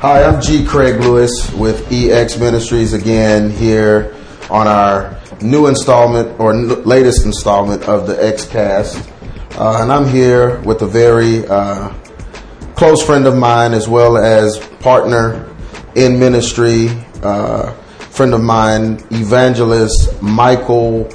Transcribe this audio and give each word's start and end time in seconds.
Hi, 0.00 0.22
I'm 0.22 0.42
G. 0.42 0.66
Craig 0.66 1.00
Lewis 1.00 1.50
with 1.54 1.90
EX 1.90 2.38
Ministries 2.38 2.92
again 2.92 3.48
here 3.50 4.14
on 4.50 4.66
our 4.66 5.18
new 5.40 5.66
installment 5.66 6.38
or 6.38 6.52
n- 6.52 6.84
latest 6.84 7.24
installment 7.24 7.84
of 7.84 8.06
the 8.06 8.14
XCast. 8.16 9.10
Uh, 9.58 9.82
and 9.82 9.90
I'm 9.90 10.06
here 10.06 10.60
with 10.60 10.82
a 10.82 10.86
very 10.86 11.46
uh, 11.46 11.88
close 12.74 13.02
friend 13.02 13.26
of 13.26 13.34
mine 13.34 13.72
as 13.72 13.88
well 13.88 14.18
as 14.18 14.58
partner 14.80 15.48
in 15.94 16.20
ministry, 16.20 16.90
uh, 17.22 17.72
friend 18.10 18.34
of 18.34 18.42
mine, 18.42 19.02
evangelist 19.10 20.20
Michael 20.20 21.06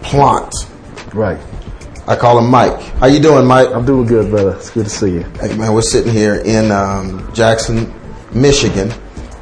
Plant. 0.00 0.71
Right. 1.14 1.38
I 2.08 2.16
call 2.16 2.38
him 2.38 2.50
Mike. 2.50 2.80
How 2.96 3.06
you 3.06 3.20
doing, 3.20 3.46
Mike? 3.46 3.68
I'm 3.68 3.84
doing 3.84 4.06
good, 4.06 4.30
brother. 4.30 4.56
It's 4.56 4.70
good 4.70 4.84
to 4.84 4.90
see 4.90 5.12
you. 5.12 5.20
Hey, 5.40 5.54
man, 5.56 5.72
we're 5.74 5.82
sitting 5.82 6.12
here 6.12 6.36
in 6.36 6.70
um, 6.72 7.32
Jackson, 7.34 7.92
Michigan, 8.32 8.90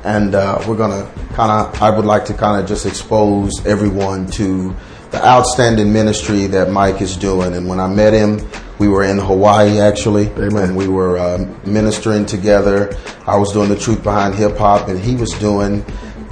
and 0.05 0.35
uh, 0.35 0.63
we're 0.67 0.77
gonna 0.77 1.11
kind 1.33 1.51
of. 1.51 1.81
I 1.81 1.91
would 1.91 2.05
like 2.05 2.25
to 2.27 2.35
kind 2.35 2.61
of 2.61 2.69
just 2.69 2.87
expose 2.87 3.65
everyone 3.65 4.27
to 4.33 4.75
the 5.13 5.25
outstanding 5.25 5.93
ministry 5.93 6.47
that 6.49 6.71
Mike 6.71 7.01
is 7.01 7.17
doing. 7.17 7.55
And 7.55 7.69
when 7.69 7.79
I 7.79 7.89
met 7.89 8.13
him, 8.13 8.41
we 8.79 8.89
were 8.89 9.05
in 9.05 9.19
Hawaii 9.19 9.79
actually, 9.79 10.27
Amen. 10.31 10.71
and 10.71 10.77
we 10.77 10.89
were 10.89 11.19
uh, 11.19 11.39
ministering 11.65 12.27
together. 12.27 12.97
I 13.27 13.37
was 13.37 13.53
doing 13.53 13.69
the 13.69 13.79
truth 13.79 14.03
behind 14.03 14.35
hip 14.35 14.57
hop, 14.57 14.89
and 14.89 14.99
he 14.99 15.15
was 15.15 15.31
doing 15.35 15.85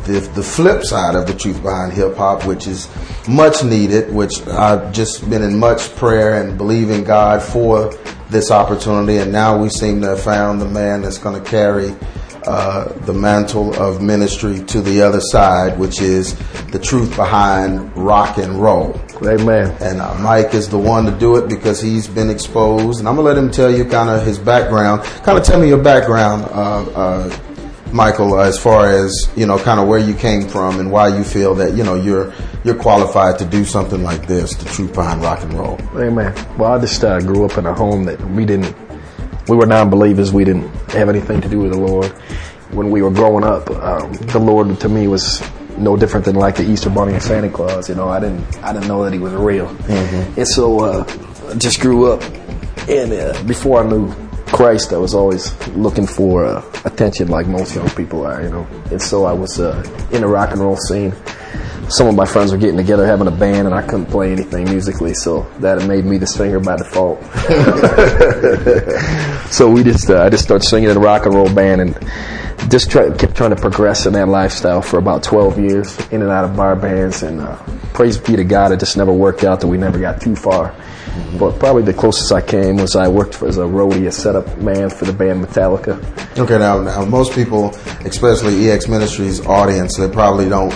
the, 0.08 0.20
the 0.34 0.42
flip 0.42 0.82
side 0.84 1.14
of 1.14 1.26
the 1.26 1.34
truth 1.34 1.62
behind 1.62 1.92
hip 1.92 2.16
hop, 2.16 2.46
which 2.46 2.66
is 2.66 2.88
much 3.28 3.62
needed, 3.62 4.12
which 4.12 4.40
I've 4.48 4.92
just 4.92 5.28
been 5.28 5.42
in 5.42 5.58
much 5.58 5.94
prayer 5.96 6.42
and 6.42 6.56
believing 6.56 7.04
God 7.04 7.42
for 7.42 7.94
this 8.30 8.50
opportunity. 8.50 9.18
And 9.18 9.30
now 9.30 9.60
we 9.60 9.68
seem 9.68 10.00
to 10.00 10.08
have 10.08 10.22
found 10.22 10.60
the 10.60 10.68
man 10.68 11.02
that's 11.02 11.18
going 11.18 11.42
to 11.42 11.50
carry 11.50 11.94
uh, 12.46 12.90
the 13.00 13.12
mantle 13.12 13.74
of 13.74 14.00
ministry 14.00 14.64
to 14.64 14.80
the 14.80 15.02
other 15.02 15.20
side, 15.20 15.78
which 15.78 16.00
is 16.00 16.34
the 16.68 16.78
truth 16.78 17.14
behind 17.14 17.94
rock 17.94 18.38
and 18.38 18.54
roll. 18.54 18.98
Amen. 19.22 19.76
And 19.80 20.00
uh, 20.00 20.14
Mike 20.14 20.54
is 20.54 20.68
the 20.68 20.78
one 20.78 21.04
to 21.04 21.10
do 21.10 21.36
it 21.36 21.48
because 21.50 21.82
he's 21.82 22.08
been 22.08 22.30
exposed. 22.30 23.00
And 23.00 23.08
I'm 23.08 23.16
gonna 23.16 23.28
let 23.28 23.36
him 23.36 23.50
tell 23.50 23.70
you 23.70 23.84
kind 23.84 24.08
of 24.08 24.24
his 24.24 24.38
background. 24.38 25.02
Kind 25.24 25.36
of 25.36 25.44
tell 25.44 25.60
me 25.60 25.68
your 25.68 25.82
background, 25.82 26.44
uh, 26.50 27.28
uh, 27.88 27.94
Michael, 27.94 28.40
as 28.40 28.58
far 28.58 28.90
as 28.90 29.30
you 29.36 29.46
know, 29.46 29.58
kind 29.58 29.80
of 29.80 29.88
where 29.88 29.98
you 29.98 30.14
came 30.14 30.48
from 30.48 30.80
and 30.80 30.90
why 30.90 31.08
you 31.08 31.24
feel 31.24 31.54
that 31.56 31.74
you 31.74 31.84
know 31.84 31.94
you're 31.94 32.32
you're 32.64 32.74
qualified 32.74 33.38
to 33.38 33.44
do 33.44 33.64
something 33.64 34.02
like 34.02 34.26
this, 34.26 34.54
the 34.54 34.64
truth 34.66 34.92
behind 34.94 35.22
rock 35.22 35.42
and 35.42 35.54
roll. 35.54 35.78
Amen. 35.96 36.34
Well, 36.58 36.72
I 36.72 36.78
just 36.78 37.02
uh, 37.04 37.20
grew 37.20 37.44
up 37.44 37.56
in 37.56 37.66
a 37.66 37.74
home 37.74 38.04
that 38.04 38.20
we 38.32 38.44
didn't, 38.44 38.76
we 39.48 39.56
were 39.56 39.66
non-believers. 39.66 40.32
We 40.32 40.44
didn't 40.44 40.68
have 40.90 41.08
anything 41.08 41.40
to 41.40 41.48
do 41.48 41.60
with 41.60 41.72
the 41.72 41.78
Lord. 41.78 42.10
When 42.72 42.90
we 42.90 43.00
were 43.00 43.10
growing 43.10 43.44
up, 43.44 43.70
um, 43.70 44.12
the 44.12 44.38
Lord 44.38 44.78
to 44.80 44.88
me 44.88 45.08
was 45.08 45.42
no 45.78 45.96
different 45.96 46.26
than 46.26 46.34
like 46.34 46.56
the 46.56 46.68
Easter 46.68 46.90
Bunny 46.90 47.14
and 47.14 47.22
Santa 47.22 47.48
Claus. 47.48 47.88
You 47.88 47.94
know, 47.94 48.08
I 48.08 48.20
didn't, 48.20 48.44
I 48.62 48.72
didn't 48.72 48.88
know 48.88 49.04
that 49.04 49.12
he 49.12 49.18
was 49.18 49.32
real. 49.32 49.68
And 49.88 50.46
so, 50.46 50.80
uh, 50.80 51.04
I 51.48 51.54
just 51.54 51.80
grew 51.80 52.12
up, 52.12 52.22
and 52.88 53.12
uh, 53.12 53.42
before 53.44 53.82
I 53.82 53.88
knew 53.88 54.12
Christ, 54.48 54.92
I 54.92 54.96
was 54.98 55.14
always 55.14 55.54
looking 55.68 56.06
for 56.06 56.44
uh, 56.44 56.64
attention, 56.84 57.28
like 57.28 57.46
most 57.46 57.74
young 57.74 57.88
people 57.90 58.26
are. 58.26 58.42
You 58.42 58.50
know, 58.50 58.66
and 58.90 59.00
so 59.00 59.24
I 59.24 59.32
was 59.32 59.60
uh, 59.60 59.82
in 60.12 60.22
the 60.22 60.28
rock 60.28 60.50
and 60.50 60.60
roll 60.60 60.76
scene 60.76 61.12
some 61.90 62.06
of 62.06 62.14
my 62.14 62.26
friends 62.26 62.52
were 62.52 62.58
getting 62.58 62.76
together 62.76 63.06
having 63.06 63.26
a 63.28 63.32
band 63.32 63.66
and 63.66 63.74
I 63.74 63.82
couldn't 63.82 64.06
play 64.06 64.32
anything 64.32 64.64
musically, 64.64 65.14
so 65.14 65.50
that 65.60 65.86
made 65.88 66.04
me 66.04 66.18
the 66.18 66.26
singer 66.26 66.60
by 66.60 66.76
default. 66.76 67.22
so 69.50 69.70
we 69.70 69.82
just, 69.82 70.10
uh, 70.10 70.22
I 70.22 70.28
just 70.28 70.44
started 70.44 70.66
singing 70.66 70.90
in 70.90 70.96
a 70.96 71.00
rock 71.00 71.24
and 71.24 71.34
roll 71.34 71.52
band 71.52 71.80
and 71.80 72.70
just 72.70 72.90
try, 72.90 73.10
kept 73.16 73.36
trying 73.36 73.50
to 73.50 73.56
progress 73.56 74.04
in 74.04 74.12
that 74.12 74.28
lifestyle 74.28 74.82
for 74.82 74.98
about 74.98 75.22
12 75.22 75.58
years, 75.58 75.98
in 76.10 76.20
and 76.20 76.30
out 76.30 76.44
of 76.44 76.54
bar 76.56 76.76
bands, 76.76 77.22
and 77.22 77.40
uh, 77.40 77.56
praise 77.94 78.18
be 78.18 78.36
to 78.36 78.44
God, 78.44 78.72
it 78.72 78.80
just 78.80 78.96
never 78.96 79.12
worked 79.12 79.44
out 79.44 79.60
that 79.60 79.68
we 79.68 79.78
never 79.78 79.98
got 79.98 80.20
too 80.20 80.36
far. 80.36 80.74
But 81.38 81.58
probably 81.58 81.82
the 81.82 81.94
closest 81.94 82.32
I 82.32 82.40
came 82.40 82.76
was 82.76 82.96
I 82.96 83.08
worked 83.08 83.34
for, 83.34 83.48
as 83.48 83.58
a 83.58 83.62
roadie, 83.62 84.06
a 84.06 84.12
setup 84.12 84.58
man 84.58 84.90
for 84.90 85.04
the 85.04 85.12
band 85.12 85.44
Metallica. 85.44 85.98
Okay, 86.38 86.58
now, 86.58 86.80
now 86.80 87.04
most 87.04 87.32
people, 87.32 87.74
especially 88.04 88.70
EX 88.70 88.88
Ministries 88.88 89.44
audience, 89.46 89.96
they 89.96 90.08
probably 90.08 90.48
don't 90.48 90.72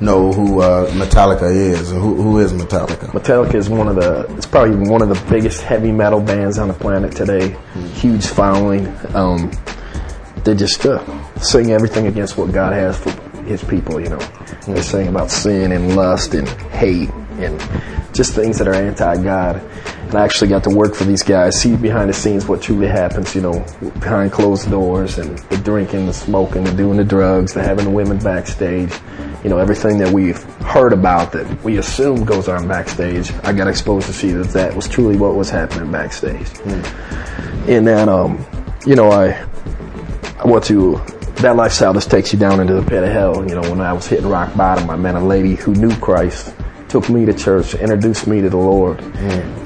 know 0.00 0.32
who 0.32 0.60
uh, 0.60 0.90
Metallica 0.92 1.50
is. 1.50 1.90
Who, 1.90 2.14
who 2.20 2.38
is 2.38 2.52
Metallica? 2.52 3.10
Metallica 3.10 3.54
is 3.54 3.68
one 3.68 3.88
of 3.88 3.96
the, 3.96 4.26
it's 4.36 4.46
probably 4.46 4.88
one 4.88 5.02
of 5.02 5.08
the 5.08 5.30
biggest 5.30 5.62
heavy 5.62 5.92
metal 5.92 6.20
bands 6.20 6.58
on 6.58 6.68
the 6.68 6.74
planet 6.74 7.12
today. 7.12 7.56
Huge 7.94 8.26
following. 8.26 8.86
Um, 9.14 9.50
they 10.44 10.54
just 10.54 10.84
uh, 10.86 11.02
sing 11.40 11.72
everything 11.72 12.06
against 12.06 12.36
what 12.36 12.52
God 12.52 12.72
has 12.72 12.98
for 12.98 13.10
His 13.42 13.64
people. 13.64 14.00
You 14.00 14.10
know, 14.10 14.20
they 14.66 14.80
sing 14.82 15.08
about 15.08 15.30
sin 15.30 15.72
and 15.72 15.96
lust 15.96 16.34
and 16.34 16.48
hate 16.70 17.10
and 17.38 17.60
just 18.14 18.34
things 18.34 18.58
that 18.58 18.68
are 18.68 18.74
anti-God. 18.74 19.56
And 20.06 20.14
I 20.14 20.24
actually 20.24 20.48
got 20.48 20.62
to 20.64 20.70
work 20.70 20.94
for 20.94 21.04
these 21.04 21.22
guys, 21.22 21.60
see 21.60 21.76
behind 21.76 22.08
the 22.08 22.14
scenes 22.14 22.46
what 22.46 22.62
truly 22.62 22.86
happens. 22.86 23.34
You 23.34 23.42
know, 23.42 23.66
behind 24.00 24.32
closed 24.32 24.70
doors 24.70 25.18
and 25.18 25.38
the 25.38 25.56
drinking, 25.58 26.06
the 26.06 26.12
smoking, 26.12 26.64
the 26.64 26.72
doing 26.72 26.96
the 26.96 27.04
drugs, 27.04 27.54
the 27.54 27.62
having 27.62 27.84
the 27.84 27.90
women 27.90 28.18
backstage. 28.18 28.92
You 29.42 29.50
know, 29.50 29.58
everything 29.58 29.98
that 29.98 30.12
we've 30.12 30.42
heard 30.62 30.92
about 30.92 31.32
that 31.32 31.62
we 31.62 31.78
assume 31.78 32.24
goes 32.24 32.48
on 32.48 32.66
backstage. 32.66 33.32
I 33.42 33.52
got 33.52 33.68
exposed 33.68 34.06
to 34.06 34.12
see 34.12 34.32
that 34.32 34.48
that 34.50 34.74
was 34.74 34.88
truly 34.88 35.16
what 35.16 35.34
was 35.34 35.50
happening 35.50 35.90
backstage. 35.92 36.48
And 37.68 37.86
then, 37.86 38.08
um, 38.08 38.44
you 38.86 38.94
know, 38.94 39.10
I 39.10 39.44
I 40.38 40.46
went 40.46 40.64
to 40.64 41.00
that 41.36 41.54
lifestyle 41.54 41.92
just 41.92 42.10
takes 42.10 42.32
you 42.32 42.38
down 42.38 42.60
into 42.60 42.74
the 42.74 42.82
pit 42.82 43.02
of 43.02 43.10
hell. 43.10 43.46
You 43.46 43.54
know, 43.54 43.70
when 43.70 43.80
I 43.80 43.92
was 43.92 44.06
hitting 44.06 44.26
rock 44.26 44.56
bottom, 44.56 44.88
I 44.88 44.96
met 44.96 45.14
a 45.14 45.20
lady 45.20 45.54
who 45.54 45.74
knew 45.74 45.94
Christ, 45.96 46.54
took 46.88 47.08
me 47.08 47.26
to 47.26 47.34
church, 47.34 47.74
introduced 47.74 48.26
me 48.26 48.40
to 48.40 48.50
the 48.50 48.56
Lord, 48.56 49.00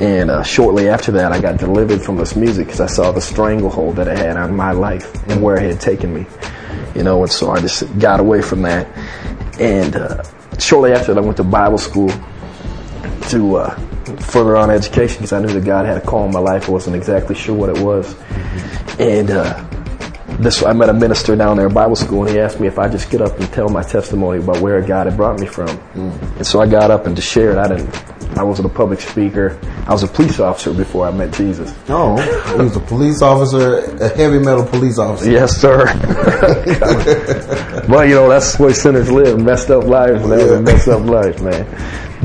and 0.00 0.31
uh, 0.31 0.42
shortly 0.42 0.88
after 0.88 1.12
that, 1.12 1.32
I 1.32 1.41
got 1.41 1.58
delivered 1.58 2.00
from 2.03 2.16
this 2.16 2.34
music 2.34 2.66
because 2.66 2.81
I 2.81 2.86
saw 2.86 3.12
the 3.12 3.20
stranglehold 3.20 3.97
that 3.97 4.08
it 4.08 4.19
had 4.19 4.36
on 4.36 4.56
my 4.56 4.72
life 4.72 5.14
and 5.28 5.42
where 5.42 5.56
it 5.56 5.70
had 5.70 5.80
taken 5.80 6.14
me. 6.14 6.26
You 6.94 7.03
know, 7.03 7.22
and 7.22 7.30
so 7.30 7.50
I 7.50 7.60
just 7.60 7.98
got 7.98 8.20
away 8.20 8.42
from 8.42 8.62
that. 8.62 8.86
And 9.60 9.94
uh, 9.94 10.22
shortly 10.59 10.92
after 10.92 11.14
that, 11.14 11.20
I 11.20 11.25
went 11.25 11.36
to 11.36 11.44
Bible 11.44 11.78
school 11.78 12.10
to 13.28 13.56
uh, 13.56 13.75
further 14.16 14.56
on 14.56 14.70
education 14.70 15.19
because 15.19 15.32
I 15.32 15.41
knew 15.41 15.53
that 15.53 15.64
God 15.64 15.86
had 15.86 15.98
a 15.98 16.00
call 16.00 16.26
in 16.26 16.32
my 16.32 16.41
life. 16.41 16.69
I 16.69 16.72
wasn't 16.72 16.97
exactly 16.97 17.34
sure 17.34 17.54
what 17.54 17.69
it 17.69 17.78
was. 17.78 18.16
And 18.98 19.30
uh, 19.30 19.64
this, 20.42 20.62
I 20.62 20.72
met 20.72 20.88
a 20.88 20.92
minister 20.92 21.36
down 21.36 21.56
there 21.56 21.66
at 21.66 21.74
Bible 21.74 21.96
school, 21.96 22.22
and 22.22 22.30
he 22.30 22.40
asked 22.40 22.60
me 22.60 22.66
if 22.66 22.78
I 22.78 22.88
just 22.88 23.10
get 23.10 23.20
up 23.20 23.38
and 23.38 23.52
tell 23.52 23.68
my 23.68 23.82
testimony 23.82 24.38
about 24.38 24.60
where 24.60 24.80
God 24.80 25.06
had 25.06 25.16
brought 25.16 25.38
me 25.38 25.46
from. 25.46 25.68
And 25.94 26.46
so 26.46 26.60
I 26.60 26.66
got 26.66 26.90
up 26.90 27.06
and 27.06 27.14
just 27.14 27.28
shared. 27.28 27.58
I 27.58 27.68
didn't. 27.68 28.10
I 28.38 28.42
wasn't 28.42 28.66
a 28.66 28.74
public 28.74 29.00
speaker. 29.00 29.58
I 29.86 29.92
was 29.92 30.02
a 30.04 30.06
police 30.08 30.38
officer 30.38 30.72
before 30.72 31.06
I 31.06 31.10
met 31.10 31.34
Jesus. 31.34 31.74
Oh, 31.88 32.16
he 32.56 32.62
was 32.62 32.76
a 32.76 32.80
police 32.80 33.22
officer, 33.22 33.78
a 33.96 34.08
heavy 34.08 34.38
metal 34.38 34.64
police 34.64 34.98
officer. 34.98 35.30
Yes, 35.30 35.56
sir. 35.56 35.84
well, 37.88 38.06
you 38.06 38.14
know 38.14 38.28
that's 38.28 38.58
where 38.58 38.72
sinners 38.72 39.10
live, 39.10 39.40
messed 39.40 39.70
up 39.70 39.84
lives, 39.84 40.24
man. 40.26 40.38
Yeah. 40.38 40.60
Messed 40.60 40.88
up 40.88 41.04
lives, 41.04 41.42
man. 41.42 41.66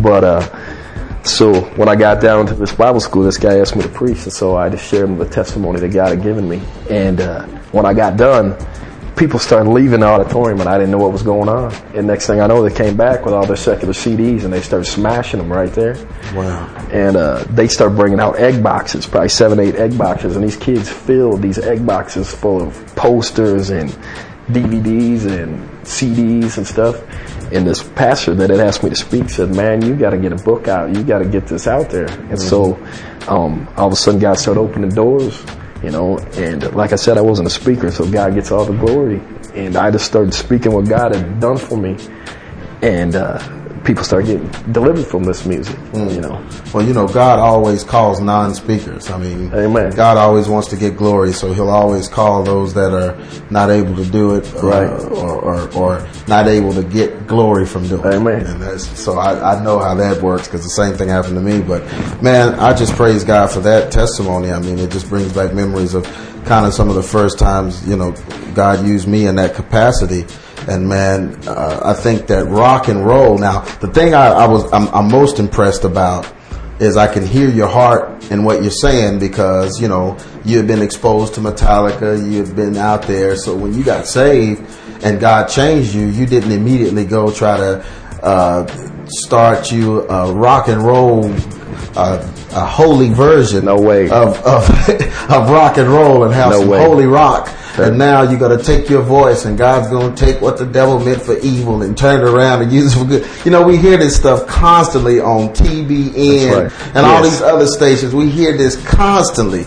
But 0.02 0.24
uh, 0.24 1.24
so 1.24 1.62
when 1.72 1.90
I 1.90 1.96
got 1.96 2.22
down 2.22 2.46
to 2.48 2.54
this 2.54 2.74
Bible 2.74 3.00
school, 3.00 3.24
this 3.24 3.40
guy 3.40 3.58
asked 3.60 3.76
me 3.76 3.82
to 3.82 3.90
preach, 3.90 4.24
and 4.24 4.34
so 4.34 4.56
I 4.56 4.70
just 4.70 4.88
shared 4.88 5.18
the 5.18 5.28
testimony 5.28 5.80
that 5.80 5.90
God 5.90 6.10
had 6.10 6.22
given 6.22 6.48
me. 6.48 6.62
And 6.90 7.20
uh, 7.20 7.48
when 7.76 7.86
I 7.86 7.94
got 7.94 8.16
done, 8.16 8.56
people 9.18 9.38
started 9.38 9.70
leaving 9.70 10.00
the 10.00 10.06
auditorium, 10.06 10.62
and 10.62 10.70
I 10.70 10.78
didn't 10.78 10.92
know 10.92 10.98
what 10.98 11.12
was 11.12 11.24
going 11.24 11.50
on. 11.50 11.74
And 11.94 12.08
next 12.08 12.26
thing 12.26 12.40
I 12.40 12.48
know, 12.48 12.68
they 12.68 12.74
came 12.74 12.96
back 12.96 13.26
with 13.26 13.34
all 13.34 13.46
their 13.46 13.58
secular 13.58 13.94
CDs, 13.94 14.46
and 14.46 14.54
they 14.54 14.62
started 14.62 14.86
smashing 14.86 15.40
them 15.40 15.52
right 15.52 15.72
there. 15.74 15.96
Wow. 16.34 16.74
And 16.90 17.18
uh, 17.18 17.44
they 17.50 17.68
start 17.68 17.98
bringing 17.98 18.22
out 18.22 18.38
egg 18.40 18.64
boxes, 18.64 19.06
probably 19.06 19.28
seven, 19.28 19.60
eight 19.60 19.76
egg 19.76 19.98
boxes, 19.98 20.38
and 20.38 20.44
these 20.44 20.56
kids 20.56 20.90
filled 20.90 21.42
these 21.42 21.58
egg 21.58 21.86
boxes 21.86 22.34
full 22.34 22.62
of 22.62 22.96
posters 22.96 23.72
and 23.72 23.90
DVDs 24.48 25.26
and 25.26 25.70
CDs 25.86 26.58
and 26.58 26.66
stuff. 26.66 27.02
And 27.52 27.68
this 27.68 27.84
pastor 27.84 28.34
that 28.36 28.50
had 28.50 28.62
asked 28.62 28.84
me 28.84 28.90
to 28.90 28.96
speak 28.96 29.30
said, 29.30 29.54
"Man, 29.54 29.84
you 29.84 29.96
got 29.96 30.12
to 30.12 30.18
get 30.18 30.32
a 30.32 30.38
book 30.38 30.70
out. 30.70 30.96
You 30.96 31.04
got 31.04 31.20
to 31.20 31.26
get 31.26 31.46
this 31.46 31.68
out 31.68 31.90
there." 31.90 32.08
And 32.30 32.40
so, 32.42 32.76
um, 33.28 33.68
all 33.76 33.88
of 33.88 33.94
a 33.94 33.96
sudden, 33.96 34.20
God 34.20 34.40
started 34.40 34.62
opening 34.62 34.90
doors. 34.90 35.44
You 35.86 35.92
know, 35.92 36.18
and 36.34 36.74
like 36.74 36.94
I 36.94 36.96
said, 36.96 37.20
I 37.20 37.22
wasn't 37.22 37.48
a 37.48 37.52
speaker, 37.52 37.92
so 37.92 38.10
God 38.10 38.34
gets 38.34 38.50
all 38.50 38.66
the 38.66 38.74
glory. 38.74 39.22
And 39.54 39.76
I 39.76 39.92
just 39.92 40.06
started 40.06 40.34
speaking 40.34 40.72
what 40.72 40.90
God 40.90 41.14
had 41.14 41.40
done 41.40 41.60
for 41.60 41.78
me, 41.78 41.96
and 42.82 43.16
uh, 43.16 43.38
people 43.86 44.04
start 44.04 44.26
getting 44.26 44.48
delivered 44.74 45.06
from 45.06 45.24
this 45.24 45.46
music. 45.46 45.78
You 45.94 46.20
know, 46.22 46.44
Well, 46.74 46.84
you 46.86 46.94
know, 46.94 47.08
God 47.08 47.40
always 47.40 47.84
calls 47.84 48.20
non-speakers. 48.20 49.10
I 49.12 49.18
mean, 49.20 49.54
Amen. 49.54 49.92
God 49.92 50.18
always 50.18 50.50
wants 50.50 50.68
to 50.70 50.76
get 50.76 50.98
glory, 50.98 51.32
so 51.34 51.54
He'll 51.54 51.70
always 51.70 52.08
call 52.08 52.44
those 52.44 52.74
that 52.74 52.94
are 52.94 53.16
not 53.52 53.70
able 53.70 53.96
to 53.96 54.04
do 54.06 54.36
it, 54.36 54.52
uh, 54.56 54.68
Right. 54.68 54.90
or, 54.90 55.40
or 55.42 55.70
or 55.76 56.08
not 56.28 56.48
able 56.48 56.74
to 56.74 56.84
get 56.84 57.28
glory 57.28 57.66
from 57.66 57.88
doing 57.88 58.04
Amen. 58.06 58.42
it. 58.42 58.48
And 58.48 58.62
that's, 58.62 58.86
so 59.00 59.20
I, 59.20 59.56
I 59.56 59.64
know 59.64 59.80
how 59.80 59.94
that 59.96 60.22
works 60.22 60.48
because 60.48 60.64
the 60.64 60.70
same 60.70 60.96
thing 60.96 61.10
happened 61.10 61.36
to 61.36 61.42
me. 61.42 61.62
But 61.62 61.84
man, 62.22 62.56
I 62.56 62.74
just 62.74 62.94
praise 62.94 63.24
God 63.24 63.48
for 63.52 63.60
that 63.62 63.92
testimony. 63.92 64.52
I 64.52 64.60
mean, 64.60 64.80
it 64.80 64.90
just 64.92 65.08
brings 65.10 65.32
back 65.32 65.54
memories 65.54 65.94
of 65.94 66.04
kind 66.46 66.66
of 66.66 66.74
some 66.74 66.90
of 66.90 66.96
the 66.96 67.04
first 67.04 67.40
times 67.40 67.88
you 67.88 67.96
know 67.96 68.12
God 68.56 68.86
used 68.86 69.08
me 69.08 69.28
in 69.28 69.36
that 69.36 69.54
capacity. 69.56 70.26
And 70.68 70.88
man, 70.90 71.38
uh, 71.48 71.82
I 71.84 71.94
think 71.94 72.28
that 72.28 72.46
rock 72.46 72.88
and 72.88 73.06
roll. 73.06 73.38
Now, 73.38 73.62
the 73.82 73.88
thing 73.88 74.14
I, 74.14 74.28
I 74.28 74.48
was 74.48 74.72
I'm, 74.74 74.88
I'm 74.90 75.12
most 75.12 75.40
impressed 75.40 75.84
about 75.84 76.32
is 76.80 76.98
I 76.98 77.12
can 77.12 77.26
hear 77.26 77.50
your 77.50 77.68
heart 77.68 78.26
and 78.32 78.46
what 78.46 78.62
you're 78.62 78.72
saying 78.72 79.20
because 79.20 79.80
you 79.82 79.88
know 79.88 80.18
you 80.44 80.58
had 80.58 80.68
been 80.68 80.82
exposed 80.82 81.36
to 81.36 81.40
Metallica, 81.42 82.18
you've 82.32 82.56
been 82.56 82.78
out 82.78 83.04
there. 83.04 83.36
So 83.36 83.56
when 83.56 83.74
you 83.74 83.84
got 83.84 84.08
saved 84.08 84.62
and 85.04 85.20
God 85.20 85.48
changed 85.48 85.94
you, 85.94 86.08
you 86.08 86.26
didn't 86.26 86.52
immediately 86.52 87.06
go 87.06 87.32
try 87.32 87.58
to 87.58 87.86
uh, 88.24 88.66
start 89.08 89.72
you 89.72 90.02
a 90.10 90.34
rock 90.34 90.68
and 90.68 90.82
roll. 90.82 91.32
Uh, 91.98 92.20
a 92.52 92.66
holy 92.66 93.10
version 93.10 93.66
No 93.66 93.80
way. 93.80 94.10
of 94.10 94.38
of, 94.46 94.70
of 95.30 95.50
rock 95.50 95.78
and 95.78 95.88
roll 95.90 96.24
and 96.24 96.34
have 96.34 96.52
No 96.52 96.60
some 96.62 96.70
way. 96.70 96.80
holy 96.84 97.06
rock 97.06 97.48
and 97.78 97.98
now 97.98 98.22
you 98.24 98.38
got 98.38 98.58
to 98.58 98.64
take 98.64 98.90
your 98.90 99.02
voice 99.02 99.46
and 99.46 99.58
God's 99.58 99.90
going 99.90 100.16
to 100.16 100.26
take 100.26 100.42
what 100.42 100.58
the 100.58 100.66
devil 100.66 101.00
meant 101.00 101.22
for 101.22 101.38
evil 101.40 101.82
and 101.82 101.98
turn 101.98 102.22
it 102.22 102.30
around 102.30 102.62
and 102.62 102.72
use 102.72 102.96
it 102.96 103.00
for 103.00 103.06
good. 103.06 103.28
You 103.46 103.52
know, 103.52 103.64
we 103.64 103.78
hear 103.78 103.98
this 103.98 104.16
stuff 104.16 104.48
constantly 104.48 105.20
on 105.20 105.50
TBN 105.50 106.70
right. 106.70 106.96
and 106.96 107.06
all 107.06 107.24
these 107.24 107.42
other 107.42 107.68
stations. 107.68 108.14
We 108.14 108.30
hear 108.30 108.56
this 108.58 108.76
constantly. 108.86 109.66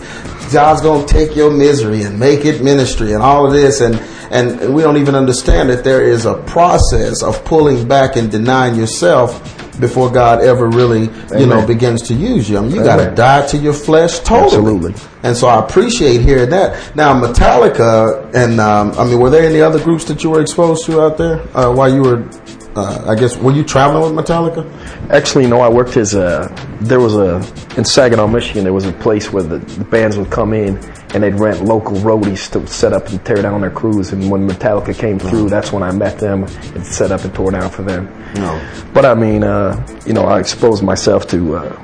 God's 0.51 0.81
going 0.81 1.05
to 1.05 1.13
take 1.13 1.35
your 1.35 1.51
misery 1.51 2.03
and 2.03 2.19
make 2.19 2.45
it 2.45 2.63
ministry 2.63 3.13
and 3.13 3.21
all 3.21 3.45
of 3.45 3.53
this. 3.53 3.81
And, 3.81 3.95
and 4.31 4.73
we 4.73 4.81
don't 4.81 4.97
even 4.97 5.15
understand 5.15 5.69
that 5.69 5.83
there 5.83 6.03
is 6.03 6.25
a 6.25 6.35
process 6.43 7.21
of 7.21 7.45
pulling 7.45 7.87
back 7.87 8.15
and 8.15 8.31
denying 8.31 8.75
yourself 8.75 9.58
before 9.79 10.11
God 10.11 10.41
ever 10.41 10.67
really, 10.67 11.09
you 11.37 11.45
know, 11.45 11.65
begins 11.65 12.01
to 12.03 12.13
use 12.13 12.49
you. 12.49 12.57
I 12.57 12.61
mean, 12.61 12.75
you 12.75 12.83
got 12.83 12.97
to 12.97 13.15
die 13.15 13.45
to 13.47 13.57
your 13.57 13.73
flesh 13.73 14.19
totally. 14.19 14.45
Absolutely. 14.45 14.93
And 15.23 15.35
so 15.35 15.47
I 15.47 15.63
appreciate 15.63 16.21
hearing 16.21 16.49
that. 16.51 16.95
Now, 16.95 17.19
Metallica, 17.19 18.33
and 18.33 18.59
um, 18.59 18.91
I 18.97 19.05
mean, 19.05 19.19
were 19.19 19.29
there 19.29 19.43
any 19.43 19.61
other 19.61 19.83
groups 19.83 20.05
that 20.05 20.23
you 20.23 20.29
were 20.29 20.41
exposed 20.41 20.85
to 20.85 21.01
out 21.01 21.17
there 21.17 21.41
uh, 21.57 21.71
while 21.73 21.93
you 21.93 22.01
were? 22.01 22.29
Uh, 22.75 23.05
I 23.07 23.15
guess 23.15 23.35
were 23.37 23.51
you 23.51 23.63
traveling 23.63 24.15
with 24.15 24.25
Metallica? 24.25 24.63
Actually, 25.09 25.47
no. 25.47 25.59
I 25.59 25.69
worked 25.69 25.97
as 25.97 26.13
a. 26.13 26.53
There 26.81 26.99
was 26.99 27.15
a 27.15 27.37
in 27.77 27.83
Saginaw, 27.83 28.27
Michigan. 28.27 28.63
There 28.63 28.73
was 28.73 28.85
a 28.85 28.93
place 28.93 29.33
where 29.33 29.43
the, 29.43 29.57
the 29.57 29.83
bands 29.85 30.17
would 30.17 30.29
come 30.29 30.53
in 30.53 30.77
and 31.13 31.23
they'd 31.23 31.33
rent 31.33 31.63
local 31.63 31.97
roadies 31.97 32.49
to 32.51 32.65
set 32.67 32.93
up 32.93 33.07
and 33.09 33.23
tear 33.25 33.41
down 33.41 33.61
their 33.61 33.71
crews. 33.71 34.11
And 34.11 34.29
when 34.29 34.47
Metallica 34.47 34.97
came 34.97 35.17
through, 35.17 35.49
that's 35.49 35.71
when 35.71 35.81
I 35.81 35.91
met 35.91 36.19
them 36.19 36.43
and 36.43 36.85
set 36.85 37.11
up 37.11 37.23
and 37.23 37.33
tore 37.33 37.51
down 37.51 37.71
for 37.71 37.81
them. 37.81 38.05
No. 38.35 38.61
But 38.93 39.05
I 39.05 39.15
mean, 39.15 39.43
uh, 39.43 39.85
you 40.05 40.13
know, 40.13 40.25
I 40.25 40.39
exposed 40.39 40.83
myself 40.83 41.27
to 41.29 41.55
uh, 41.55 41.83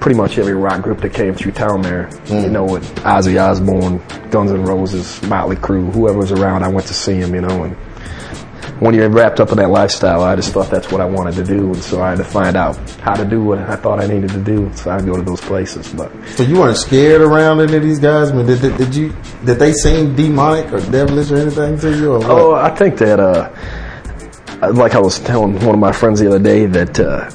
pretty 0.00 0.16
much 0.16 0.38
every 0.38 0.54
rock 0.54 0.82
group 0.82 1.00
that 1.02 1.12
came 1.12 1.34
through 1.34 1.52
town 1.52 1.82
there. 1.82 2.10
You 2.26 2.48
know, 2.48 2.64
with 2.64 2.84
Ozzy 3.00 3.42
Osbourne, 3.42 4.02
Guns 4.30 4.50
N' 4.50 4.64
Roses, 4.64 5.22
Motley 5.24 5.56
Crue, 5.56 5.92
whoever 5.92 6.18
was 6.18 6.32
around, 6.32 6.62
I 6.62 6.68
went 6.68 6.86
to 6.86 6.94
see 6.94 7.20
them. 7.20 7.34
You 7.34 7.42
know, 7.42 7.64
and 7.64 7.76
when 8.80 8.94
you're 8.94 9.08
wrapped 9.08 9.40
up 9.40 9.50
in 9.50 9.58
that 9.58 9.70
lifestyle, 9.70 10.22
I 10.22 10.36
just 10.36 10.52
thought 10.52 10.70
that's 10.70 10.90
what 10.90 11.00
I 11.00 11.04
wanted 11.04 11.34
to 11.36 11.44
do, 11.44 11.72
and 11.72 11.82
so 11.82 12.02
I 12.02 12.10
had 12.10 12.18
to 12.18 12.24
find 12.24 12.56
out 12.56 12.76
how 13.00 13.14
to 13.14 13.24
do 13.24 13.42
what 13.42 13.58
I 13.58 13.76
thought 13.76 14.00
I 14.00 14.06
needed 14.06 14.30
to 14.30 14.40
do. 14.40 14.70
So 14.74 14.90
I'd 14.90 15.04
go 15.04 15.16
to 15.16 15.22
those 15.22 15.40
places, 15.40 15.92
but 15.92 16.10
So 16.36 16.42
you 16.42 16.58
weren't 16.58 16.76
scared 16.76 17.20
around 17.20 17.60
any 17.60 17.76
of 17.76 17.82
these 17.82 17.98
guys? 17.98 18.30
I 18.30 18.34
mean, 18.34 18.46
did, 18.46 18.60
did, 18.60 18.76
did 18.76 18.94
you 18.94 19.14
did 19.44 19.58
they 19.58 19.72
seem 19.72 20.14
demonic 20.14 20.72
or 20.72 20.80
devilish 20.80 21.30
or 21.30 21.36
anything 21.36 21.78
to 21.80 21.96
you? 21.96 22.14
Or 22.14 22.18
what? 22.18 22.30
Oh, 22.30 22.54
I 22.54 22.70
think 22.74 22.98
that, 22.98 23.20
uh, 23.20 23.50
like 24.72 24.94
I 24.94 25.00
was 25.00 25.18
telling 25.20 25.54
one 25.64 25.74
of 25.74 25.80
my 25.80 25.92
friends 25.92 26.20
the 26.20 26.28
other 26.28 26.38
day, 26.38 26.66
that 26.66 26.98
uh, 26.98 27.30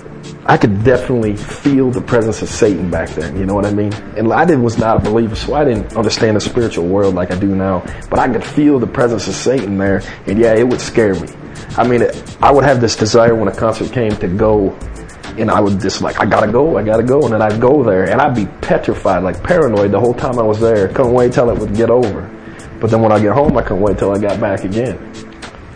I 0.49 0.57
could 0.57 0.83
definitely 0.83 1.37
feel 1.37 1.91
the 1.91 2.01
presence 2.01 2.41
of 2.41 2.49
Satan 2.49 2.89
back 2.89 3.09
then. 3.09 3.37
You 3.37 3.45
know 3.45 3.53
what 3.53 3.67
I 3.67 3.71
mean? 3.71 3.93
And 4.17 4.33
I 4.33 4.45
didn't, 4.45 4.63
was 4.63 4.79
not 4.79 4.97
a 4.97 4.99
believer, 4.99 5.35
so 5.35 5.53
I 5.53 5.63
didn't 5.63 5.95
understand 5.95 6.37
the 6.37 6.41
spiritual 6.41 6.87
world 6.87 7.13
like 7.13 7.29
I 7.29 7.37
do 7.37 7.53
now. 7.53 7.81
But 8.09 8.17
I 8.17 8.27
could 8.27 8.43
feel 8.43 8.79
the 8.79 8.87
presence 8.87 9.27
of 9.27 9.35
Satan 9.35 9.77
there, 9.77 10.01
and 10.25 10.39
yeah, 10.39 10.55
it 10.55 10.67
would 10.67 10.81
scare 10.81 11.13
me. 11.13 11.27
I 11.77 11.87
mean, 11.87 12.01
it, 12.01 12.37
I 12.41 12.51
would 12.51 12.63
have 12.63 12.81
this 12.81 12.95
desire 12.95 13.35
when 13.35 13.47
a 13.47 13.55
concert 13.55 13.91
came 13.91 14.09
to 14.15 14.27
go. 14.27 14.71
And 15.37 15.51
I 15.51 15.59
would 15.59 15.79
just 15.79 16.01
like, 16.01 16.19
I 16.19 16.25
gotta 16.25 16.51
go, 16.51 16.77
I 16.77 16.83
gotta 16.83 17.03
go. 17.03 17.21
And 17.25 17.33
then 17.33 17.43
I'd 17.43 17.61
go 17.61 17.83
there 17.83 18.09
and 18.09 18.19
I'd 18.19 18.33
be 18.33 18.47
petrified, 18.61 19.21
like 19.21 19.43
paranoid 19.43 19.91
the 19.91 19.99
whole 19.99 20.15
time 20.15 20.39
I 20.39 20.43
was 20.43 20.59
there. 20.59 20.87
Couldn't 20.87 21.13
wait 21.13 21.31
till 21.31 21.51
it 21.51 21.59
would 21.59 21.75
get 21.75 21.91
over. 21.91 22.23
But 22.81 22.89
then 22.89 23.03
when 23.03 23.11
I 23.11 23.19
get 23.19 23.33
home, 23.33 23.55
I 23.55 23.61
couldn't 23.61 23.81
wait 23.81 23.99
till 23.99 24.11
I 24.11 24.17
got 24.17 24.39
back 24.39 24.63
again. 24.63 25.28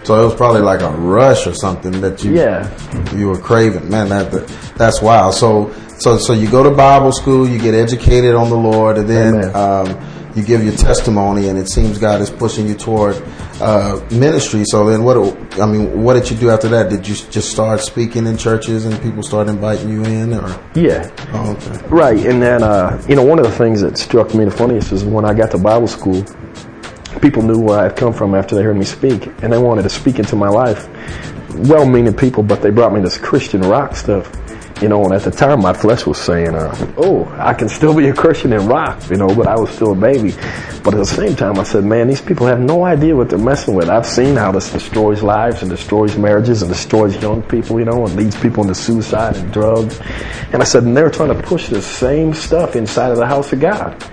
So 0.04 0.22
it 0.22 0.26
was 0.26 0.36
probably 0.36 0.62
like 0.62 0.82
a 0.82 0.92
rush 0.92 1.48
or 1.48 1.54
something 1.54 2.02
that 2.02 2.24
you 2.24 2.36
Yeah. 2.36 2.68
you 3.16 3.30
were 3.30 3.38
craving. 3.38 3.90
Man, 3.90 4.10
that, 4.10 4.32
that 4.32 4.48
that's 4.76 5.02
wild. 5.02 5.34
So 5.34 5.74
so 6.00 6.18
so 6.18 6.34
you 6.34 6.50
go 6.50 6.64
to 6.64 6.72
Bible 6.72 7.12
school, 7.12 7.48
you 7.48 7.60
get 7.60 7.74
educated 7.74 8.36
on 8.36 8.50
the 8.50 8.58
Lord, 8.58 8.98
and 8.98 9.08
then 9.08 9.56
um, 9.56 9.88
you 10.36 10.44
give 10.44 10.64
your 10.64 10.76
testimony, 10.76 11.48
and 11.48 11.58
it 11.60 11.70
seems 11.70 12.00
God 12.00 12.20
is 12.20 12.30
pushing 12.30 12.68
you 12.68 12.74
toward 12.74 13.16
uh, 13.62 14.02
ministry. 14.12 14.64
So 14.66 14.84
then, 14.90 15.04
what? 15.04 15.16
I 15.62 15.66
mean, 15.68 16.02
what 16.04 16.16
did 16.16 16.30
you 16.32 16.36
do 16.36 16.50
after 16.50 16.68
that? 16.70 16.90
Did 16.90 17.08
you 17.08 17.14
just 17.14 17.52
start 17.52 17.80
speaking 17.82 18.26
in 18.26 18.36
churches, 18.36 18.86
and 18.86 19.00
people 19.02 19.22
start 19.24 19.48
inviting 19.48 19.90
you 19.90 20.04
in, 20.04 20.34
or? 20.34 20.50
Yeah. 20.76 21.10
Oh, 21.34 21.52
okay. 21.52 21.88
Right. 21.88 22.26
And 22.26 22.42
then, 22.42 22.64
uh, 22.64 23.00
you 23.08 23.16
know, 23.16 23.24
one 23.24 23.38
of 23.38 23.46
the 23.46 23.52
things 23.52 23.80
that 23.82 23.98
struck 23.98 24.34
me 24.34 24.44
the 24.44 24.52
funniest 24.52 24.92
is 24.92 25.06
when 25.06 25.24
I 25.24 25.34
got 25.36 25.52
to 25.52 25.60
Bible 25.60 25.88
school, 25.88 26.26
people 27.24 27.42
knew 27.42 27.58
where 27.58 27.80
I'd 27.80 27.96
come 27.96 28.12
from 28.12 28.36
after 28.36 28.54
they 28.54 28.64
heard 28.64 28.76
me 28.76 28.84
speak, 28.84 29.28
and 29.42 29.54
they 29.54 29.58
wanted 29.58 29.84
to 29.84 29.90
speak 29.90 30.20
into 30.20 30.36
my 30.36 30.50
life. 30.50 30.90
Well 31.56 31.86
meaning 31.86 32.14
people, 32.14 32.44
but 32.44 32.62
they 32.62 32.70
brought 32.70 32.94
me 32.94 33.00
this 33.00 33.18
Christian 33.18 33.62
rock 33.62 33.96
stuff. 33.96 34.30
You 34.82 34.90
know, 34.90 35.06
and 35.06 35.14
at 35.14 35.22
the 35.22 35.32
time 35.32 35.62
my 35.62 35.72
flesh 35.72 36.06
was 36.06 36.18
saying, 36.18 36.54
uh, 36.54 36.94
oh, 36.98 37.26
I 37.40 37.54
can 37.54 37.70
still 37.70 37.96
be 37.96 38.10
a 38.10 38.14
Christian 38.14 38.52
and 38.52 38.68
rock, 38.68 39.10
you 39.10 39.16
know, 39.16 39.34
but 39.34 39.48
I 39.48 39.56
was 39.56 39.70
still 39.70 39.94
a 39.94 39.96
baby. 39.96 40.32
But 40.84 40.96
at 40.96 40.98
the 40.98 41.06
same 41.06 41.38
time, 41.38 41.58
I 41.58 41.64
said, 41.64 41.86
man, 41.86 42.08
these 42.08 42.20
people 42.20 42.46
have 42.48 42.60
no 42.60 42.84
idea 42.84 43.16
what 43.16 43.30
they're 43.30 43.40
messing 43.40 43.76
with. 43.76 43.88
I've 43.88 44.06
seen 44.06 44.36
how 44.36 44.52
this 44.52 44.70
destroys 44.74 45.24
lives 45.24 45.62
and 45.62 45.72
destroys 45.72 46.18
marriages 46.18 46.62
and 46.62 46.70
destroys 46.70 47.22
young 47.22 47.42
people, 47.44 47.80
you 47.80 47.86
know, 47.86 48.06
and 48.06 48.16
leads 48.18 48.36
people 48.38 48.64
into 48.64 48.76
suicide 48.76 49.38
and 49.38 49.54
drugs. 49.54 50.02
And 50.52 50.62
I 50.62 50.66
said, 50.66 50.84
and 50.84 50.98
they're 50.98 51.10
trying 51.10 51.34
to 51.34 51.42
push 51.42 51.70
the 51.70 51.82
same 51.82 52.34
stuff 52.34 52.76
inside 52.76 53.12
of 53.12 53.18
the 53.18 53.28
house 53.28 53.54
of 53.54 53.62
God 53.62 54.04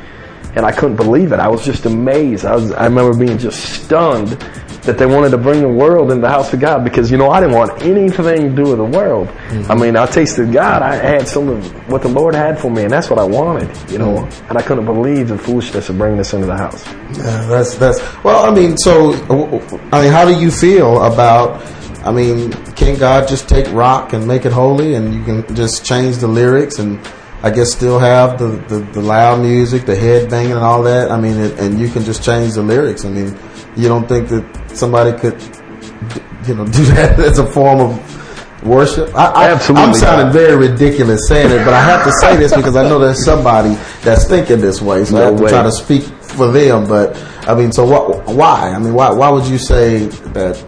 and 0.56 0.67
I 0.67 0.73
couldn't 0.73 0.97
believe 0.97 1.32
it. 1.32 1.41
I 1.41 1.49
was 1.49 1.64
just 1.64 1.87
amazed. 1.87 2.44
I 2.44 2.55
was, 2.55 2.73
I 2.73 2.85
remember 2.85 3.17
being 3.17 3.38
just 3.38 3.85
stunned 3.85 4.38
that 4.82 4.97
they 4.99 5.06
wanted 5.06 5.31
to 5.31 5.38
bring 5.38 5.61
the 5.61 5.69
world 5.69 6.11
into 6.11 6.23
the 6.23 6.29
house 6.29 6.52
of 6.52 6.61
God 6.61 6.85
because, 6.85 7.11
you 7.11 7.19
know, 7.19 7.31
I 7.31 7.41
didn't 7.41 7.55
want 7.55 7.82
anything 7.82 8.49
to 8.49 8.49
do 8.50 8.70
with 8.70 8.79
the 8.79 8.85
world. 8.85 9.29
Mm-hmm. 9.29 9.70
I 9.70 9.75
mean, 9.75 9.97
I 9.97 10.06
tasted 10.06 10.52
God. 10.52 10.82
I 10.82 10.97
had 10.97 11.29
some 11.29 11.49
of 11.49 11.88
what 11.88 12.02
the 12.02 12.08
Lord 12.08 12.35
had 12.35 12.58
for 12.58 12.70
me, 12.70 12.82
and 12.82 12.91
that's 12.91 13.11
what 13.11 13.19
I 13.19 13.25
wanted, 13.25 13.69
you 13.91 13.99
know, 13.99 14.17
mm-hmm. 14.17 14.48
and 14.48 14.58
I 14.58 14.63
couldn't 14.63 14.86
believe 14.86 15.29
the 15.29 15.39
foolishness 15.39 15.89
of 15.91 15.98
bringing 15.98 16.19
this 16.19 16.32
into 16.32 16.46
the 16.46 16.56
house. 16.56 16.84
Yeah, 16.86 17.46
that's 17.46 17.75
that's 17.75 18.01
well. 18.25 18.51
I 18.51 18.55
mean, 18.55 18.77
so 18.79 19.13
I 19.93 20.03
mean, 20.03 20.13
how 20.13 20.25
do 20.25 20.39
you 20.41 20.51
feel 20.51 21.03
about? 21.03 21.63
I 22.03 22.10
mean, 22.10 22.53
can 22.77 22.98
God 22.98 23.29
just 23.29 23.46
take 23.46 23.70
rock 23.72 24.15
and 24.15 24.27
make 24.27 24.46
it 24.46 24.53
holy, 24.53 24.94
and 24.94 25.15
you 25.15 25.22
can 25.22 25.55
just 25.55 25.84
change 25.84 26.17
the 26.17 26.29
lyrics 26.29 26.79
and 26.79 26.98
I 27.43 27.51
guess 27.51 27.73
still 27.73 27.99
have 27.99 28.39
the, 28.39 28.49
the, 28.69 28.79
the 28.93 29.01
loud 29.01 29.41
music, 29.41 29.87
the 29.87 29.97
head 29.97 30.29
banging, 30.31 30.53
and 30.53 30.61
all 30.61 30.82
that. 30.82 31.11
I 31.11 31.19
mean, 31.19 31.39
it, 31.39 31.59
and 31.59 31.79
you 31.81 31.89
can 31.89 32.05
just 32.05 32.23
change 32.23 32.55
the 32.55 32.63
lyrics. 32.63 33.05
I 33.05 33.09
mean, 33.11 33.37
you 33.77 33.89
don't 33.89 34.06
think 34.06 34.29
that 34.29 34.73
somebody 34.77 35.19
could, 35.19 35.41
you 36.47 36.55
know, 36.55 36.67
do 36.70 36.85
that 36.94 37.19
as 37.19 37.39
a 37.39 37.47
form 37.51 37.81
of 37.81 38.63
worship? 38.67 39.15
I, 39.15 39.27
I, 39.27 39.51
Absolutely 39.53 39.89
I'm 39.89 39.94
sounding 39.94 40.27
not. 40.27 40.32
very 40.35 40.55
ridiculous 40.69 41.27
saying 41.29 41.51
it, 41.51 41.65
but 41.65 41.73
I 41.73 41.81
have 41.82 42.05
to 42.05 42.13
say 42.20 42.37
this 42.37 42.55
because 42.55 42.77
I 42.77 42.87
know 42.89 42.99
there's 42.99 43.25
somebody 43.32 43.75
that's 44.03 44.29
thinking 44.29 44.61
this 44.61 44.82
way, 44.82 45.05
so 45.06 45.17
I 45.17 45.20
No 45.20 45.27
have 45.31 45.37
to 45.39 45.44
way. 45.44 45.51
try 45.51 45.63
to 45.63 45.73
speak 45.73 46.03
for 46.03 46.53
them. 46.53 46.87
But 46.87 47.17
I 47.49 47.55
mean, 47.55 47.73
so 47.73 47.87
what? 47.87 48.27
Why? 48.27 48.70
I 48.75 48.79
mean, 48.79 48.93
why? 48.93 49.11
Why 49.13 49.31
would 49.31 49.47
you 49.47 49.56
say 49.56 50.06
that 50.35 50.63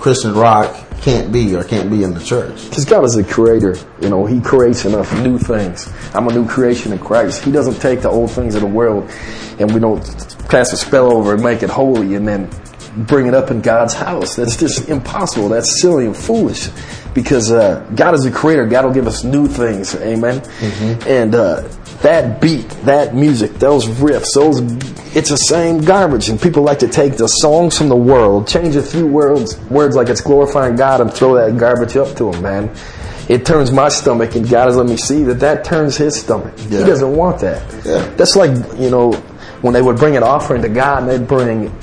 Christian 0.00 0.32
rock 0.34 0.74
can't 1.00 1.32
be 1.32 1.54
or 1.54 1.64
can't 1.64 1.90
be 1.90 2.02
in 2.02 2.14
the 2.14 2.22
church? 2.22 2.68
Because 2.68 2.84
God 2.84 3.04
is 3.04 3.16
a 3.16 3.24
creator. 3.24 3.76
You 4.00 4.08
know, 4.08 4.26
He 4.26 4.40
creates 4.40 4.84
enough 4.84 5.12
new 5.20 5.38
things. 5.38 5.92
I'm 6.14 6.28
a 6.28 6.32
new 6.32 6.46
creation 6.46 6.92
in 6.92 6.98
Christ. 6.98 7.44
He 7.44 7.52
doesn't 7.52 7.80
take 7.80 8.00
the 8.00 8.10
old 8.10 8.30
things 8.30 8.54
of 8.54 8.60
the 8.60 8.66
world 8.66 9.10
and 9.58 9.72
we 9.72 9.80
don't 9.80 10.02
cast 10.48 10.72
a 10.72 10.76
spell 10.76 11.12
over 11.12 11.34
and 11.34 11.42
make 11.42 11.62
it 11.62 11.70
holy 11.70 12.14
and 12.14 12.26
then 12.26 12.50
bring 13.06 13.26
it 13.26 13.34
up 13.34 13.50
in 13.50 13.60
God's 13.60 13.94
house. 13.94 14.36
That's 14.36 14.56
just 14.56 14.88
impossible. 14.88 15.48
That's 15.48 15.80
silly 15.80 16.06
and 16.06 16.16
foolish. 16.16 16.68
Because 17.14 17.50
uh, 17.50 17.84
God 17.94 18.14
is 18.14 18.24
a 18.24 18.30
creator. 18.30 18.66
God 18.66 18.84
will 18.84 18.92
give 18.92 19.06
us 19.06 19.24
new 19.24 19.46
things. 19.46 19.94
Amen. 19.96 20.42
And 21.06 21.34
uh, 21.34 21.68
that 22.02 22.40
beat, 22.40 22.68
that 22.84 23.14
music, 23.14 23.54
those 23.54 23.86
riffs, 23.86 24.34
those 24.34 24.60
it's 25.16 25.30
the 25.30 25.36
same 25.36 25.80
garbage. 25.80 26.28
And 26.28 26.40
people 26.40 26.62
like 26.62 26.78
to 26.80 26.88
take 26.88 27.16
the 27.16 27.26
songs 27.26 27.76
from 27.76 27.88
the 27.88 27.96
world, 27.96 28.46
change 28.46 28.76
a 28.76 28.82
few 28.82 29.06
words, 29.06 29.58
words 29.70 29.96
like 29.96 30.08
it's 30.08 30.20
glorifying 30.20 30.76
God, 30.76 31.00
and 31.00 31.12
throw 31.12 31.34
that 31.34 31.58
garbage 31.58 31.96
up 31.96 32.16
to 32.18 32.30
him, 32.32 32.42
man. 32.42 32.70
It 33.28 33.44
turns 33.44 33.72
my 33.72 33.88
stomach, 33.88 34.36
and 34.36 34.48
God 34.48 34.66
has 34.66 34.76
let 34.76 34.86
me 34.86 34.96
see 34.96 35.24
that 35.24 35.40
that 35.40 35.64
turns 35.64 35.96
his 35.96 36.18
stomach. 36.18 36.54
Yeah. 36.68 36.80
He 36.80 36.84
doesn't 36.84 37.14
want 37.16 37.40
that. 37.40 37.62
Yeah. 37.84 38.06
That's 38.16 38.36
like 38.36 38.50
you 38.78 38.90
know 38.90 39.12
when 39.62 39.74
they 39.74 39.82
would 39.82 39.96
bring 39.96 40.16
an 40.16 40.22
offering 40.22 40.62
to 40.62 40.68
God, 40.68 41.02
and 41.02 41.10
they'd 41.10 41.26
bring 41.28 41.74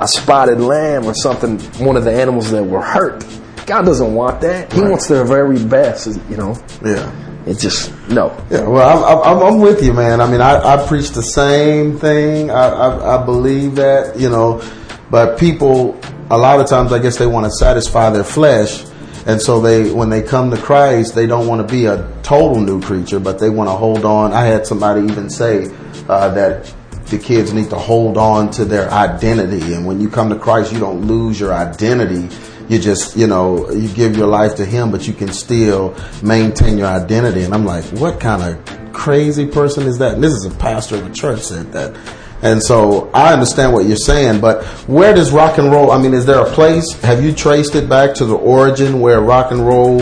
a 0.00 0.06
spotted 0.08 0.60
lamb 0.60 1.04
or 1.06 1.14
something, 1.14 1.58
one 1.84 1.96
of 1.96 2.04
the 2.04 2.12
animals 2.12 2.50
that 2.50 2.62
were 2.64 2.82
hurt. 2.82 3.24
God 3.66 3.86
doesn't 3.86 4.12
want 4.14 4.40
that. 4.42 4.72
He 4.72 4.80
Right. 4.80 4.90
wants 4.90 5.06
their 5.08 5.24
very 5.24 5.58
best. 5.64 6.06
You 6.28 6.36
know, 6.36 6.56
Yeah. 6.84 7.10
It's 7.46 7.60
just 7.60 7.92
no. 8.08 8.28
Yeah, 8.50 8.66
well, 8.66 9.04
I'm, 9.04 9.36
I'm, 9.36 9.54
I'm 9.54 9.60
with 9.60 9.84
you, 9.84 9.92
man. 9.92 10.20
I 10.20 10.30
mean, 10.30 10.40
I, 10.40 10.74
I 10.74 10.86
preach 10.86 11.10
the 11.10 11.22
same 11.22 11.98
thing. 11.98 12.50
I, 12.50 12.68
I, 12.68 13.20
I 13.20 13.24
believe 13.24 13.74
that, 13.74 14.18
you 14.18 14.30
know, 14.30 14.62
but 15.10 15.38
people, 15.38 15.98
a 16.30 16.38
lot 16.38 16.60
of 16.60 16.66
times, 16.68 16.92
I 16.92 16.98
guess 16.98 17.18
they 17.18 17.26
want 17.26 17.44
to 17.46 17.52
satisfy 17.52 18.10
their 18.10 18.24
flesh. 18.24 18.84
And 19.26 19.40
so 19.40 19.60
they, 19.60 19.90
when 19.90 20.10
they 20.10 20.22
come 20.22 20.50
to 20.50 20.56
Christ, 20.56 21.14
they 21.14 21.26
don't 21.26 21.46
want 21.46 21.66
to 21.66 21.72
be 21.72 21.86
a 21.86 22.10
total 22.22 22.60
new 22.60 22.82
creature, 22.82 23.18
but 23.18 23.38
they 23.38 23.48
want 23.48 23.68
to 23.68 23.74
hold 23.74 24.04
on. 24.04 24.32
I 24.32 24.44
had 24.44 24.66
somebody 24.66 25.02
even 25.02 25.30
say 25.30 25.74
uh, 26.08 26.28
that 26.34 26.74
the 27.06 27.18
kids 27.18 27.52
need 27.52 27.70
to 27.70 27.78
hold 27.78 28.16
on 28.16 28.50
to 28.52 28.64
their 28.64 28.90
identity. 28.90 29.72
And 29.74 29.86
when 29.86 30.00
you 30.00 30.08
come 30.08 30.28
to 30.30 30.38
Christ, 30.38 30.72
you 30.72 30.78
don't 30.78 31.06
lose 31.06 31.38
your 31.40 31.54
identity. 31.54 32.34
You 32.68 32.78
just, 32.78 33.16
you 33.16 33.26
know, 33.26 33.70
you 33.70 33.88
give 33.88 34.16
your 34.16 34.26
life 34.26 34.56
to 34.56 34.64
Him, 34.64 34.90
but 34.90 35.06
you 35.06 35.12
can 35.12 35.32
still 35.32 35.96
maintain 36.22 36.78
your 36.78 36.88
identity. 36.88 37.42
And 37.42 37.52
I'm 37.52 37.64
like, 37.64 37.84
what 37.98 38.20
kind 38.20 38.42
of 38.42 38.92
crazy 38.92 39.46
person 39.46 39.86
is 39.86 39.98
that? 39.98 40.14
And 40.14 40.24
this 40.24 40.32
is 40.32 40.46
a 40.46 40.50
pastor 40.56 40.96
of 40.96 41.06
a 41.06 41.12
church 41.12 41.40
said 41.40 41.72
that. 41.72 41.96
And 42.42 42.62
so 42.62 43.10
I 43.14 43.32
understand 43.32 43.72
what 43.72 43.86
you're 43.86 43.96
saying, 43.96 44.40
but 44.40 44.64
where 44.86 45.14
does 45.14 45.30
rock 45.30 45.58
and 45.58 45.70
roll? 45.70 45.90
I 45.90 45.98
mean, 46.00 46.12
is 46.12 46.26
there 46.26 46.40
a 46.40 46.50
place? 46.50 46.92
Have 47.00 47.24
you 47.24 47.32
traced 47.32 47.74
it 47.74 47.88
back 47.88 48.14
to 48.16 48.26
the 48.26 48.36
origin 48.36 49.00
where 49.00 49.20
rock 49.20 49.50
and 49.50 49.66
roll 49.66 49.98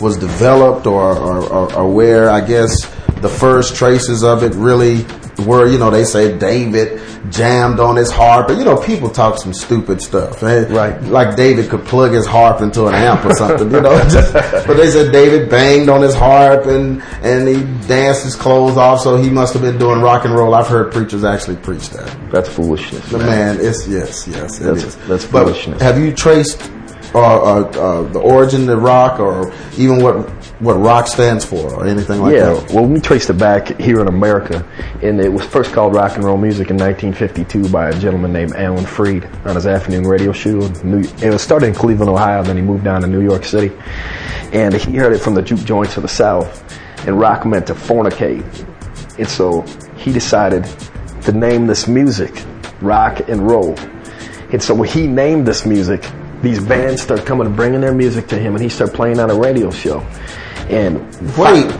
was 0.00 0.16
developed, 0.16 0.86
or, 0.86 1.16
or, 1.16 1.38
or, 1.48 1.74
or 1.74 1.92
where 1.92 2.30
I 2.30 2.40
guess 2.40 2.84
the 3.20 3.28
first 3.28 3.74
traces 3.74 4.22
of 4.22 4.42
it 4.42 4.54
really 4.54 5.04
were? 5.38 5.66
You 5.66 5.78
know, 5.78 5.90
they 5.90 6.04
say 6.04 6.36
David 6.36 7.00
jammed 7.30 7.80
on 7.80 7.96
his 7.96 8.10
harp, 8.10 8.48
but 8.48 8.56
you 8.58 8.64
know, 8.64 8.76
people 8.76 9.08
talk 9.10 9.38
some 9.38 9.52
stupid 9.52 10.00
stuff, 10.02 10.42
man. 10.42 10.72
Right. 10.72 11.00
Like 11.02 11.36
David 11.36 11.70
could 11.70 11.84
plug 11.84 12.12
his 12.12 12.26
harp 12.26 12.60
into 12.60 12.86
an 12.86 12.94
amp 12.94 13.24
or 13.24 13.34
something, 13.34 13.70
you 13.70 13.80
know. 13.80 13.98
Just, 14.08 14.32
but 14.32 14.74
they 14.76 14.90
said 14.90 15.12
David 15.12 15.48
banged 15.50 15.88
on 15.88 16.02
his 16.02 16.14
harp 16.14 16.66
and 16.66 17.02
and 17.22 17.48
he 17.48 17.62
danced 17.86 18.24
his 18.24 18.34
clothes 18.36 18.76
off, 18.76 19.00
so 19.00 19.16
he 19.16 19.30
must 19.30 19.52
have 19.52 19.62
been 19.62 19.78
doing 19.78 20.00
rock 20.00 20.24
and 20.24 20.34
roll. 20.34 20.54
I've 20.54 20.68
heard 20.68 20.92
preachers 20.92 21.24
actually 21.24 21.56
preach 21.56 21.90
that. 21.90 22.30
That's 22.30 22.48
foolishness. 22.48 23.08
The 23.10 23.18
man, 23.18 23.58
it's 23.60 23.86
yes, 23.88 24.26
yes, 24.28 24.60
it 24.60 24.64
That's- 24.64 24.84
is. 24.84 24.96
that's 25.08 25.24
but 25.26 25.44
foolishness. 25.44 25.80
Have 25.82 25.98
you 25.98 26.12
traced 26.14 26.70
uh, 27.14 27.18
uh, 27.18 27.60
uh, 27.60 28.02
the 28.12 28.18
origin 28.18 28.68
of 28.68 28.82
rock, 28.82 29.20
or 29.20 29.52
even 29.76 30.02
what 30.02 30.28
what 30.60 30.74
rock 30.74 31.06
stands 31.06 31.44
for, 31.44 31.74
or 31.74 31.86
anything 31.86 32.20
like 32.20 32.34
yeah, 32.34 32.52
that? 32.52 32.72
well, 32.72 32.84
we 32.84 33.00
traced 33.00 33.30
it 33.30 33.38
back 33.38 33.78
here 33.80 34.00
in 34.00 34.08
America, 34.08 34.66
and 35.02 35.20
it 35.20 35.32
was 35.32 35.44
first 35.44 35.72
called 35.72 35.94
rock 35.94 36.16
and 36.16 36.24
roll 36.24 36.36
music 36.36 36.70
in 36.70 36.76
1952 36.76 37.68
by 37.70 37.90
a 37.90 37.98
gentleman 37.98 38.32
named 38.32 38.54
Alan 38.54 38.84
Freed 38.84 39.24
on 39.44 39.54
his 39.54 39.66
afternoon 39.66 40.04
radio 40.04 40.32
show. 40.32 40.60
it 40.60 41.30
was 41.30 41.42
started 41.42 41.66
in 41.66 41.74
Cleveland, 41.74 42.10
Ohio, 42.10 42.42
then 42.42 42.56
he 42.56 42.62
moved 42.62 42.84
down 42.84 43.00
to 43.02 43.06
New 43.06 43.22
York 43.22 43.44
City, 43.44 43.74
and 44.52 44.74
he 44.74 44.96
heard 44.96 45.12
it 45.12 45.20
from 45.20 45.34
the 45.34 45.42
juke 45.42 45.64
joints 45.64 45.96
of 45.96 46.02
the 46.02 46.08
South, 46.08 46.78
and 47.06 47.18
rock 47.18 47.46
meant 47.46 47.66
to 47.68 47.74
fornicate, 47.74 48.44
and 49.18 49.28
so 49.28 49.62
he 49.96 50.12
decided 50.12 50.66
to 51.22 51.32
name 51.32 51.66
this 51.66 51.86
music 51.86 52.44
rock 52.80 53.28
and 53.28 53.48
roll. 53.48 53.78
And 54.50 54.62
so 54.62 54.80
he 54.82 55.06
named 55.06 55.46
this 55.46 55.66
music, 55.66 56.02
these 56.42 56.64
bands 56.64 57.02
start 57.02 57.24
coming 57.26 57.46
and 57.46 57.56
bringing 57.56 57.80
their 57.80 57.94
music 57.94 58.26
to 58.28 58.38
him, 58.38 58.54
and 58.54 58.62
he 58.62 58.68
started 58.68 58.94
playing 58.94 59.18
on 59.20 59.30
a 59.30 59.34
radio 59.34 59.70
show. 59.70 60.00
And 60.68 60.98
Wait, 61.36 61.72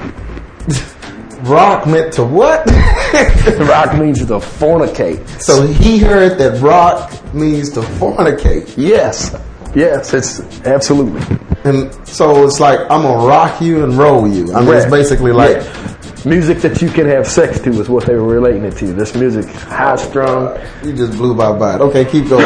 rock 1.48 1.86
meant 1.86 2.12
to 2.14 2.24
what? 2.24 2.66
rock 3.68 3.94
means 3.98 4.18
to 4.18 4.34
fornicate. 4.38 5.26
so 5.40 5.66
he 5.66 5.98
heard 5.98 6.38
that 6.38 6.60
rock 6.60 7.12
means 7.34 7.70
to 7.70 7.80
fornicate, 7.80 8.74
Yes, 8.76 9.34
yes, 9.74 10.12
it's 10.14 10.40
absolutely. 10.66 11.20
and 11.64 11.92
so 12.08 12.44
it's 12.44 12.58
like 12.60 12.80
I'm 12.90 13.02
gonna 13.02 13.26
rock 13.26 13.60
you 13.60 13.84
and 13.84 13.94
roll 13.94 14.26
you. 14.26 14.52
I 14.54 14.60
mean, 14.60 14.74
it's 14.74 14.90
basically 14.90 15.32
like. 15.32 15.56
Yeah. 15.56 15.94
music 16.24 16.58
that 16.58 16.82
you 16.82 16.90
can 16.90 17.06
have 17.06 17.26
sex 17.28 17.60
to 17.60 17.70
is 17.70 17.88
what 17.88 18.04
they 18.04 18.14
were 18.16 18.26
relating 18.26 18.64
it 18.64 18.76
to. 18.76 18.92
This 18.92 19.14
music, 19.14 19.46
high 19.46 19.94
strung. 19.96 20.58
You 20.84 20.92
just 20.92 21.12
blew 21.16 21.32
my 21.32 21.52
mind. 21.56 21.80
Okay, 21.80 22.04
keep 22.04 22.28
going. 22.28 22.44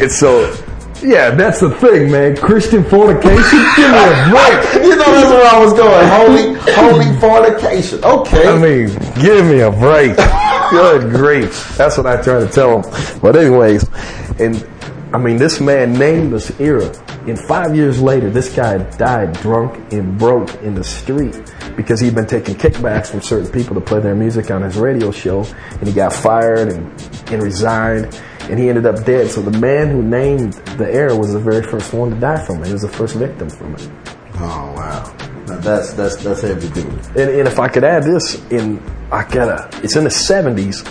It's 0.00 0.18
so. 0.18 0.54
Yeah, 1.02 1.30
that's 1.30 1.60
the 1.60 1.70
thing, 1.70 2.10
man. 2.10 2.36
Christian 2.36 2.84
fornication. 2.84 3.34
Give 3.76 3.90
me 3.90 3.98
a 3.98 4.30
break. 4.30 4.74
you 4.84 4.96
know 4.96 5.10
that's 5.10 5.30
where 5.30 5.46
I 5.46 5.58
was 5.58 5.72
going. 5.74 6.08
Holy, 6.08 6.54
holy 6.74 7.20
fornication. 7.20 8.04
Okay. 8.04 8.48
I 8.48 8.58
mean, 8.58 8.88
give 9.20 9.46
me 9.46 9.60
a 9.60 9.70
break. 9.70 10.16
Good 10.70 11.10
grief. 11.10 11.76
That's 11.76 11.96
what 11.96 12.06
I 12.06 12.20
try 12.20 12.40
to 12.40 12.48
tell 12.48 12.82
him. 12.82 13.20
But 13.20 13.36
anyways, 13.36 13.88
and 14.40 14.66
I 15.12 15.18
mean, 15.18 15.36
this 15.36 15.60
man 15.60 15.94
named 15.94 16.32
this 16.32 16.58
era. 16.60 16.94
And 17.26 17.38
five 17.38 17.74
years 17.74 18.00
later, 18.00 18.30
this 18.30 18.54
guy 18.54 18.78
died 18.96 19.32
drunk 19.34 19.92
and 19.92 20.18
broke 20.18 20.54
in 20.62 20.74
the 20.74 20.84
street 20.84 21.52
because 21.76 22.00
he'd 22.00 22.14
been 22.14 22.26
taking 22.26 22.54
kickbacks 22.54 23.08
from 23.10 23.22
certain 23.22 23.50
people 23.50 23.74
to 23.74 23.80
play 23.80 24.00
their 24.00 24.14
music 24.14 24.50
on 24.50 24.62
his 24.62 24.76
radio 24.76 25.10
show. 25.10 25.44
And 25.72 25.88
he 25.88 25.94
got 25.94 26.12
fired 26.12 26.68
and, 26.68 26.86
and 27.32 27.42
resigned. 27.42 28.20
And 28.48 28.58
he 28.58 28.68
ended 28.68 28.86
up 28.86 29.04
dead. 29.04 29.30
So 29.30 29.42
the 29.42 29.58
man 29.58 29.90
who 29.90 30.02
named 30.02 30.54
the 30.78 30.90
era 30.90 31.14
was 31.14 31.32
the 31.32 31.38
very 31.38 31.62
first 31.62 31.92
one 31.92 32.10
to 32.10 32.16
die 32.16 32.44
from 32.44 32.62
it. 32.62 32.66
He 32.66 32.72
was 32.72 32.82
the 32.82 32.88
first 32.88 33.16
victim 33.16 33.50
from 33.50 33.74
it. 33.74 33.90
Oh 34.34 34.72
wow. 34.76 35.16
Now 35.46 35.58
that's 35.58 35.92
that's 35.92 36.16
that's 36.16 36.42
heavy 36.42 36.68
duty. 36.68 36.88
And, 37.10 37.30
and 37.30 37.48
if 37.48 37.58
I 37.58 37.68
could 37.68 37.84
add 37.84 38.04
this, 38.04 38.42
in 38.50 38.82
I 39.10 39.24
gotta, 39.24 39.68
it's 39.82 39.96
in 39.96 40.04
the 40.04 40.10
'70s. 40.10 40.88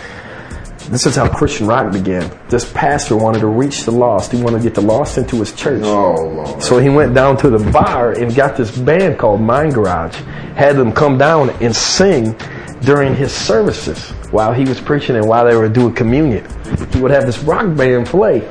This 0.89 1.05
is 1.05 1.17
how 1.17 1.27
Christian 1.27 1.67
rock 1.67 1.91
began. 1.91 2.31
This 2.47 2.71
pastor 2.71 3.17
wanted 3.17 3.39
to 3.39 3.47
reach 3.47 3.83
the 3.83 3.91
lost. 3.91 4.31
He 4.31 4.41
wanted 4.41 4.59
to 4.59 4.63
get 4.63 4.73
the 4.73 4.81
lost 4.81 5.17
into 5.17 5.35
his 5.37 5.51
church. 5.51 5.83
Oh 5.83 6.15
Lord. 6.15 6.63
So 6.63 6.77
he 6.77 6.89
went 6.89 7.13
down 7.13 7.37
to 7.37 7.49
the 7.49 7.71
bar 7.71 8.13
and 8.13 8.33
got 8.33 8.55
this 8.55 8.75
band 8.77 9.19
called 9.19 9.41
Mind 9.41 9.73
Garage. 9.73 10.15
Had 10.55 10.77
them 10.77 10.93
come 10.93 11.17
down 11.17 11.49
and 11.61 11.75
sing 11.75 12.35
during 12.81 13.15
his 13.15 13.31
services 13.31 14.12
while 14.31 14.53
he 14.53 14.63
was 14.65 14.79
preaching 14.79 15.15
and 15.15 15.27
while 15.27 15.46
they 15.46 15.55
were 15.55 15.69
doing 15.69 15.93
communion. 15.93 16.46
He 16.91 17.01
would 17.01 17.12
have 17.12 17.25
this 17.25 17.39
rock 17.39 17.75
band 17.75 18.07
play. 18.07 18.48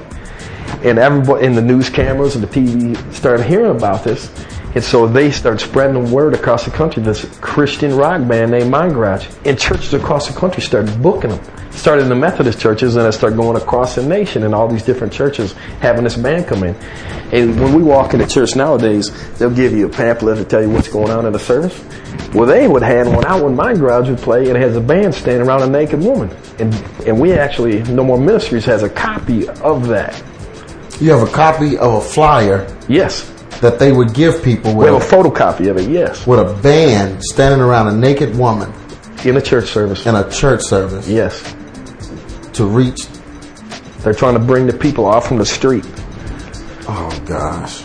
And 0.83 0.99
everybody 0.99 1.47
in 1.47 1.55
the 1.55 1.63
news 1.63 1.89
cameras 1.89 2.35
and 2.35 2.45
the 2.45 2.49
TV 2.49 3.13
started 3.13 3.47
hearing 3.47 3.71
about 3.71 4.05
this. 4.05 4.31
And 4.77 4.85
so 4.85 5.07
they 5.07 5.31
started 5.31 5.61
spreading 5.61 6.05
the 6.05 6.15
word 6.15 6.35
across 6.35 6.67
the 6.67 6.71
country, 6.71 7.03
this 7.03 7.25
Christian 7.41 7.97
rock 7.97 8.29
band 8.29 8.51
named 8.51 8.71
Mind 8.71 8.93
Garage. 8.93 9.27
And 9.47 9.59
churches 9.59 9.95
across 9.95 10.29
the 10.29 10.39
country 10.39 10.63
started 10.63 11.03
booking 11.03 11.31
them. 11.31 11.41
Started 11.71 12.03
in 12.03 12.09
the 12.11 12.15
Methodist 12.15 12.61
churches 12.61 12.95
and 12.97 13.07
it 13.07 13.13
started 13.13 13.37
going 13.37 13.57
across 13.57 13.95
the 13.95 14.05
nation 14.07 14.43
and 14.43 14.55
all 14.55 14.69
these 14.69 14.83
different 14.83 15.15
churches 15.15 15.55
having 15.81 16.05
this 16.05 16.15
band 16.15 16.47
come 16.47 16.63
in. 16.63 16.75
And 17.33 17.59
when 17.59 17.75
we 17.75 17.83
walk 17.83 18.13
into 18.13 18.27
church 18.27 18.55
nowadays, 18.55 19.11
they'll 19.39 19.49
give 19.49 19.73
you 19.73 19.87
a 19.87 19.89
pamphlet 19.89 20.37
to 20.37 20.45
tell 20.45 20.61
you 20.61 20.69
what's 20.69 20.89
going 20.89 21.11
on 21.11 21.25
in 21.25 21.33
the 21.33 21.39
service. 21.39 21.83
Well, 22.35 22.45
they 22.45 22.69
would 22.69 22.83
hand 22.83 23.17
one 23.17 23.25
out 23.25 23.43
when 23.43 23.57
Mind 23.57 23.79
Garage 23.79 24.11
would 24.11 24.19
play 24.19 24.47
and 24.49 24.59
it 24.59 24.61
has 24.61 24.77
a 24.77 24.81
band 24.83 25.15
standing 25.15 25.49
around 25.49 25.63
a 25.63 25.69
naked 25.69 26.01
woman. 26.01 26.29
And, 26.59 26.75
and 27.07 27.19
we 27.19 27.33
actually, 27.33 27.83
No 27.85 28.05
More 28.05 28.19
Ministries 28.19 28.67
has 28.67 28.83
a 28.83 28.91
copy 28.91 29.49
of 29.49 29.87
that. 29.87 30.23
You 31.01 31.13
have 31.13 31.27
a 31.27 31.33
copy 31.33 31.79
of 31.79 31.95
a 31.95 32.01
flyer 32.03 32.71
Yes. 32.89 33.33
That 33.61 33.79
they 33.79 33.93
would 33.93 34.13
give 34.15 34.43
people 34.43 34.75
We 34.75 34.87
have 34.87 34.95
a 34.97 34.99
photocopy 35.05 35.71
of 35.71 35.79
it, 35.79 35.89
yes. 35.89 36.27
with 36.27 36.39
a 36.41 36.55
band 36.63 37.23
standing 37.23 37.61
around 37.61 37.89
a 37.89 37.93
naked 37.97 38.37
woman 38.37 38.73
In 39.25 39.37
a 39.37 39.41
church 39.41 39.69
service. 39.69 40.05
in 40.07 40.15
a 40.15 40.29
church 40.31 40.63
service 40.63 41.09
Yes. 41.09 41.43
to 42.55 42.65
reach. 42.67 43.07
They're 44.01 44.15
trying 44.15 44.35
to 44.35 44.41
bring 44.41 44.67
the 44.67 44.73
people 44.77 45.05
off 45.07 45.27
from 45.27 45.39
the 45.39 45.47
street. 45.47 45.85
Oh 46.89 47.23
gosh, 47.27 47.81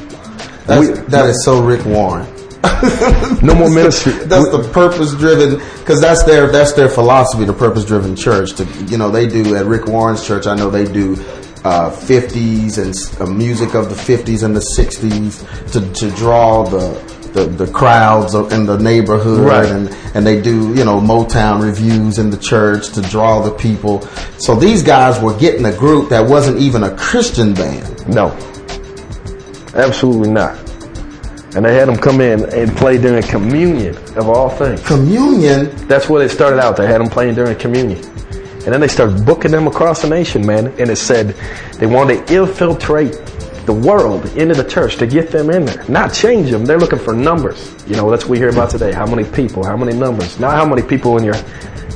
that's, 0.67 0.87
We- 0.87 0.93
that 1.07 1.27
is 1.29 1.43
so 1.43 1.61
Rick 1.63 1.85
Warren. 1.85 2.27
No 3.43 3.55
more 3.55 3.69
ministry. 3.71 4.11
That's 4.13 4.49
the 4.49 4.67
purpose 4.73 5.13
driven 5.15 5.57
because 5.79 5.99
that's 6.01 6.23
their 6.23 6.51
that's 6.51 6.73
their 6.73 6.89
philosophy. 6.89 7.43
The 7.45 7.53
purpose 7.53 7.85
driven 7.85 8.15
church. 8.15 8.53
To 8.53 8.65
you 8.87 8.97
know 8.97 9.09
they 9.09 9.27
do 9.27 9.55
at 9.55 9.65
Rick 9.65 9.85
Warren's 9.87 10.25
church. 10.25 10.45
I 10.47 10.55
know 10.55 10.69
they 10.69 10.85
do. 10.85 11.15
Uh, 11.63 11.91
50s 11.91 12.79
and 12.79 13.21
uh, 13.21 13.31
music 13.31 13.75
of 13.75 13.87
the 13.89 13.93
50s 13.95 14.41
and 14.43 14.55
the 14.55 14.65
60s 14.77 15.45
to, 15.71 15.79
to 15.93 16.09
draw 16.15 16.63
the, 16.63 16.89
the 17.33 17.45
the 17.45 17.71
crowds 17.71 18.33
in 18.33 18.65
the 18.65 18.79
neighborhood 18.79 19.41
Right. 19.41 19.69
and 19.69 19.87
and 20.15 20.25
they 20.25 20.41
do 20.41 20.73
you 20.73 20.83
know 20.83 20.99
Motown 20.99 21.61
reviews 21.61 22.17
in 22.17 22.31
the 22.31 22.37
church 22.37 22.89
to 22.93 23.01
draw 23.03 23.43
the 23.43 23.51
people. 23.51 24.01
So 24.39 24.55
these 24.55 24.81
guys 24.81 25.21
were 25.21 25.37
getting 25.37 25.65
a 25.65 25.77
group 25.77 26.09
that 26.09 26.27
wasn't 26.27 26.57
even 26.57 26.81
a 26.83 26.97
Christian 26.97 27.53
band. 27.53 28.07
No. 28.07 28.29
Absolutely 29.75 30.31
not. 30.31 30.57
and 31.55 31.63
they 31.63 31.75
had 31.75 31.87
them 31.87 31.97
come 31.97 32.21
in 32.21 32.43
and 32.55 32.75
play 32.75 32.97
during 32.97 33.21
communion 33.23 33.95
of 34.17 34.29
all 34.29 34.49
things. 34.49 34.81
Communion. 34.87 35.69
That's 35.87 36.09
where 36.09 36.25
they 36.25 36.33
started 36.33 36.59
out. 36.59 36.75
They 36.75 36.87
had 36.87 37.01
them 37.01 37.09
playing 37.09 37.35
during 37.35 37.55
communion. 37.57 38.01
And 38.63 38.73
then 38.73 38.79
they 38.79 38.87
started 38.87 39.25
booking 39.25 39.51
them 39.51 39.67
across 39.67 40.01
the 40.01 40.09
nation, 40.09 40.45
man. 40.45 40.67
And 40.79 40.89
it 40.89 40.97
said 40.97 41.29
they 41.79 41.87
wanted 41.87 42.27
to 42.27 42.41
infiltrate 42.41 43.13
the 43.65 43.73
world 43.73 44.25
into 44.37 44.55
the 44.55 44.67
church 44.67 44.97
to 44.97 45.07
get 45.07 45.31
them 45.31 45.49
in 45.49 45.65
there, 45.65 45.83
not 45.87 46.13
change 46.13 46.49
them. 46.49 46.65
They're 46.65 46.79
looking 46.79 46.99
for 46.99 47.13
numbers. 47.13 47.75
You 47.87 47.95
know, 47.95 48.09
that's 48.09 48.23
what 48.23 48.31
we 48.31 48.37
hear 48.37 48.49
about 48.49 48.69
today. 48.69 48.91
How 48.91 49.05
many 49.05 49.23
people? 49.23 49.65
How 49.65 49.77
many 49.77 49.97
numbers? 49.97 50.39
Not 50.39 50.53
how 50.53 50.65
many 50.65 50.81
people 50.81 51.17
in 51.17 51.23
your 51.23 51.35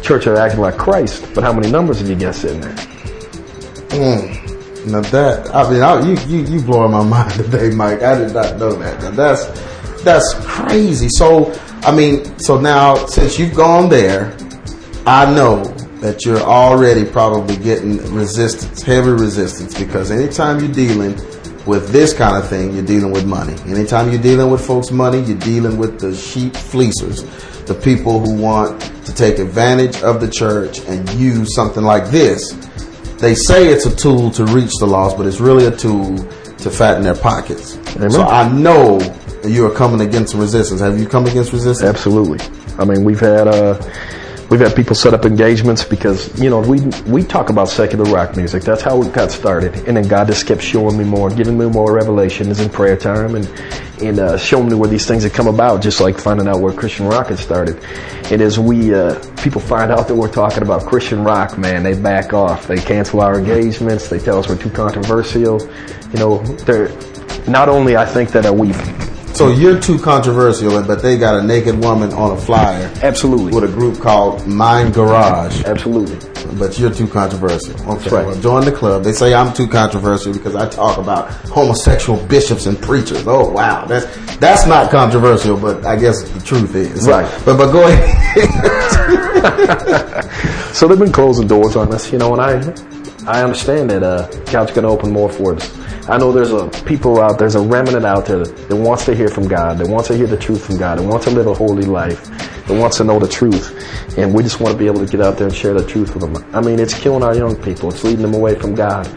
church 0.02 0.28
are 0.28 0.38
acting 0.38 0.60
like 0.60 0.78
Christ, 0.78 1.28
but 1.34 1.44
how 1.44 1.54
many 1.54 1.72
numbers 1.72 2.00
have 2.00 2.10
you 2.10 2.16
got 2.16 2.36
sitting 2.36 2.62
there? 2.62 2.76
Mm. 3.90 4.46
Now 4.92 5.02
that 5.02 5.54
I 5.54 5.70
mean, 5.70 5.82
I, 5.82 6.00
you 6.06 6.16
you 6.28 6.46
you 6.46 6.62
blowing 6.62 6.92
my 6.92 7.04
mind 7.16 7.32
today, 7.34 7.72
Mike. 7.72 8.04
I 8.04 8.20
did 8.20 8.34
not 8.34 8.58
know 8.58 8.74
that. 8.74 9.02
Now 9.02 9.12
that's 9.12 9.46
that's 10.04 10.34
crazy. 10.46 11.10
So 11.10 11.52
I 11.82 11.96
mean, 11.96 12.38
so 12.38 12.60
now 12.60 12.96
since 13.08 13.40
you've 13.40 13.56
gone 13.56 13.90
there, 13.90 14.38
I 15.08 15.34
know 15.34 15.64
that 16.02 16.26
you're 16.26 16.42
already 16.42 17.06
probably 17.06 17.58
getting 17.58 17.98
resistance, 18.14 18.82
heavy 18.82 19.12
resistance, 19.12 19.78
because 19.78 20.12
anytime 20.12 20.60
you're 20.60 20.72
dealing 20.72 21.16
with 21.66 21.90
this 21.90 22.14
kind 22.14 22.38
of 22.38 22.48
thing, 22.48 22.74
you're 22.74 22.86
dealing 22.86 23.12
with 23.12 23.26
money. 23.26 23.54
Anytime 23.66 24.12
you're 24.12 24.22
dealing 24.22 24.52
with 24.52 24.66
folks' 24.66 24.92
money, 24.92 25.22
you're 25.22 25.40
dealing 25.40 25.78
with 25.78 26.00
the 26.00 26.16
sheep 26.16 26.54
fleecers, 26.54 27.24
the 27.66 27.74
people 27.74 28.20
who 28.20 28.36
want 28.36 28.80
to 29.06 29.14
take 29.14 29.40
advantage 29.40 30.02
of 30.04 30.22
the 30.22 30.30
church 30.30 30.80
and 30.82 31.10
use 31.12 31.56
something 31.56 31.84
like 31.84 32.08
this. 32.08 32.52
They 33.20 33.34
say 33.34 33.68
it's 33.68 33.86
a 33.86 33.96
tool 33.96 34.30
to 34.32 34.46
reach 34.46 34.72
the 34.80 34.86
lost, 34.86 35.18
but 35.18 35.26
it's 35.26 35.40
really 35.40 35.66
a 35.66 35.76
tool 35.76 36.18
to 36.18 36.70
fatten 36.70 37.04
their 37.04 37.16
pockets. 37.16 37.78
Amen. 37.96 38.12
So 38.12 38.24
I 38.24 38.52
know 38.52 39.00
you 39.44 39.66
are 39.66 39.74
coming 39.74 40.02
against 40.02 40.36
resistance. 40.36 40.82
Have 40.82 41.00
you 41.00 41.08
come 41.08 41.26
against 41.26 41.54
resistance? 41.54 41.88
Absolutely. 41.88 42.40
I 42.78 42.86
mean, 42.86 43.04
we've 43.04 43.20
had 43.20 43.48
uh, 43.48 43.82
we've 44.50 44.60
had 44.60 44.76
people 44.76 44.96
set 44.96 45.14
up 45.14 45.26
engagements 45.26 45.84
because 45.84 46.40
you 46.42 46.50
know 46.50 46.60
we 46.60 46.80
we 47.08 47.24
talk 47.24 47.50
about 47.50 47.70
secular 47.70 48.06
rock 48.06 48.36
music. 48.36 48.64
That's 48.64 48.82
how 48.82 49.02
it 49.02 49.14
got 49.14 49.32
started, 49.32 49.76
and 49.88 49.98
then 49.98 50.08
God 50.08 50.28
just 50.28 50.48
kept 50.48 50.62
showing 50.62 50.98
me 50.98 51.04
more, 51.04 51.30
giving 51.30 51.58
me 51.58 51.66
more 51.68 51.94
revelations 51.94 52.60
in 52.60 52.70
prayer 52.70 52.98
time, 52.98 53.36
and 53.36 53.48
and 54.02 54.20
uh, 54.20 54.38
showing 54.38 54.70
me 54.70 54.76
where 54.76 54.90
these 54.90 55.08
things 55.08 55.24
had 55.24 55.34
come 55.34 55.48
about. 55.48 55.82
Just 55.82 56.02
like 56.02 56.20
finding 56.20 56.48
out 56.48 56.60
where 56.60 56.74
Christian 56.74 57.08
rock 57.08 57.28
had 57.28 57.40
started. 57.40 57.84
And 58.32 58.42
as 58.42 58.60
we 58.60 58.94
uh, 58.94 59.20
people 59.38 59.62
find 59.62 59.92
out 59.92 60.08
that 60.08 60.16
we're 60.16 60.32
talking 60.32 60.64
about 60.64 60.86
Christian 60.86 61.24
rock, 61.24 61.58
man, 61.58 61.84
they 61.84 62.00
back 62.00 62.34
off. 62.34 62.68
They 62.68 62.78
cancel 62.78 63.22
our 63.22 63.38
engagements. 63.40 64.10
They 64.10 64.20
tell 64.20 64.40
us 64.40 64.48
we're 64.48 64.58
too 64.58 64.70
controversial. 64.70 65.62
You 66.12 66.20
know, 66.20 66.44
they're 66.66 66.90
not 67.48 67.70
only 67.70 67.96
I 67.96 68.06
think 68.06 68.32
that 68.32 68.46
uh, 68.46 68.54
we 68.54 68.74
So 69.36 69.50
you're 69.50 69.80
too 69.80 70.00
controversial, 70.00 70.82
but 70.84 71.02
they 71.02 71.18
got 71.18 71.36
a 71.36 71.44
naked 71.44 71.84
woman 71.84 72.14
on 72.14 72.32
a 72.32 72.40
flyer 72.40 72.90
absolutely 73.04 73.54
with 73.54 73.64
a 73.70 73.74
group 73.74 74.00
called 74.00 74.48
Mind 74.48 74.94
Garage. 74.94 75.64
absolutely 75.66 76.18
But 76.58 76.80
you're 76.80 76.90
too 76.94 77.08
controversial. 77.08 77.74
Okay, 77.92 78.10
right. 78.10 78.26
well, 78.26 78.40
join 78.40 78.64
the 78.64 78.72
club. 78.72 79.04
They 79.04 79.12
say 79.12 79.34
I'm 79.34 79.54
too 79.54 79.68
controversial 79.68 80.32
because 80.32 80.56
I 80.56 80.70
talk 80.70 80.98
about 80.98 81.30
homosexual 81.50 82.26
bishops 82.28 82.66
and 82.66 82.82
preachers. 82.82 83.26
Oh 83.28 83.50
wow, 83.52 83.86
that's 83.86 84.06
that's 84.38 84.66
not 84.66 84.90
controversial, 84.90 85.58
but 85.58 85.86
I 85.86 85.98
guess 85.98 86.24
the 86.30 86.40
truth 86.42 86.74
is 86.76 87.06
Right. 87.08 87.30
But 87.44 87.58
but 87.58 87.72
go 87.72 87.86
ahead. 87.88 89.26
So 90.76 90.90
they've 90.90 91.00
been 91.00 91.14
closing 91.14 91.48
doors 91.48 91.78
on 91.78 91.94
us, 91.94 92.12
you 92.12 92.18
know, 92.18 92.34
and 92.36 92.42
I, 92.42 92.95
I 93.28 93.44
understand 93.44 93.90
that 93.90 94.04
uh, 94.04 94.28
God's 94.52 94.72
going 94.72 94.84
to 94.84 94.90
open 94.90 95.12
more 95.12 95.30
for 95.30 95.56
us. 95.56 95.78
I 96.08 96.18
know 96.18 96.32
there's 96.32 96.52
a 96.52 96.68
people 96.86 97.20
out 97.20 97.32
there, 97.32 97.38
there's 97.40 97.56
a 97.56 97.62
remnant 97.62 98.06
out 98.06 98.26
there 98.26 98.46
that 98.46 98.76
wants 98.76 99.06
to 99.06 99.16
hear 99.16 99.28
from 99.28 99.48
God, 99.48 99.80
that 99.80 99.88
wants 99.88 100.08
to 100.10 100.16
hear 100.16 100.28
the 100.28 100.38
truth 100.38 100.66
from 100.66 100.78
God, 100.78 101.00
that 101.00 101.04
wants 101.08 101.26
to 101.26 101.32
live 101.32 101.48
a 101.48 101.54
holy 101.54 101.86
life, 101.86 102.24
that 102.68 102.80
wants 102.80 102.98
to 102.98 103.04
know 103.04 103.18
the 103.18 103.28
truth, 103.28 103.74
and 104.18 104.34
we 104.34 104.44
just 104.44 104.60
want 104.60 104.74
to 104.74 104.78
be 104.78 104.86
able 104.86 105.04
to 105.04 105.12
get 105.12 105.22
out 105.22 105.38
there 105.38 105.48
and 105.48 105.56
share 105.56 105.74
the 105.74 105.86
truth 105.86 106.14
with 106.14 106.32
them. 106.32 106.56
I 106.56 106.62
mean, 106.62 106.80
it's 106.80 106.94
killing 106.94 107.24
our 107.24 107.36
young 107.36 107.56
people. 107.56 107.90
It's 107.90 108.04
leading 108.04 108.22
them 108.22 108.36
away 108.36 108.54
from 108.56 108.76
God. 108.76 109.08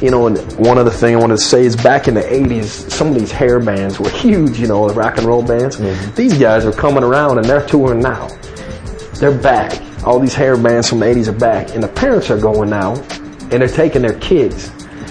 You 0.00 0.10
know, 0.10 0.28
and 0.28 0.38
one 0.58 0.78
other 0.78 0.90
thing 0.90 1.16
I 1.16 1.18
want 1.18 1.32
to 1.32 1.38
say 1.38 1.64
is 1.64 1.74
back 1.74 2.06
in 2.06 2.14
the 2.14 2.22
'80s, 2.22 2.90
some 2.90 3.08
of 3.08 3.14
these 3.14 3.32
hair 3.32 3.58
bands 3.58 3.98
were 3.98 4.10
huge. 4.10 4.60
You 4.60 4.68
know, 4.68 4.88
the 4.88 4.94
rock 4.94 5.18
and 5.18 5.26
roll 5.26 5.42
bands. 5.42 5.78
These 6.14 6.38
guys 6.38 6.64
are 6.64 6.72
coming 6.72 7.02
around 7.02 7.38
and 7.38 7.46
they're 7.46 7.66
touring 7.66 8.00
now 8.00 8.28
they're 9.18 9.36
back. 9.36 9.82
All 10.04 10.20
these 10.20 10.34
hair 10.34 10.56
bands 10.56 10.88
from 10.88 11.00
the 11.00 11.06
80s 11.06 11.28
are 11.28 11.32
back. 11.32 11.74
And 11.74 11.82
the 11.82 11.88
parents 11.88 12.30
are 12.30 12.38
going 12.38 12.70
now 12.70 12.94
and 13.50 13.62
they're 13.62 13.68
taking 13.68 14.02
their 14.02 14.18
kids. 14.18 14.70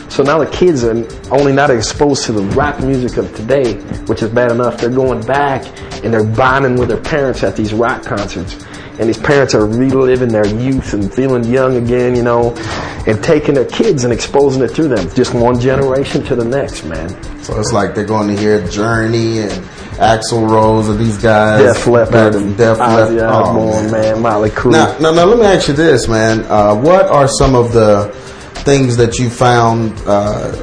So 0.09 0.23
now 0.23 0.39
the 0.39 0.49
kids 0.49 0.83
are 0.83 0.95
only 1.31 1.51
not 1.53 1.69
exposed 1.69 2.25
to 2.25 2.31
the 2.31 2.43
rock 2.55 2.79
music 2.81 3.17
of 3.17 3.35
today, 3.35 3.75
which 4.05 4.21
is 4.21 4.29
bad 4.29 4.51
enough. 4.51 4.79
They're 4.79 4.89
going 4.89 5.25
back 5.25 5.65
and 6.03 6.13
they're 6.13 6.23
bonding 6.23 6.75
with 6.75 6.89
their 6.89 7.01
parents 7.01 7.43
at 7.43 7.55
these 7.55 7.73
rock 7.73 8.03
concerts. 8.03 8.65
And 8.99 9.09
these 9.09 9.17
parents 9.17 9.53
are 9.53 9.65
reliving 9.65 10.29
their 10.29 10.47
youth 10.47 10.93
and 10.93 11.13
feeling 11.13 11.43
young 11.43 11.75
again, 11.75 12.15
you 12.15 12.23
know, 12.23 12.55
and 13.05 13.23
taking 13.23 13.53
their 13.53 13.65
kids 13.65 14.05
and 14.05 14.13
exposing 14.13 14.63
it 14.63 14.73
to 14.75 14.87
them. 14.87 15.13
Just 15.13 15.35
one 15.35 15.59
generation 15.59 16.23
to 16.23 16.35
the 16.35 16.45
next, 16.45 16.83
man. 16.85 17.09
so 17.43 17.59
it's 17.59 17.71
like 17.71 17.93
they're 17.93 18.05
going 18.05 18.27
to 18.27 18.41
hear 18.41 18.65
Journey 18.69 19.39
and 19.39 19.51
Axl 19.97 20.47
Rose 20.49 20.89
and 20.89 20.99
these 20.99 21.17
guys. 21.17 21.73
Def 21.73 21.87
Leppard 21.87 22.11
back 22.11 22.35
and 22.35 22.43
from 22.43 22.55
Def 22.55 22.77
Leppard. 22.77 23.19
Osbourne, 23.19 23.91
man, 23.91 24.21
Motley 24.21 24.49
Crue. 24.49 24.71
Now, 24.71 24.97
now, 24.99 25.11
now, 25.11 25.25
let 25.25 25.39
me 25.39 25.45
ask 25.45 25.67
you 25.67 25.73
this, 25.73 26.07
man. 26.07 26.45
Uh, 26.45 26.75
what 26.75 27.07
are 27.07 27.27
some 27.27 27.55
of 27.55 27.73
the 27.73 28.11
things 28.63 28.95
that 28.97 29.17
you 29.17 29.29
found 29.29 29.99
uh, 30.05 30.55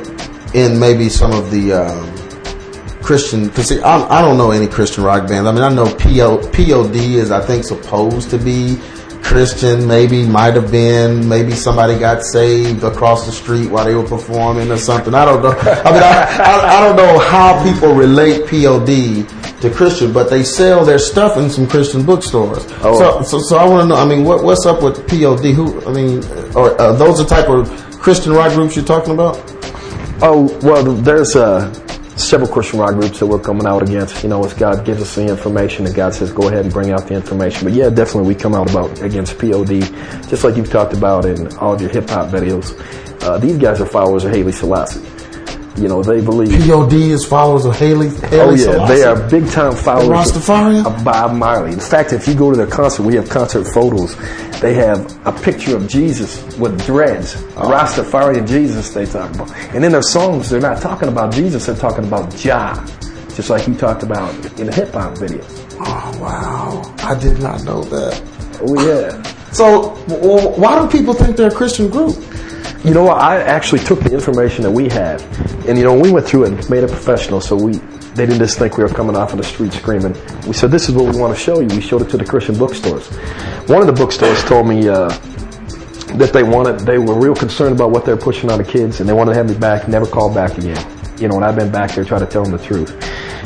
in 0.54 0.78
maybe 0.78 1.08
some 1.08 1.32
of 1.32 1.50
the 1.50 1.72
um, 1.72 3.02
Christian? 3.02 3.48
Because 3.48 3.68
see, 3.68 3.80
I, 3.80 4.18
I 4.18 4.22
don't 4.22 4.38
know 4.38 4.52
any 4.52 4.68
Christian 4.68 5.02
rock 5.02 5.28
bands. 5.28 5.48
I 5.48 5.52
mean, 5.52 5.62
I 5.62 5.68
know 5.68 5.86
PO, 5.96 6.50
POD 6.52 6.96
is, 6.96 7.30
I 7.32 7.40
think, 7.44 7.64
supposed 7.64 8.30
to 8.30 8.38
be 8.38 8.78
Christian. 9.24 9.86
Maybe 9.88 10.26
might 10.26 10.54
have 10.54 10.70
been. 10.70 11.28
Maybe 11.28 11.52
somebody 11.52 11.98
got 11.98 12.22
saved 12.22 12.84
across 12.84 13.26
the 13.26 13.32
street 13.32 13.70
while 13.70 13.84
they 13.84 13.94
were 13.94 14.06
performing 14.06 14.70
or 14.70 14.76
something. 14.76 15.14
I 15.14 15.24
don't 15.24 15.42
know. 15.42 15.50
I 15.58 15.90
mean, 15.92 16.02
I, 16.02 16.36
I, 16.38 16.78
I 16.78 16.80
don't 16.86 16.96
know 16.96 17.18
how 17.18 17.62
people 17.64 17.94
relate 17.94 18.46
POD 18.48 19.60
to 19.62 19.70
Christian, 19.74 20.12
but 20.12 20.30
they 20.30 20.44
sell 20.44 20.84
their 20.84 20.98
stuff 20.98 21.36
in 21.38 21.50
some 21.50 21.66
Christian 21.66 22.04
bookstores. 22.04 22.66
Oh. 22.82 22.98
So, 22.98 23.22
so, 23.22 23.38
so 23.40 23.56
I 23.56 23.66
want 23.66 23.82
to 23.82 23.88
know. 23.88 23.96
I 23.96 24.06
mean, 24.06 24.24
what, 24.24 24.44
what's 24.44 24.66
up 24.66 24.82
with 24.82 25.08
POD? 25.08 25.54
Who? 25.54 25.84
I 25.86 25.92
mean, 25.92 26.22
or 26.54 26.80
uh, 26.80 26.92
those 26.92 27.18
the 27.18 27.24
type 27.24 27.48
of 27.48 27.68
Christian 27.98 28.32
rock 28.32 28.52
groups 28.52 28.76
you're 28.76 28.84
talking 28.84 29.14
about? 29.14 29.36
Oh 30.22 30.56
well, 30.62 30.84
there's 30.84 31.34
uh, 31.34 31.72
several 32.16 32.50
Christian 32.50 32.80
rock 32.80 32.94
groups 32.94 33.18
that 33.18 33.26
we're 33.26 33.38
coming 33.38 33.66
out 33.66 33.82
against. 33.82 34.22
You 34.22 34.28
know, 34.28 34.44
as 34.44 34.54
God 34.54 34.84
gives 34.84 35.02
us 35.02 35.14
the 35.14 35.26
information, 35.26 35.86
and 35.86 35.94
God 35.94 36.14
says, 36.14 36.32
"Go 36.32 36.48
ahead 36.48 36.64
and 36.64 36.72
bring 36.72 36.92
out 36.92 37.06
the 37.06 37.14
information." 37.14 37.64
But 37.64 37.74
yeah, 37.74 37.90
definitely 37.90 38.28
we 38.28 38.34
come 38.34 38.54
out 38.54 38.70
about 38.70 39.02
against 39.02 39.38
POD, 39.38 39.80
just 40.28 40.44
like 40.44 40.56
you've 40.56 40.70
talked 40.70 40.92
about 40.92 41.24
in 41.24 41.54
all 41.58 41.74
of 41.74 41.80
your 41.80 41.90
hip 41.90 42.08
hop 42.08 42.30
videos. 42.30 42.74
Uh, 43.22 43.38
these 43.38 43.56
guys 43.56 43.80
are 43.80 43.86
followers 43.86 44.24
of 44.24 44.32
Haile 44.32 44.52
Selassie. 44.52 45.00
You 45.76 45.88
know, 45.88 46.02
they 46.04 46.20
believe. 46.20 46.50
POD 46.68 46.92
is 46.92 47.24
followers 47.24 47.64
of 47.64 47.76
Haile. 47.76 48.08
Haile 48.08 48.40
Oh 48.40 48.50
yeah, 48.50 48.56
Selassie. 48.64 48.94
they 48.94 49.02
are 49.02 49.28
big 49.28 49.50
time 49.50 49.74
followers 49.74 50.30
Rastafarian? 50.32 50.86
of 50.86 51.04
Bob 51.04 51.36
Marley. 51.36 51.72
In 51.72 51.80
fact, 51.80 52.12
if 52.12 52.28
you 52.28 52.34
go 52.34 52.50
to 52.50 52.56
their 52.56 52.68
concert, 52.68 53.02
we 53.02 53.16
have 53.16 53.28
concert 53.28 53.64
photos. 53.64 54.14
They 54.60 54.74
have 54.74 55.18
a 55.26 55.32
picture 55.32 55.76
of 55.76 55.88
Jesus 55.88 56.42
with 56.58 56.84
dreads, 56.86 57.34
Oh. 57.56 57.68
Rastafarian 57.70 58.46
Jesus. 58.46 58.90
They 58.94 59.04
talk 59.04 59.34
about, 59.34 59.50
and 59.74 59.84
in 59.84 59.90
their 59.90 60.02
songs, 60.02 60.48
they're 60.48 60.60
not 60.60 60.80
talking 60.80 61.08
about 61.08 61.32
Jesus. 61.34 61.66
They're 61.66 61.74
talking 61.74 62.04
about 62.04 62.32
Jah, 62.36 62.74
just 63.34 63.50
like 63.50 63.66
you 63.66 63.74
talked 63.74 64.04
about 64.04 64.32
in 64.60 64.66
the 64.66 64.72
hip 64.72 64.92
hop 64.92 65.18
video. 65.18 65.44
Oh 65.80 66.18
wow, 66.20 66.94
I 66.98 67.18
did 67.18 67.40
not 67.40 67.64
know 67.64 67.82
that. 67.82 68.22
Oh 68.62 68.86
yeah. 68.86 69.20
So, 69.50 69.90
why 70.56 70.80
do 70.80 70.88
people 70.88 71.14
think 71.14 71.36
they're 71.36 71.48
a 71.50 71.54
Christian 71.54 71.88
group? 71.90 72.14
You 72.84 72.92
know 72.92 73.04
what? 73.04 73.16
I 73.16 73.40
actually 73.40 73.78
took 73.78 74.00
the 74.00 74.12
information 74.12 74.62
that 74.64 74.70
we 74.70 74.90
had, 74.90 75.22
and 75.66 75.78
you 75.78 75.84
know, 75.84 75.98
we 75.98 76.12
went 76.12 76.26
through 76.26 76.44
and 76.44 76.68
made 76.68 76.84
it 76.84 76.90
professional. 76.90 77.40
So 77.40 77.56
we, 77.56 77.78
they 78.12 78.26
didn't 78.26 78.40
just 78.40 78.58
think 78.58 78.76
we 78.76 78.84
were 78.84 78.90
coming 78.90 79.16
off 79.16 79.32
of 79.32 79.38
the 79.38 79.44
street 79.44 79.72
screaming. 79.72 80.12
We 80.46 80.52
said, 80.52 80.70
"This 80.70 80.90
is 80.90 80.94
what 80.94 81.10
we 81.10 81.18
want 81.18 81.34
to 81.34 81.40
show 81.42 81.60
you." 81.60 81.66
We 81.68 81.80
showed 81.80 82.02
it 82.02 82.10
to 82.10 82.18
the 82.18 82.26
Christian 82.26 82.58
bookstores. 82.58 83.08
One 83.68 83.80
of 83.80 83.86
the 83.86 83.94
bookstores 83.94 84.44
told 84.44 84.68
me 84.68 84.86
uh, 84.86 85.08
that 86.18 86.30
they 86.34 86.42
wanted, 86.42 86.80
they 86.80 86.98
were 86.98 87.18
real 87.18 87.34
concerned 87.34 87.74
about 87.74 87.90
what 87.90 88.04
they're 88.04 88.18
pushing 88.18 88.50
on 88.50 88.58
the 88.58 88.64
kids, 88.64 89.00
and 89.00 89.08
they 89.08 89.14
wanted 89.14 89.32
to 89.32 89.38
have 89.38 89.48
me 89.48 89.56
back. 89.56 89.88
Never 89.88 90.04
called 90.04 90.34
back 90.34 90.58
again. 90.58 90.93
You 91.18 91.28
know, 91.28 91.36
and 91.36 91.44
I've 91.44 91.56
been 91.56 91.70
back 91.70 91.92
there 91.92 92.04
trying 92.04 92.20
to 92.20 92.26
tell 92.26 92.42
them 92.42 92.52
the 92.52 92.64
truth. 92.64 92.90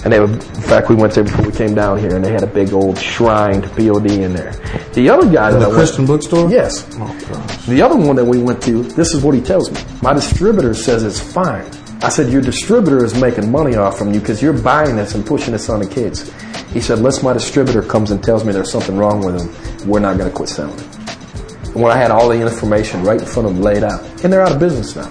And 0.04 0.12
they, 0.12 0.20
were, 0.20 0.26
in 0.30 0.40
fact, 0.40 0.88
we 0.88 0.94
went 0.94 1.12
there 1.14 1.24
before 1.24 1.44
we 1.44 1.52
came 1.52 1.74
down 1.74 1.98
here, 1.98 2.14
and 2.14 2.24
they 2.24 2.32
had 2.32 2.42
a 2.42 2.46
big 2.46 2.72
old 2.72 2.98
shrine 2.98 3.60
to 3.62 3.68
POD 3.68 4.06
in 4.12 4.32
there. 4.32 4.52
The 4.94 5.10
other 5.10 5.30
guy 5.30 5.50
that 5.50 5.58
The 5.58 5.66
went- 5.66 5.74
Christian 5.74 6.06
bookstore? 6.06 6.48
Yes. 6.50 6.86
Oh. 6.98 7.64
The 7.68 7.82
other 7.82 7.96
one 7.96 8.16
that 8.16 8.24
we 8.24 8.38
went 8.38 8.62
to, 8.62 8.82
this 8.84 9.12
is 9.12 9.22
what 9.22 9.34
he 9.34 9.40
tells 9.40 9.70
me. 9.70 9.80
My 10.00 10.14
distributor 10.14 10.72
says 10.72 11.02
it's 11.04 11.20
fine. 11.20 11.68
I 12.00 12.08
said, 12.10 12.32
Your 12.32 12.40
distributor 12.40 13.04
is 13.04 13.20
making 13.20 13.50
money 13.50 13.74
off 13.74 13.98
from 13.98 14.14
you 14.14 14.20
because 14.20 14.40
you're 14.40 14.52
buying 14.52 14.94
this 14.96 15.14
and 15.14 15.26
pushing 15.26 15.52
this 15.52 15.68
on 15.68 15.80
the 15.80 15.86
kids. 15.86 16.32
He 16.72 16.80
said, 16.80 16.98
Unless 16.98 17.22
my 17.24 17.32
distributor 17.32 17.82
comes 17.82 18.12
and 18.12 18.22
tells 18.22 18.44
me 18.44 18.52
there's 18.52 18.70
something 18.70 18.96
wrong 18.96 19.24
with 19.24 19.36
them, 19.36 19.88
we're 19.88 19.98
not 19.98 20.16
going 20.16 20.30
to 20.30 20.34
quit 20.34 20.48
selling 20.48 20.78
it. 20.78 21.74
When 21.74 21.90
I 21.90 21.96
had 21.96 22.12
all 22.12 22.28
the 22.28 22.40
information 22.40 23.02
right 23.02 23.20
in 23.20 23.26
front 23.26 23.48
of 23.48 23.54
them 23.54 23.62
laid 23.62 23.82
out, 23.82 24.00
and 24.22 24.32
they're 24.32 24.42
out 24.42 24.52
of 24.52 24.60
business 24.60 24.94
now. 24.94 25.10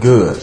Good. 0.00 0.36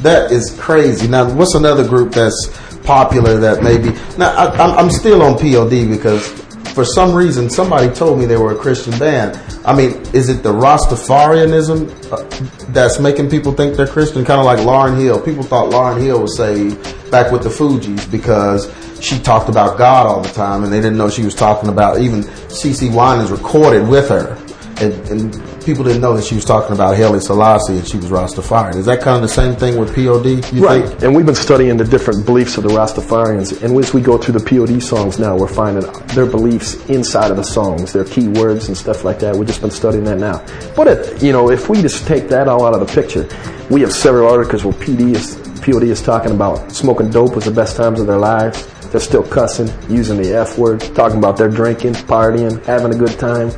That 0.00 0.30
is 0.30 0.56
crazy. 0.60 1.08
Now, 1.08 1.32
what's 1.34 1.54
another 1.54 1.86
group 1.86 2.12
that's 2.12 2.50
popular 2.84 3.36
that 3.38 3.62
maybe 3.62 3.90
now 4.16 4.30
I, 4.34 4.50
I'm, 4.52 4.78
I'm 4.78 4.90
still 4.90 5.22
on 5.22 5.38
POD 5.38 5.90
because 5.90 6.26
for 6.72 6.84
some 6.84 7.12
reason 7.12 7.50
somebody 7.50 7.92
told 7.92 8.18
me 8.18 8.24
they 8.24 8.36
were 8.36 8.52
a 8.52 8.56
Christian 8.56 8.96
band. 8.98 9.36
I 9.66 9.74
mean, 9.74 9.90
is 10.14 10.28
it 10.28 10.42
the 10.42 10.52
Rastafarianism 10.52 12.12
uh, 12.12 12.72
that's 12.72 13.00
making 13.00 13.28
people 13.30 13.52
think 13.52 13.76
they're 13.76 13.86
Christian? 13.86 14.24
Kind 14.24 14.38
of 14.38 14.46
like 14.46 14.60
Lauryn 14.60 14.98
Hill. 14.98 15.20
People 15.20 15.42
thought 15.42 15.72
Lauryn 15.72 16.00
Hill 16.00 16.22
was 16.22 16.36
saved 16.36 17.10
back 17.10 17.32
with 17.32 17.42
the 17.42 17.48
Fugees 17.48 18.08
because 18.10 18.72
she 19.00 19.18
talked 19.18 19.48
about 19.48 19.76
God 19.76 20.06
all 20.06 20.20
the 20.20 20.28
time, 20.30 20.64
and 20.64 20.72
they 20.72 20.80
didn't 20.80 20.96
know 20.96 21.10
she 21.10 21.24
was 21.24 21.34
talking 21.34 21.68
about 21.68 22.00
even 22.00 22.22
CeCe 22.22 22.94
Winans 22.94 23.30
recorded 23.30 23.88
with 23.88 24.08
her, 24.08 24.36
and, 24.80 24.92
and 25.08 25.32
people 25.64 25.84
didn't 25.84 26.00
know 26.00 26.14
that 26.14 26.24
she 26.24 26.34
was 26.34 26.44
talking 26.44 26.74
about 26.74 26.96
Haile 26.96 27.20
Selassie 27.20 27.78
and 27.78 27.86
she 27.86 27.96
was 27.96 28.06
Rastafarian. 28.06 28.76
Is 28.76 28.86
that 28.86 29.00
kind 29.00 29.16
of 29.16 29.22
the 29.22 29.28
same 29.28 29.54
thing 29.56 29.78
with 29.78 29.94
POD? 29.94 30.52
You 30.54 30.64
Right, 30.64 30.86
think? 30.88 31.02
and 31.02 31.14
we've 31.14 31.26
been 31.26 31.34
studying 31.34 31.76
the 31.76 31.84
different 31.84 32.24
beliefs 32.24 32.56
of 32.56 32.62
the 32.64 32.70
Rastafarians. 32.70 33.62
And 33.62 33.76
as 33.78 33.92
we 33.92 34.00
go 34.00 34.16
through 34.18 34.38
the 34.38 34.44
POD 34.44 34.82
songs 34.82 35.18
now, 35.18 35.36
we're 35.36 35.48
finding 35.48 35.84
their 36.08 36.26
beliefs 36.26 36.74
inside 36.88 37.30
of 37.30 37.36
the 37.36 37.44
songs, 37.44 37.92
their 37.92 38.04
key 38.04 38.28
words 38.28 38.68
and 38.68 38.76
stuff 38.76 39.04
like 39.04 39.18
that. 39.20 39.34
We've 39.36 39.46
just 39.48 39.60
been 39.60 39.70
studying 39.70 40.04
that 40.04 40.18
now. 40.18 40.44
But 40.76 40.86
it, 40.88 41.22
you 41.22 41.32
know, 41.32 41.50
if 41.50 41.68
we 41.68 41.82
just 41.82 42.06
take 42.06 42.28
that 42.28 42.48
all 42.48 42.64
out 42.64 42.74
of 42.74 42.80
the 42.86 42.92
picture, 42.92 43.28
we 43.70 43.80
have 43.82 43.92
several 43.92 44.28
articles 44.30 44.64
where 44.64 44.74
PD 44.74 45.14
is, 45.14 45.36
POD 45.60 45.84
is 45.84 46.00
talking 46.00 46.30
about 46.32 46.72
smoking 46.72 47.10
dope 47.10 47.34
was 47.34 47.44
the 47.44 47.50
best 47.50 47.76
times 47.76 48.00
of 48.00 48.06
their 48.06 48.18
lives. 48.18 48.66
They're 48.88 49.00
still 49.02 49.22
cussing, 49.22 49.68
using 49.90 50.16
the 50.22 50.34
F 50.34 50.56
word, 50.56 50.80
talking 50.94 51.18
about 51.18 51.36
their 51.36 51.50
drinking, 51.50 51.92
partying, 51.92 52.64
having 52.64 52.94
a 52.94 52.96
good 52.96 53.18
time. 53.18 53.50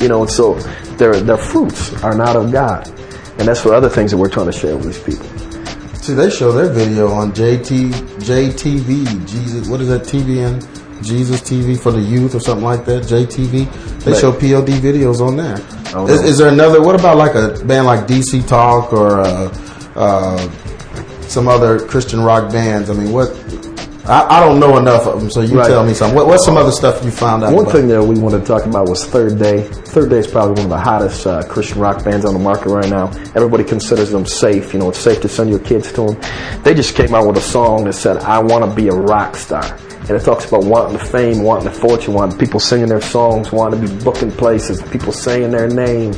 You 0.00 0.08
know, 0.08 0.22
and 0.22 0.30
so 0.30 0.54
their 0.98 1.20
their 1.20 1.36
fruits 1.38 1.92
are 2.02 2.14
not 2.14 2.36
of 2.36 2.52
God. 2.52 2.86
And 3.38 3.46
that's 3.46 3.60
for 3.60 3.72
other 3.74 3.88
things 3.88 4.10
that 4.10 4.16
we're 4.16 4.28
trying 4.28 4.46
to 4.46 4.52
share 4.52 4.76
with 4.76 4.86
these 4.86 5.02
people. 5.02 5.26
See, 5.96 6.14
they 6.14 6.30
show 6.30 6.52
their 6.52 6.68
video 6.72 7.08
on 7.10 7.32
JT 7.32 7.90
JTV 8.20 9.26
Jesus. 9.26 9.68
What 9.68 9.80
is 9.80 9.88
that 9.88 10.02
TVN? 10.02 10.66
Jesus 11.02 11.40
TV 11.40 11.78
for 11.78 11.92
the 11.92 12.00
youth 12.00 12.34
or 12.34 12.40
something 12.40 12.64
like 12.64 12.84
that. 12.86 13.04
JTV. 13.04 13.68
They 14.04 14.12
Right. 14.12 14.20
show 14.20 14.32
POD 14.32 14.80
videos 14.80 15.20
on 15.20 15.36
there. 15.36 15.58
Oh, 15.94 16.06
is, 16.08 16.20
no. 16.20 16.26
is 16.26 16.38
there 16.38 16.48
another? 16.48 16.82
What 16.82 16.94
about 16.94 17.16
like 17.16 17.34
a 17.34 17.62
band 17.64 17.86
like 17.86 18.06
DC 18.06 18.46
Talk 18.48 18.92
or 18.92 19.20
uh, 19.20 19.54
uh, 19.94 20.50
some 21.22 21.46
other 21.46 21.78
Christian 21.78 22.20
rock 22.22 22.50
bands? 22.52 22.90
I 22.90 22.94
mean, 22.94 23.12
what? 23.12 23.28
I, 24.08 24.38
I 24.38 24.40
don't 24.40 24.58
know 24.58 24.78
enough 24.78 25.06
of 25.06 25.20
them, 25.20 25.30
so 25.30 25.42
you 25.42 25.58
Right. 25.58 25.66
tell 25.66 25.84
me 25.84 25.92
something. 25.92 26.16
What, 26.16 26.26
what's 26.28 26.44
some 26.44 26.56
other 26.56 26.72
stuff 26.72 27.04
you 27.04 27.10
found 27.10 27.44
out? 27.44 27.52
One 27.52 27.64
about? 27.64 27.72
thing 27.74 27.88
that 27.88 28.02
we 28.02 28.18
wanted 28.18 28.40
to 28.40 28.46
talk 28.46 28.64
about 28.64 28.88
was 28.88 29.04
Third 29.04 29.38
Day. 29.38 29.62
Third 29.62 30.08
Day 30.08 30.18
is 30.18 30.26
probably 30.26 30.54
one 30.54 30.64
of 30.64 30.70
the 30.70 30.78
hottest 30.80 31.26
uh, 31.26 31.42
Christian 31.46 31.78
rock 31.78 32.02
bands 32.04 32.24
on 32.24 32.32
the 32.32 32.40
market 32.40 32.70
right 32.70 32.88
now. 32.88 33.08
Everybody 33.34 33.64
considers 33.64 34.10
them 34.10 34.24
safe. 34.24 34.72
You 34.72 34.78
know, 34.78 34.88
it's 34.88 34.98
safe 34.98 35.20
to 35.20 35.28
send 35.28 35.50
your 35.50 35.58
kids 35.58 35.92
to 35.92 36.06
them. 36.06 36.62
They 36.62 36.72
just 36.74 36.94
came 36.96 37.14
out 37.14 37.26
with 37.26 37.36
a 37.36 37.42
song 37.42 37.84
that 37.84 37.92
said, 37.92 38.16
I 38.18 38.38
want 38.38 38.64
to 38.64 38.74
be 38.74 38.88
a 38.88 38.94
rock 38.94 39.36
star. 39.36 39.64
And 40.00 40.10
it 40.12 40.22
talks 40.24 40.46
about 40.46 40.64
wanting 40.64 40.94
the 40.96 41.04
fame, 41.04 41.42
wanting 41.42 41.66
the 41.66 41.70
fortune, 41.78 42.14
wanting 42.14 42.38
people 42.38 42.60
singing 42.60 42.88
their 42.88 43.02
songs, 43.02 43.52
wanting 43.52 43.82
to 43.86 43.88
be 43.94 44.04
booking 44.04 44.30
places, 44.32 44.80
people 44.84 45.12
saying 45.12 45.50
their 45.50 45.68
name. 45.68 46.12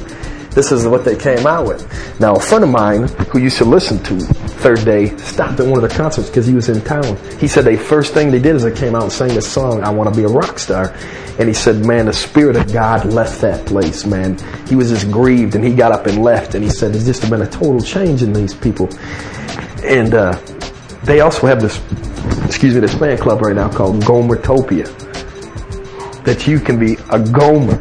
This 0.50 0.72
is 0.72 0.86
what 0.86 1.04
they 1.04 1.16
came 1.16 1.46
out 1.46 1.66
with. 1.66 2.20
Now, 2.20 2.34
a 2.34 2.40
friend 2.40 2.64
of 2.64 2.70
mine 2.70 3.06
who 3.30 3.38
used 3.38 3.58
to 3.58 3.64
listen 3.64 4.02
to 4.04 4.18
Third 4.18 4.84
Day 4.84 5.16
stopped 5.18 5.60
at 5.60 5.66
one 5.66 5.82
of 5.82 5.88
the 5.88 5.94
concerts 5.94 6.28
because 6.28 6.46
he 6.46 6.54
was 6.54 6.68
in 6.68 6.82
town. 6.82 7.16
He 7.38 7.46
said 7.46 7.64
the 7.64 7.76
first 7.76 8.14
thing 8.14 8.30
they 8.30 8.40
did 8.40 8.56
is 8.56 8.64
they 8.64 8.74
came 8.74 8.96
out 8.96 9.04
and 9.04 9.12
sang 9.12 9.28
this 9.28 9.50
song, 9.50 9.82
I 9.84 9.90
Want 9.90 10.12
to 10.12 10.20
Be 10.20 10.24
a 10.24 10.28
Rock 10.28 10.58
Star. 10.58 10.94
And 11.38 11.48
he 11.48 11.54
said, 11.54 11.86
man, 11.86 12.06
the 12.06 12.12
Spirit 12.12 12.56
of 12.56 12.72
God 12.72 13.06
left 13.12 13.40
that 13.42 13.64
place, 13.64 14.04
man. 14.04 14.38
He 14.68 14.74
was 14.74 14.90
just 14.90 15.10
grieved 15.10 15.54
and 15.54 15.64
he 15.64 15.74
got 15.74 15.92
up 15.92 16.06
and 16.06 16.22
left. 16.22 16.54
And 16.54 16.64
he 16.64 16.68
said, 16.70 16.92
there's 16.92 17.06
just 17.06 17.28
been 17.30 17.42
a 17.42 17.48
total 17.48 17.80
change 17.80 18.22
in 18.22 18.32
these 18.32 18.52
people. 18.52 18.88
And 19.84 20.14
uh, 20.14 20.32
they 21.04 21.20
also 21.20 21.46
have 21.46 21.62
this, 21.62 21.80
excuse 22.44 22.74
me, 22.74 22.80
this 22.80 22.94
fan 22.94 23.16
club 23.18 23.40
right 23.40 23.54
now 23.54 23.70
called 23.70 24.02
Gomertopia. 24.02 24.84
That 26.24 26.46
you 26.46 26.58
can 26.58 26.78
be 26.78 26.98
a 27.10 27.18
Gomer. 27.18 27.80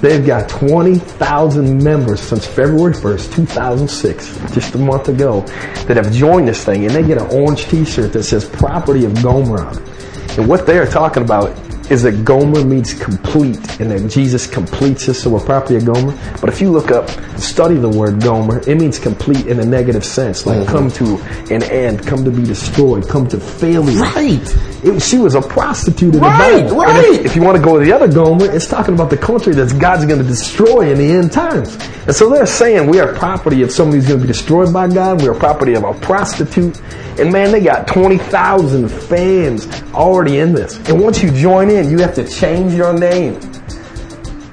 They've 0.00 0.24
got 0.24 0.48
20,000 0.48 1.82
members 1.82 2.20
since 2.20 2.46
February 2.46 2.92
1st, 2.92 3.34
2006, 3.34 4.52
just 4.52 4.74
a 4.74 4.78
month 4.78 5.08
ago, 5.08 5.40
that 5.86 5.96
have 5.96 6.12
joined 6.12 6.48
this 6.48 6.64
thing, 6.64 6.84
and 6.84 6.94
they 6.94 7.02
get 7.02 7.18
an 7.18 7.28
orange 7.30 7.64
T-shirt 7.66 8.12
that 8.12 8.24
says 8.24 8.44
"Property 8.44 9.04
of 9.04 9.22
Gomer" 9.22 9.64
on 9.64 9.78
it. 9.78 10.38
And 10.38 10.48
what 10.48 10.66
they 10.66 10.78
are 10.78 10.86
talking 10.86 11.22
about 11.22 11.56
is 11.90 12.02
that 12.02 12.24
Gomer 12.24 12.64
means 12.64 12.94
complete, 12.94 13.80
and 13.80 13.90
that 13.90 14.08
Jesus 14.10 14.46
completes 14.46 15.08
us, 15.08 15.20
so 15.20 15.30
we're 15.30 15.40
property 15.40 15.76
of 15.76 15.84
Gomer. 15.84 16.12
But 16.40 16.50
if 16.50 16.60
you 16.60 16.70
look 16.70 16.90
up, 16.90 17.08
study 17.38 17.76
the 17.76 17.88
word 17.88 18.20
Gomer, 18.20 18.58
it 18.68 18.76
means 18.76 18.98
complete 18.98 19.46
in 19.46 19.60
a 19.60 19.64
negative 19.64 20.04
sense, 20.04 20.46
like 20.46 20.58
mm-hmm. 20.58 20.70
come 20.70 20.90
to 20.90 21.54
an 21.54 21.62
end, 21.62 22.06
come 22.06 22.24
to 22.24 22.30
be 22.30 22.44
destroyed, 22.44 23.08
come 23.08 23.28
to 23.28 23.38
failure. 23.38 24.00
Right. 24.00 24.56
It, 24.84 25.00
she 25.00 25.18
was 25.18 25.34
a 25.34 25.40
prostitute 25.40 26.14
in 26.14 26.20
Right, 26.20 26.56
the 26.58 26.62
Bible. 26.64 26.76
right. 26.80 27.04
And 27.06 27.16
if, 27.16 27.26
if 27.26 27.36
you 27.36 27.42
want 27.42 27.56
to 27.56 27.62
go 27.62 27.78
to 27.78 27.84
the 27.84 27.92
other 27.92 28.06
Gomer, 28.12 28.50
it's 28.50 28.66
talking 28.66 28.94
about 28.94 29.10
the 29.10 29.16
country 29.16 29.54
that 29.54 29.78
God's 29.80 30.04
going 30.04 30.20
to 30.20 30.26
destroy 30.26 30.90
in 30.92 30.98
the 30.98 31.10
end 31.10 31.32
times. 31.32 31.76
And 32.06 32.14
so 32.14 32.28
they're 32.30 32.46
saying 32.46 32.88
we 32.88 33.00
are 33.00 33.12
property 33.14 33.62
of 33.62 33.72
somebody 33.72 33.98
who's 33.98 34.08
going 34.08 34.20
to 34.20 34.26
be 34.26 34.32
destroyed 34.32 34.72
by 34.72 34.88
God. 34.88 35.22
We 35.22 35.28
are 35.28 35.34
property 35.34 35.74
of 35.74 35.84
a 35.84 35.94
prostitute. 35.94 36.80
And 37.18 37.32
man, 37.32 37.50
they 37.52 37.60
got 37.62 37.88
20,000 37.88 38.88
fans 38.88 39.66
already 39.94 40.38
in 40.38 40.52
this. 40.52 40.76
And 40.88 41.00
once 41.02 41.22
you 41.22 41.30
join 41.30 41.70
in, 41.70 41.90
you 41.90 41.98
have 41.98 42.14
to 42.16 42.28
change 42.28 42.74
your 42.74 42.92
name. 42.92 43.40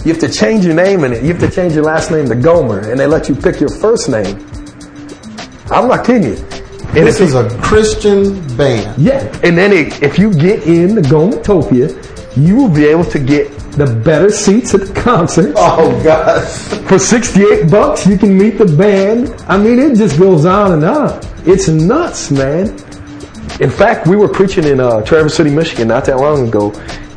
You 0.05 0.11
have 0.13 0.19
to 0.19 0.29
change 0.31 0.65
your 0.65 0.73
name 0.75 1.03
in 1.03 1.13
it. 1.13 1.23
You 1.23 1.33
have 1.33 1.39
to 1.41 1.49
change 1.51 1.73
your 1.73 1.83
last 1.83 2.11
name 2.11 2.27
to 2.29 2.35
Gomer. 2.35 2.89
And 2.89 2.99
they 2.99 3.07
let 3.07 3.29
you 3.29 3.35
pick 3.35 3.59
your 3.59 3.69
first 3.69 4.09
name. 4.09 4.37
I'm 5.71 5.87
not 5.87 6.05
kidding 6.05 6.23
you. 6.23 6.45
And 6.95 7.07
This 7.07 7.19
is 7.19 7.33
you- 7.33 7.39
a 7.39 7.49
Christian 7.61 8.39
band. 8.55 8.95
yeah, 8.97 9.25
and 9.43 9.57
then 9.57 9.71
it, 9.73 10.01
if 10.03 10.19
you 10.19 10.31
get 10.33 10.63
in 10.67 10.95
the 10.95 11.01
Gomertopia, 11.01 11.89
you 12.37 12.55
will 12.55 12.69
be 12.69 12.85
able 12.85 13.05
to 13.05 13.19
get 13.19 13.49
the 13.73 13.87
better 13.87 14.29
seats 14.29 14.73
at 14.75 14.81
the 14.81 14.93
concert. 14.93 15.53
Oh 15.57 15.99
gosh. 16.03 16.45
For 16.87 16.99
68 16.99 17.69
bucks, 17.71 18.05
you 18.05 18.17
can 18.17 18.37
meet 18.37 18.57
the 18.59 18.65
band. 18.65 19.33
I 19.47 19.57
mean, 19.57 19.79
it 19.79 19.97
just 19.97 20.19
goes 20.19 20.45
on 20.45 20.73
and 20.73 20.83
on. 20.83 21.19
It's 21.45 21.67
nuts, 21.67 22.29
man. 22.31 22.69
In 23.59 23.69
fact, 23.69 24.07
we 24.07 24.15
were 24.15 24.27
preaching 24.27 24.63
in 24.65 24.79
uh, 24.79 25.01
Traverse 25.01 25.35
City, 25.35 25.49
Michigan 25.49 25.87
not 25.87 26.05
that 26.05 26.17
long 26.17 26.47
ago, 26.47 26.71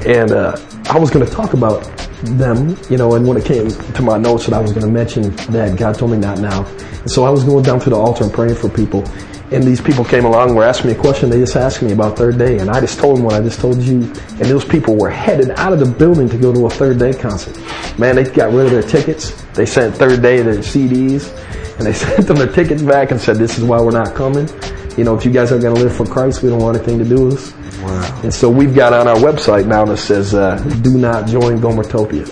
and 0.07 0.31
uh, 0.33 0.57
I 0.89 0.99
was 0.99 1.11
going 1.11 1.27
to 1.27 1.33
talk 1.33 1.53
about 1.53 1.83
them, 2.23 2.77
you 2.89 2.97
know, 2.97 3.15
and 3.15 3.27
when 3.27 3.37
it 3.37 3.45
came 3.45 3.69
to 3.69 4.03
my 4.03 4.19
notes 4.19 4.47
that 4.47 4.55
I 4.55 4.61
was 4.61 4.73
going 4.73 4.87
to 4.87 4.91
mention 4.91 5.35
that, 5.53 5.77
God 5.77 5.97
told 5.97 6.13
me 6.13 6.19
not 6.19 6.39
now. 6.39 6.65
And 6.65 7.11
so 7.11 7.25
I 7.25 7.31
was 7.31 7.45
going 7.45 7.65
down 7.65 7.81
to 7.81 7.91
the 7.91 7.97
altar 7.97 8.25
and 8.25 8.33
praying 8.33 8.55
for 8.55 8.69
people. 8.69 9.05
And 9.53 9.63
these 9.63 9.81
people 9.81 10.05
came 10.05 10.25
along 10.25 10.55
were 10.55 10.65
asking 10.65 10.91
me 10.91 10.97
a 10.97 11.01
question. 11.01 11.31
They 11.31 11.39
just 11.39 11.55
asked 11.55 11.83
me 11.83 11.93
about 11.93 12.17
third 12.17 12.39
day. 12.39 12.59
And 12.59 12.71
I 12.71 12.81
just 12.81 12.99
told 12.99 13.17
them 13.17 13.25
what 13.25 13.35
I 13.35 13.43
just 13.43 13.61
told 13.61 13.79
you. 13.79 14.03
And 14.03 14.41
those 14.41 14.65
people 14.65 14.97
were 14.97 15.11
headed 15.11 15.51
out 15.51 15.73
of 15.73 15.79
the 15.79 15.87
building 15.87 16.29
to 16.29 16.39
go 16.39 16.53
to 16.53 16.67
a 16.67 16.71
third 16.71 16.99
day 16.99 17.13
concert. 17.13 17.57
Man, 17.99 18.17
they 18.17 18.25
got 18.25 18.53
rid 18.53 18.67
of 18.67 18.73
their 18.73 18.83
tickets. 18.83 19.41
They 19.53 19.67
sent 19.67 19.95
third 19.95 20.21
day 20.21 20.43
their 20.43 20.59
CDs. 20.59 21.33
And 21.79 21.87
they 21.87 21.93
sent 21.95 22.27
them 22.27 22.39
their 22.39 22.53
tickets 22.53 22.83
back 22.83 23.11
and 23.11 23.21
said, 23.21 23.37
this 23.37 23.59
is 23.59 23.65
why 23.65 23.81
we're 23.81 23.91
not 23.91 24.15
coming. 24.15 24.49
You 24.97 25.05
know, 25.05 25.17
if 25.17 25.25
you 25.25 25.31
guys 25.31 25.53
are 25.53 25.59
going 25.59 25.77
to 25.77 25.83
live 25.83 25.95
for 25.95 26.07
Christ, 26.07 26.43
we 26.43 26.49
don't 26.49 26.61
want 26.61 26.77
anything 26.77 26.99
to 26.99 27.05
do 27.05 27.27
with 27.27 27.35
us. 27.35 27.66
Wow. 27.87 28.21
And 28.25 28.35
so 28.35 28.51
we've 28.51 28.75
got 28.75 28.93
on 28.93 29.07
our 29.07 29.17
website 29.17 29.67
now 29.67 29.85
that 29.85 29.99
says, 29.99 30.35
uh, 30.35 30.57
do 30.83 30.97
not 30.99 31.27
join 31.29 31.59
Gomertopia. 31.59 32.27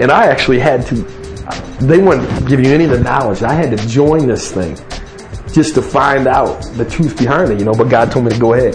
And 0.00 0.10
I 0.10 0.26
actually 0.26 0.58
had 0.58 0.86
to, 0.86 0.94
they 1.84 1.98
wouldn't 1.98 2.48
give 2.48 2.60
you 2.60 2.72
any 2.72 2.84
of 2.84 2.90
the 2.90 3.00
knowledge. 3.00 3.42
I 3.42 3.52
had 3.52 3.76
to 3.76 3.86
join 3.88 4.26
this 4.26 4.50
thing 4.52 4.76
just 5.52 5.74
to 5.74 5.82
find 5.82 6.26
out 6.26 6.62
the 6.74 6.84
truth 6.84 7.18
behind 7.18 7.50
it, 7.52 7.58
you 7.58 7.64
know, 7.64 7.72
but 7.72 7.88
God 7.88 8.10
told 8.10 8.26
me 8.26 8.30
to 8.32 8.38
go 8.38 8.54
ahead. 8.54 8.74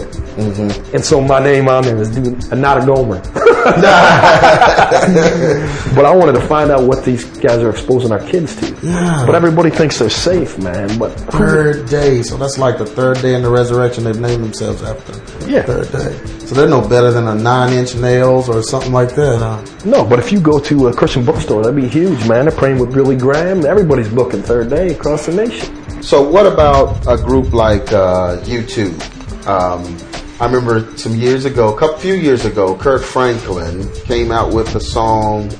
And 0.94 1.04
so 1.04 1.20
my 1.20 1.38
name 1.42 1.68
on 1.68 1.84
there 1.84 1.96
is 1.96 2.10
do, 2.10 2.36
not 2.56 2.82
a 2.82 2.86
Gomer. 2.86 3.20
but 5.94 6.04
I 6.04 6.14
wanted 6.14 6.32
to 6.32 6.46
find 6.46 6.70
out 6.70 6.82
what 6.82 7.04
these 7.04 7.24
guys 7.38 7.58
are 7.58 7.70
exposing 7.70 8.12
our 8.12 8.24
kids 8.26 8.56
to. 8.56 8.86
Yeah. 8.86 9.24
But 9.26 9.34
everybody 9.34 9.70
thinks 9.70 9.98
they're 9.98 10.10
safe, 10.10 10.58
man. 10.58 10.98
But 10.98 11.12
Third 11.12 11.88
day. 11.88 12.22
So 12.22 12.36
that's 12.36 12.58
like 12.58 12.78
the 12.78 12.86
third 12.86 13.20
day 13.22 13.34
in 13.34 13.42
the 13.42 13.50
resurrection 13.50 14.04
they've 14.04 14.18
named 14.18 14.44
themselves 14.44 14.82
after. 14.82 15.12
Yeah. 15.48 15.62
Third 15.62 15.90
day. 15.92 16.16
So 16.46 16.54
they're 16.54 16.68
no 16.68 16.86
better 16.86 17.10
than 17.10 17.28
a 17.28 17.34
nine 17.34 17.72
inch 17.72 17.94
nails 17.94 18.48
or 18.48 18.62
something 18.62 18.92
like 18.92 19.14
that, 19.14 19.38
huh? 19.38 19.88
No, 19.88 20.04
but 20.04 20.18
if 20.18 20.32
you 20.32 20.40
go 20.40 20.58
to 20.60 20.88
a 20.88 20.94
Christian 20.94 21.24
bookstore, 21.24 21.62
that'd 21.62 21.80
be 21.80 21.88
huge, 21.88 22.26
man. 22.28 22.46
They're 22.46 22.56
praying 22.56 22.78
with 22.78 22.92
Billy 22.92 23.16
Graham. 23.16 23.64
Everybody's 23.64 24.08
booking 24.08 24.42
third 24.42 24.70
day 24.70 24.88
across 24.88 25.26
the 25.26 25.32
nation. 25.34 26.02
So 26.02 26.28
what 26.28 26.46
about 26.46 27.06
a 27.06 27.16
group 27.22 27.52
like 27.52 27.92
uh, 27.92 28.40
U2? 28.42 29.46
Um, 29.46 29.82
I 30.42 30.46
remember 30.46 30.96
some 30.96 31.14
years 31.14 31.44
ago, 31.44 31.72
a 31.72 31.78
couple 31.78 31.98
few 31.98 32.14
years 32.14 32.44
ago, 32.44 32.74
Kirk 32.76 33.02
Franklin 33.02 33.88
came 34.06 34.32
out 34.32 34.52
with 34.52 34.72
the 34.72 34.80
song 34.80 35.52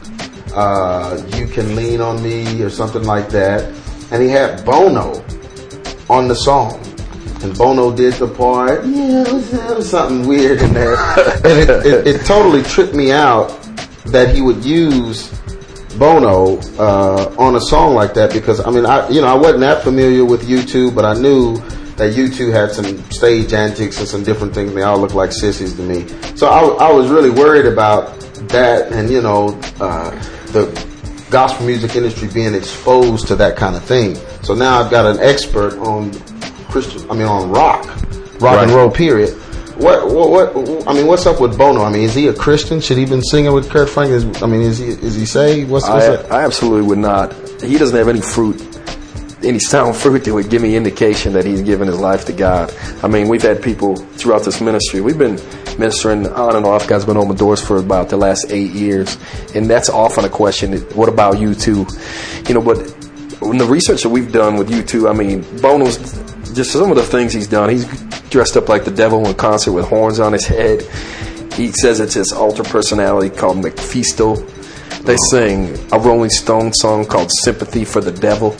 uh, 0.56 1.22
"You 1.36 1.46
Can 1.46 1.76
Lean 1.76 2.00
on 2.00 2.20
Me" 2.20 2.60
or 2.62 2.68
something 2.68 3.04
like 3.04 3.28
that, 3.28 3.62
and 4.10 4.20
he 4.20 4.28
had 4.28 4.64
Bono 4.64 5.24
on 6.10 6.26
the 6.26 6.34
song. 6.34 6.84
And 7.44 7.56
Bono 7.56 7.94
did 7.94 8.14
the 8.14 8.26
part, 8.26 8.84
yeah, 8.84 9.22
it 9.22 9.32
was, 9.32 9.50
there 9.52 9.74
was 9.76 9.88
something 9.88 10.26
weird 10.26 10.60
in 10.60 10.74
there, 10.74 10.96
and 11.44 11.46
it, 11.46 11.70
it, 11.86 12.06
it 12.08 12.26
totally 12.26 12.64
tripped 12.64 12.92
me 12.92 13.12
out 13.12 13.50
that 14.06 14.34
he 14.34 14.42
would 14.42 14.64
use 14.64 15.30
Bono 15.96 16.58
uh, 16.80 17.32
on 17.38 17.54
a 17.54 17.60
song 17.60 17.94
like 17.94 18.14
that 18.14 18.32
because 18.32 18.58
I 18.58 18.70
mean 18.70 18.86
I 18.86 19.08
you 19.10 19.20
know 19.20 19.28
I 19.28 19.34
wasn't 19.34 19.60
that 19.60 19.84
familiar 19.84 20.24
with 20.24 20.42
U2, 20.42 20.92
but 20.92 21.04
I 21.04 21.14
knew 21.14 21.62
that 21.96 22.14
U2 22.14 22.52
had 22.52 22.70
some 22.72 22.98
stage 23.10 23.52
antics 23.52 23.98
and 23.98 24.08
some 24.08 24.22
different 24.22 24.54
things. 24.54 24.72
They 24.74 24.82
all 24.82 24.98
look 24.98 25.14
like 25.14 25.32
sissies 25.32 25.74
to 25.76 25.82
me. 25.82 26.06
So 26.36 26.46
I, 26.48 26.88
I 26.88 26.92
was 26.92 27.10
really 27.10 27.30
worried 27.30 27.66
about 27.66 28.18
that, 28.48 28.90
and 28.92 29.10
you 29.10 29.20
know, 29.22 29.48
uh, 29.80 30.10
the 30.52 30.64
gospel 31.30 31.66
music 31.66 31.96
industry 31.96 32.28
being 32.32 32.54
exposed 32.54 33.26
to 33.28 33.36
that 33.36 33.56
kind 33.56 33.76
of 33.76 33.84
thing. 33.84 34.16
So 34.42 34.54
now 34.54 34.80
I've 34.80 34.90
got 34.90 35.06
an 35.06 35.20
expert 35.22 35.78
on 35.78 36.12
Christian, 36.68 37.08
I 37.10 37.14
mean 37.14 37.26
on 37.26 37.50
rock, 37.50 37.86
rock 38.40 38.42
Right. 38.42 38.62
and 38.64 38.72
roll. 38.72 38.90
Period. 38.90 39.34
What, 39.76 40.06
what, 40.12 40.54
what, 40.54 40.86
I 40.86 40.92
mean, 40.92 41.06
what's 41.06 41.24
up 41.26 41.40
with 41.40 41.56
Bono? 41.56 41.82
I 41.82 41.90
mean, 41.90 42.02
is 42.02 42.14
he 42.14 42.28
a 42.28 42.34
Christian? 42.34 42.80
Should 42.80 42.98
he 42.98 43.06
been 43.06 43.22
singing 43.22 43.52
with 43.52 43.70
Kirk 43.70 43.88
Franklin? 43.88 44.30
Is, 44.34 44.42
I 44.42 44.46
mean, 44.46 44.60
is 44.60 44.78
he, 44.78 44.88
is 44.88 45.14
he 45.14 45.24
saved? 45.24 45.70
What's, 45.70 45.88
what's 45.88 46.04
I, 46.04 46.14
up? 46.14 46.30
I 46.30 46.44
absolutely 46.44 46.82
would 46.82 46.98
not. 46.98 47.32
He 47.62 47.78
doesn't 47.78 47.96
have 47.96 48.08
any 48.08 48.20
fruit, 48.20 48.60
any 49.44 49.58
sound 49.58 49.96
fruit 49.96 50.24
that 50.24 50.34
would 50.34 50.50
give 50.50 50.62
me 50.62 50.76
indication 50.76 51.32
that 51.34 51.44
he's 51.44 51.62
given 51.62 51.88
his 51.88 51.98
life 51.98 52.24
to 52.26 52.32
God. 52.32 52.74
I 53.02 53.08
mean, 53.08 53.28
we've 53.28 53.42
had 53.42 53.62
people 53.62 53.96
throughout 53.96 54.44
this 54.44 54.60
ministry. 54.60 55.00
We've 55.00 55.18
been 55.18 55.40
ministering 55.78 56.26
on 56.28 56.56
and 56.56 56.66
off. 56.66 56.86
God's 56.86 57.04
been 57.04 57.16
on 57.16 57.24
open 57.24 57.36
doors 57.36 57.60
for 57.60 57.76
about 57.78 58.08
the 58.08 58.16
last 58.16 58.50
eight 58.50 58.72
years, 58.72 59.16
and 59.54 59.68
that's 59.68 59.88
often 59.88 60.24
a 60.24 60.28
question. 60.28 60.76
What 60.94 61.08
about 61.08 61.36
U2? 61.36 62.48
You 62.48 62.54
know, 62.54 62.62
but 62.62 62.78
in 63.42 63.58
the 63.58 63.66
research 63.66 64.02
that 64.02 64.10
we've 64.10 64.32
done 64.32 64.56
with 64.56 64.70
U2, 64.70 65.10
I 65.10 65.12
mean, 65.12 65.42
Bono's 65.60 65.98
just 66.54 66.72
some 66.72 66.90
of 66.90 66.96
the 66.96 67.02
things 67.02 67.32
he's 67.32 67.48
done. 67.48 67.70
He's 67.70 67.86
dressed 68.30 68.56
up 68.56 68.68
like 68.68 68.84
the 68.84 68.90
devil 68.90 69.26
in 69.26 69.34
concert 69.34 69.72
with 69.72 69.86
horns 69.86 70.20
on 70.20 70.32
his 70.32 70.46
head. 70.46 70.82
He 71.54 71.70
says 71.72 72.00
it's 72.00 72.14
his 72.14 72.32
alter 72.32 72.62
personality 72.62 73.28
called 73.34 73.58
Mephisto. 73.58 74.36
They 75.02 75.16
sing 75.30 75.76
a 75.92 75.98
Rolling 75.98 76.30
Stone 76.30 76.72
song 76.74 77.04
called 77.04 77.30
Sympathy 77.42 77.84
for 77.84 78.00
the 78.00 78.12
Devil. 78.12 78.56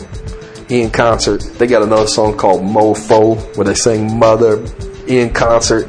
In 0.72 0.90
concert, 0.90 1.42
they 1.58 1.66
got 1.66 1.82
another 1.82 2.06
song 2.06 2.34
called 2.34 2.62
Mofo 2.62 3.36
where 3.58 3.64
they 3.66 3.74
sing 3.74 4.18
Mother 4.18 4.64
in 5.06 5.30
concert. 5.34 5.86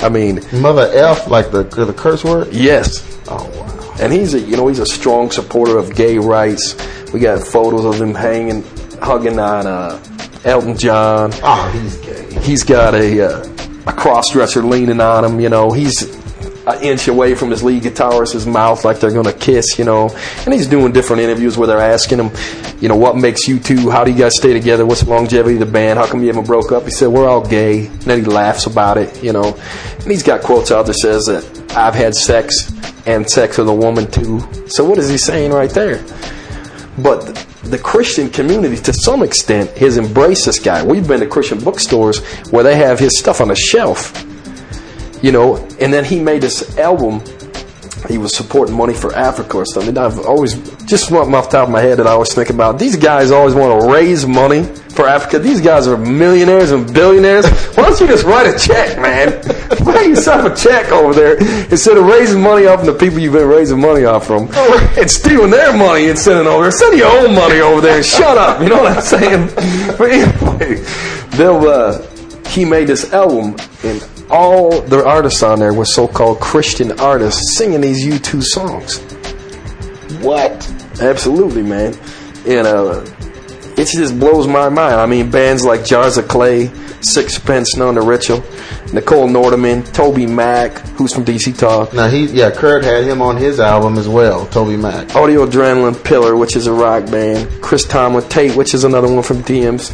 I 0.00 0.10
mean, 0.10 0.40
Mother 0.52 0.88
F, 0.94 1.26
like 1.26 1.50
the 1.50 1.64
the 1.64 1.92
curse 1.92 2.22
word. 2.22 2.52
yes. 2.52 3.02
Oh 3.26 3.50
wow. 3.58 3.96
And 4.00 4.12
he's 4.12 4.34
a 4.34 4.38
you 4.38 4.56
know 4.56 4.68
he's 4.68 4.78
a 4.78 4.86
strong 4.86 5.32
supporter 5.32 5.76
of 5.76 5.96
gay 5.96 6.18
rights. 6.18 6.76
We 7.12 7.18
got 7.18 7.44
photos 7.44 7.84
of 7.84 8.00
him 8.00 8.14
hanging, 8.14 8.62
hugging 9.00 9.40
on 9.40 9.66
uh, 9.66 10.00
Elton 10.44 10.78
John. 10.78 11.32
Oh, 11.42 11.68
he's 11.70 11.96
gay. 11.96 12.40
He's 12.42 12.62
got 12.62 12.94
a 12.94 13.22
uh, 13.26 13.48
a 13.88 13.92
cross 13.92 14.30
dresser 14.30 14.62
leaning 14.62 15.00
on 15.00 15.24
him. 15.24 15.40
You 15.40 15.48
know, 15.48 15.72
he's 15.72 16.14
an 16.66 16.82
inch 16.82 17.08
away 17.08 17.34
from 17.34 17.50
his 17.50 17.62
lead 17.62 17.82
guitarist's 17.82 18.46
mouth, 18.46 18.84
like 18.84 19.00
they're 19.00 19.12
gonna 19.12 19.32
kiss. 19.32 19.78
You 19.78 19.84
know, 19.84 20.10
and 20.44 20.54
he's 20.54 20.66
doing 20.66 20.92
different 20.92 21.22
interviews 21.22 21.58
where 21.58 21.66
they're 21.66 21.78
asking 21.78 22.18
him, 22.18 22.30
you 22.80 22.88
know, 22.88 22.96
what 22.96 23.16
makes 23.16 23.48
U2? 23.48 23.90
How 23.90 24.04
do 24.04 24.10
you 24.10 24.18
guys 24.18 24.32
stay 24.36 24.52
together? 24.52 24.86
What's 24.86 25.02
the 25.02 25.10
longevity 25.10 25.54
of 25.54 25.60
the 25.60 25.66
band? 25.66 25.98
How 25.98 26.06
come 26.06 26.20
you 26.20 26.28
haven't 26.28 26.46
broke 26.46 26.72
up? 26.72 26.84
He 26.84 26.90
said, 26.90 27.08
we're 27.08 27.28
all 27.28 27.46
gay. 27.46 27.86
And 27.86 28.02
then 28.02 28.18
he 28.20 28.24
laughs 28.24 28.66
about 28.66 28.98
it. 28.98 29.22
You 29.22 29.32
know, 29.32 29.54
and 30.00 30.10
he's 30.10 30.22
got 30.22 30.42
quotes 30.42 30.70
out 30.70 30.86
that 30.86 30.94
says 30.94 31.26
that 31.26 31.74
I've 31.76 31.94
had 31.94 32.14
sex 32.14 32.72
and 33.06 33.28
sex 33.28 33.58
with 33.58 33.68
a 33.68 33.74
woman 33.74 34.10
too. 34.10 34.40
So 34.68 34.84
what 34.84 34.98
is 34.98 35.08
he 35.08 35.18
saying 35.18 35.52
right 35.52 35.70
there? 35.70 36.04
But 36.98 37.46
the 37.64 37.78
Christian 37.78 38.28
community, 38.28 38.76
to 38.76 38.92
some 38.92 39.22
extent, 39.22 39.70
has 39.78 39.96
embraced 39.96 40.46
this 40.46 40.58
guy. 40.58 40.84
We've 40.84 41.06
been 41.06 41.20
to 41.20 41.26
Christian 41.26 41.58
bookstores 41.58 42.20
where 42.50 42.64
they 42.64 42.76
have 42.76 42.98
his 42.98 43.18
stuff 43.18 43.40
on 43.40 43.50
a 43.50 43.56
shelf, 43.56 44.12
you 45.22 45.32
know. 45.32 45.56
And 45.80 45.92
then 45.92 46.04
he 46.04 46.20
made 46.20 46.42
this 46.42 46.76
album. 46.78 47.22
He 48.08 48.18
was 48.18 48.36
supporting 48.36 48.74
money 48.74 48.94
for 48.94 49.14
Africa 49.14 49.58
or 49.58 49.64
something. 49.64 49.96
I've 49.96 50.18
always 50.18 50.54
just 50.86 51.08
something 51.08 51.34
off 51.34 51.50
the 51.50 51.58
top 51.58 51.68
of 51.68 51.72
my 51.72 51.80
head 51.80 51.98
that 51.98 52.06
I 52.08 52.10
always 52.10 52.34
think 52.34 52.50
about. 52.50 52.78
These 52.78 52.96
guys 52.96 53.30
always 53.30 53.54
want 53.54 53.80
to 53.80 53.88
raise 53.88 54.26
money 54.26 54.64
for 54.64 55.06
Africa. 55.06 55.38
These 55.38 55.60
guys 55.60 55.86
are 55.86 55.96
millionaires 55.96 56.72
and 56.72 56.92
billionaires. 56.92 57.46
Why 57.76 57.88
don't 57.88 58.00
you 58.00 58.08
just 58.08 58.24
write 58.24 58.52
a 58.52 58.58
check, 58.58 58.98
man? 58.98 59.40
Write 59.86 60.08
yourself 60.08 60.52
a 60.52 60.54
check 60.54 60.90
over 60.90 61.14
there 61.14 61.36
instead 61.70 61.96
of 61.96 62.04
raising 62.04 62.42
money 62.42 62.66
off 62.66 62.80
from 62.80 62.86
the 62.88 62.98
people 62.98 63.20
you've 63.20 63.32
been 63.32 63.48
raising 63.48 63.80
money 63.80 64.04
off 64.04 64.26
from 64.26 64.48
and 64.52 65.10
stealing 65.10 65.50
their 65.50 65.76
money 65.76 66.08
and 66.08 66.18
sending 66.18 66.46
over. 66.46 66.70
Send 66.72 66.98
your 66.98 67.08
own 67.08 67.34
money 67.34 67.60
over 67.60 67.80
there 67.80 67.96
and 67.98 68.04
shut 68.04 68.36
up. 68.36 68.60
You 68.60 68.68
know 68.68 68.82
what 68.82 68.96
I'm 68.96 69.02
saying? 69.02 69.48
But 69.96 70.10
anyway, 70.10 70.84
they'll. 71.36 71.68
Uh, 71.68 72.02
he 72.52 72.64
made 72.66 72.86
this 72.86 73.12
album, 73.14 73.56
and 73.82 74.02
all 74.30 74.80
the 74.82 75.04
artists 75.06 75.42
on 75.42 75.58
there 75.58 75.74
were 75.74 75.84
so-called 75.84 76.40
Christian 76.40 76.98
artists 77.00 77.56
singing 77.58 77.80
these 77.80 78.06
U2 78.06 78.42
songs. 78.42 78.98
What? 80.22 80.52
Absolutely, 81.00 81.62
man. 81.62 81.94
And 82.46 82.66
uh, 82.66 83.04
it 83.76 83.88
just 83.88 84.18
blows 84.18 84.46
my 84.46 84.68
mind. 84.68 84.94
I 84.96 85.06
mean, 85.06 85.30
bands 85.30 85.64
like 85.64 85.84
Jars 85.84 86.18
of 86.18 86.28
Clay, 86.28 86.70
Sixpence 87.00 87.76
None 87.76 87.94
the 87.94 88.02
Richer, 88.02 88.42
Nicole 88.92 89.28
Nordeman, 89.28 89.82
TobyMac, 89.82 90.78
who's 90.90 91.12
from 91.12 91.24
DC 91.24 91.58
Talk, 91.58 91.92
Now 91.92 92.08
he, 92.08 92.26
yeah, 92.26 92.50
Kirk 92.50 92.84
had 92.84 93.04
him 93.04 93.20
on 93.20 93.36
his 93.36 93.58
album 93.58 93.98
as 93.98 94.08
well. 94.08 94.46
TobyMac. 94.46 95.14
Audio 95.16 95.46
Adrenaline, 95.46 96.02
Pillar, 96.04 96.36
which 96.36 96.54
is 96.54 96.66
a 96.66 96.72
rock 96.72 97.06
band, 97.10 97.48
Chris 97.62 97.84
Tomlin, 97.84 98.28
Tait, 98.28 98.54
which 98.56 98.74
is 98.74 98.84
another 98.84 99.12
one 99.12 99.22
from 99.22 99.42
DMs, 99.42 99.92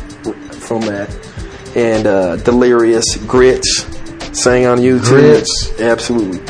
from 0.55 0.83
that, 0.83 1.09
and 1.77 2.07
uh, 2.07 2.37
Delirious, 2.37 3.17
Grits, 3.27 3.87
sang 4.43 4.67
on 4.67 4.79
U2. 4.79 5.05
Grits. 5.05 5.81
Absolutely. 5.81 6.41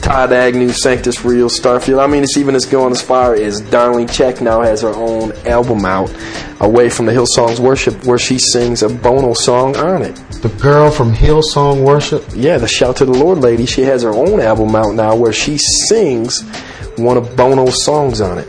Todd 0.00 0.32
Agnew, 0.32 0.70
Sanctus 0.70 1.24
Real, 1.24 1.48
Starfield. 1.48 2.02
I 2.02 2.06
mean, 2.06 2.22
it's 2.22 2.36
even 2.36 2.54
as 2.54 2.64
going 2.64 2.92
as 2.92 3.02
far 3.02 3.34
as 3.34 3.60
Darlene 3.60 4.06
Zschech 4.06 4.40
now 4.40 4.60
has 4.60 4.82
her 4.82 4.94
own 4.94 5.32
album 5.46 5.84
out, 5.84 6.14
away 6.60 6.90
from 6.90 7.06
the 7.06 7.12
Hillsongs 7.12 7.58
Worship, 7.58 8.04
where 8.04 8.18
she 8.18 8.38
sings 8.38 8.82
a 8.82 8.88
Bono 8.88 9.34
song 9.34 9.76
on 9.76 10.02
it. 10.02 10.14
The 10.42 10.48
girl 10.60 10.90
from 10.90 11.12
Hillsong 11.12 11.82
Worship. 11.82 12.24
Yeah, 12.34 12.58
the 12.58 12.68
Shout 12.68 12.96
to 12.98 13.04
the 13.04 13.12
Lord 13.12 13.38
lady. 13.38 13.66
She 13.66 13.82
has 13.82 14.02
her 14.02 14.14
own 14.14 14.40
album 14.40 14.76
out 14.76 14.94
now 14.94 15.16
where 15.16 15.32
she 15.32 15.58
sings 15.88 16.42
one 16.96 17.16
of 17.16 17.34
Bono's 17.34 17.84
songs 17.84 18.20
on 18.20 18.38
it. 18.38 18.46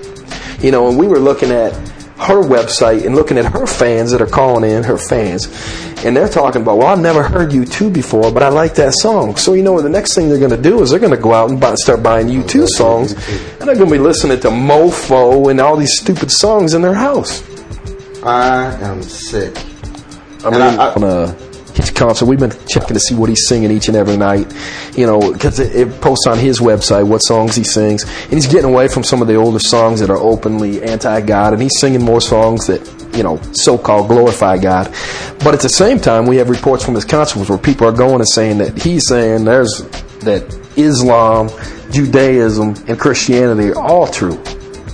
You 0.61 0.71
know, 0.71 0.89
and 0.89 0.97
we 0.97 1.07
were 1.07 1.19
looking 1.19 1.51
at 1.51 1.73
her 2.19 2.41
website 2.41 3.05
and 3.05 3.15
looking 3.15 3.37
at 3.37 3.45
her 3.45 3.65
fans 3.65 4.11
that 4.11 4.21
are 4.21 4.27
calling 4.27 4.69
in, 4.69 4.83
her 4.83 4.97
fans, 4.97 5.47
and 6.05 6.15
they're 6.15 6.29
talking 6.29 6.61
about, 6.61 6.77
well, 6.77 6.87
I've 6.87 6.99
never 6.99 7.23
heard 7.23 7.49
U2 7.51 7.91
before, 7.93 8.31
but 8.31 8.43
I 8.43 8.49
like 8.49 8.75
that 8.75 8.93
song. 8.93 9.35
So, 9.35 9.53
you 9.53 9.63
know, 9.63 9.81
the 9.81 9.89
next 9.89 10.13
thing 10.15 10.29
they're 10.29 10.37
going 10.39 10.51
to 10.51 10.61
do 10.61 10.81
is 10.81 10.91
they're 10.91 10.99
going 10.99 11.15
to 11.15 11.21
go 11.21 11.33
out 11.33 11.49
and 11.49 11.59
buy, 11.59 11.73
start 11.75 12.03
buying 12.03 12.27
U2 12.27 12.67
songs, 12.67 13.13
and 13.13 13.67
they're 13.67 13.75
going 13.75 13.89
to 13.89 13.91
be 13.93 13.97
listening 13.99 14.39
to 14.41 14.49
Mofo 14.49 15.49
and 15.49 15.59
all 15.59 15.75
these 15.75 15.97
stupid 15.99 16.31
songs 16.31 16.73
in 16.73 16.81
their 16.81 16.93
house. 16.93 17.41
I 18.23 18.73
am 18.81 19.01
sick. 19.01 19.55
I 20.45 20.49
mean, 20.51 20.61
I- 20.61 20.75
I- 20.75 20.93
on 20.93 21.03
uh, 21.03 21.33
his 21.73 21.91
concert, 21.91 22.25
we've 22.25 22.39
been 22.39 22.53
checking 22.67 22.93
to 22.95 22.99
see 22.99 23.15
what 23.15 23.29
he's 23.29 23.47
singing 23.47 23.71
each 23.71 23.87
and 23.87 23.95
every 23.97 24.17
night. 24.17 24.51
You 24.95 25.05
know, 25.05 25.31
because 25.31 25.59
it, 25.59 25.75
it 25.75 26.01
posts 26.01 26.25
on 26.27 26.37
his 26.37 26.59
website 26.59 27.07
what 27.07 27.19
songs 27.19 27.55
he 27.55 27.63
sings, 27.63 28.03
and 28.03 28.33
he's 28.33 28.47
getting 28.47 28.65
away 28.71 28.87
from 28.87 29.03
some 29.03 29.21
of 29.21 29.27
the 29.27 29.35
older 29.35 29.59
songs 29.59 29.99
that 29.99 30.09
are 30.09 30.17
openly 30.17 30.81
anti-God, 30.83 31.53
and 31.53 31.61
he's 31.61 31.77
singing 31.79 32.03
more 32.03 32.21
songs 32.21 32.65
that 32.67 32.81
you 33.17 33.23
know 33.23 33.41
so-called 33.53 34.07
glorify 34.07 34.57
God. 34.57 34.93
But 35.39 35.53
at 35.53 35.61
the 35.61 35.69
same 35.69 35.99
time, 35.99 36.25
we 36.25 36.37
have 36.37 36.49
reports 36.49 36.85
from 36.85 36.95
his 36.95 37.05
concerts 37.05 37.49
where 37.49 37.57
people 37.57 37.87
are 37.87 37.91
going 37.91 38.19
and 38.19 38.29
saying 38.29 38.59
that 38.59 38.81
he's 38.81 39.07
saying 39.07 39.45
there's 39.45 39.81
that 40.21 40.43
Islam, 40.77 41.49
Judaism, 41.91 42.75
and 42.87 42.99
Christianity 42.99 43.71
are 43.71 43.81
all 43.81 44.07
true 44.07 44.41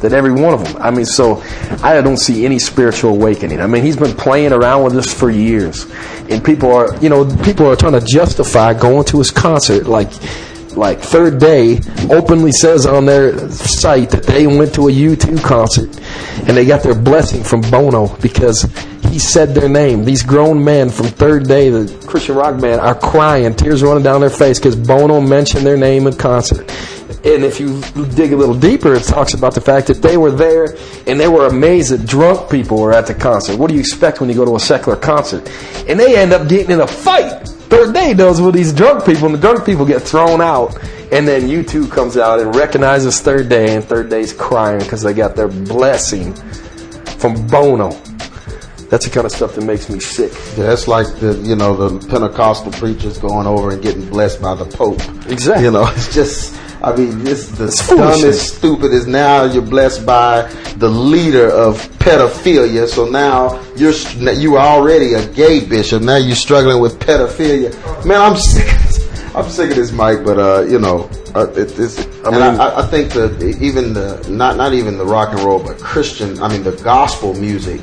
that 0.03 0.11
every 0.11 0.33
one 0.33 0.53
of 0.53 0.63
them. 0.63 0.81
I 0.81 0.91
mean, 0.91 1.05
so 1.05 1.41
I 1.81 1.99
don't 2.01 2.17
see 2.17 2.45
any 2.45 2.59
spiritual 2.59 3.11
awakening. 3.11 3.61
I 3.61 3.67
mean, 3.67 3.83
he's 3.83 3.95
been 3.95 4.15
playing 4.15 4.51
around 4.51 4.83
with 4.83 4.93
this 4.93 5.11
for 5.11 5.31
years, 5.31 5.89
and 6.29 6.43
people 6.43 6.73
are, 6.73 6.95
you 6.97 7.09
know, 7.09 7.25
people 7.37 7.65
are 7.67 7.75
trying 7.75 7.93
to 7.93 8.05
justify 8.05 8.73
going 8.73 9.05
to 9.05 9.17
his 9.19 9.31
concert. 9.31 9.87
Like, 9.87 10.11
like 10.77 10.99
Third 10.99 11.39
Day 11.39 11.79
openly 12.09 12.51
says 12.51 12.85
on 12.85 13.05
their 13.05 13.49
site 13.49 14.09
that 14.11 14.23
they 14.23 14.47
went 14.47 14.73
to 14.75 14.87
a 14.87 14.91
U2 14.91 15.43
concert 15.43 15.89
and 16.47 16.57
they 16.57 16.65
got 16.65 16.83
their 16.83 16.95
blessing 16.95 17.43
from 17.43 17.61
Bono 17.61 18.15
because 18.17 18.63
he 19.09 19.19
said 19.19 19.53
their 19.53 19.69
name. 19.69 20.05
These 20.05 20.23
grown 20.23 20.63
men 20.63 20.89
from 20.89 21.05
Third 21.07 21.47
Day, 21.47 21.69
the 21.69 22.05
Christian 22.07 22.35
rock 22.35 22.59
band, 22.59 22.81
are 22.81 22.95
crying, 22.95 23.55
tears 23.55 23.83
running 23.83 24.03
down 24.03 24.21
their 24.21 24.29
face 24.29 24.59
because 24.59 24.75
Bono 24.75 25.21
mentioned 25.21 25.65
their 25.65 25.77
name 25.77 26.07
in 26.07 26.15
concert. 26.15 26.69
And 27.25 27.45
if 27.45 27.59
you 27.59 27.81
dig 28.15 28.33
a 28.33 28.35
little 28.35 28.57
deeper, 28.57 28.93
it 28.93 29.03
talks 29.03 29.33
about 29.33 29.55
the 29.55 29.61
fact 29.61 29.87
that 29.87 30.01
they 30.01 30.17
were 30.17 30.31
there 30.31 30.75
and 31.07 31.19
they 31.19 31.27
were 31.27 31.47
amazed 31.47 31.91
that 31.91 32.05
drunk 32.05 32.49
people 32.49 32.81
were 32.81 32.91
at 32.91 33.07
the 33.07 33.13
concert. 33.13 33.57
What 33.57 33.69
do 33.69 33.75
you 33.75 33.79
expect 33.79 34.19
when 34.19 34.29
you 34.29 34.35
go 34.35 34.45
to 34.45 34.55
a 34.55 34.59
secular 34.59 34.97
concert? 34.97 35.49
And 35.87 35.99
they 35.99 36.17
end 36.17 36.33
up 36.33 36.49
getting 36.49 36.71
in 36.71 36.81
a 36.81 36.87
fight. 36.87 37.52
Third 37.83 37.93
Day 37.93 38.13
does 38.13 38.39
with 38.39 38.55
these 38.55 38.71
drunk 38.71 39.05
people, 39.05 39.25
and 39.25 39.35
the 39.35 39.39
drunk 39.39 39.65
people 39.65 39.85
get 39.85 40.01
thrown 40.01 40.39
out. 40.39 40.77
And 41.11 41.27
then 41.27 41.49
U2 41.49 41.91
comes 41.91 42.15
out 42.15 42.39
and 42.39 42.55
recognizes 42.55 43.19
Third 43.19 43.49
Day, 43.49 43.75
and 43.75 43.83
Third 43.83 44.09
Day's 44.09 44.31
crying 44.31 44.79
because 44.79 45.01
they 45.01 45.13
got 45.13 45.35
their 45.35 45.49
blessing 45.49 46.33
from 47.17 47.45
Bono. 47.47 47.89
That's 48.89 49.05
the 49.05 49.11
kind 49.11 49.25
of 49.25 49.33
stuff 49.33 49.55
that 49.55 49.65
makes 49.65 49.89
me 49.89 49.99
sick. 49.99 50.31
Yeah, 50.57 50.71
it's 50.71 50.87
like 50.87 51.07
the 51.19 51.33
you 51.43 51.57
know 51.57 51.75
the 51.75 52.07
Pentecostal 52.07 52.71
preachers 52.71 53.17
going 53.17 53.47
over 53.47 53.71
and 53.71 53.81
getting 53.81 54.09
blessed 54.09 54.41
by 54.41 54.55
the 54.55 54.65
Pope. 54.65 55.01
Exactly. 55.29 55.65
You 55.65 55.71
know, 55.71 55.85
it's 55.95 56.13
just 56.13 56.55
I 56.83 56.93
mean, 56.95 57.23
this 57.23 57.47
the 57.47 57.65
It's 57.67 57.87
dumbest, 57.87 58.57
stupidest. 58.57 59.07
Now 59.07 59.45
you're 59.45 59.61
blessed 59.61 60.05
by 60.05 60.41
the 60.77 60.89
leader 60.89 61.49
of 61.49 61.77
pedophilia. 61.99 62.87
So 62.87 63.05
now 63.05 63.61
you're 63.77 63.93
you 64.33 64.57
are 64.57 64.67
already 64.67 65.13
a 65.13 65.25
gay 65.33 65.65
bishop. 65.65 66.01
Now 66.03 66.17
you're 66.17 66.35
struggling 66.35 66.81
with 66.81 66.99
pedophilia. 66.99 67.71
Man, 68.05 68.19
I'm 68.19 68.35
sick. 68.35 68.67
I'm 69.33 69.49
sick 69.49 69.71
of 69.71 69.77
this, 69.77 69.91
Mike. 69.93 70.25
But 70.25 70.37
uh, 70.37 70.63
you 70.63 70.77
know, 70.77 71.09
uh, 71.33 71.47
it, 71.51 71.79
it's. 71.79 71.99
I 72.25 72.31
mean- 72.31 72.41
I, 72.59 72.79
I 72.79 72.85
think 72.87 73.13
that 73.13 73.41
even 73.61 73.93
the 73.93 74.25
not 74.29 74.57
not 74.57 74.73
even 74.73 74.97
the 74.97 75.05
rock 75.05 75.29
and 75.31 75.39
roll, 75.39 75.63
but 75.63 75.79
Christian. 75.79 76.37
I 76.43 76.49
mean, 76.49 76.63
the 76.63 76.73
gospel 76.83 77.33
music. 77.33 77.79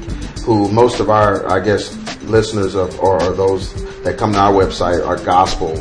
Who 0.47 0.73
most 0.73 1.01
of 1.01 1.11
our, 1.11 1.47
I 1.53 1.61
guess, 1.61 1.95
listeners 2.25 2.75
of, 2.75 2.99
or 2.99 3.23
are 3.23 3.35
those 3.35 3.75
that 4.05 4.17
come 4.17 4.33
to 4.33 4.39
our 4.39 4.53
website 4.53 5.07
are 5.07 5.17
gospel 5.23 5.77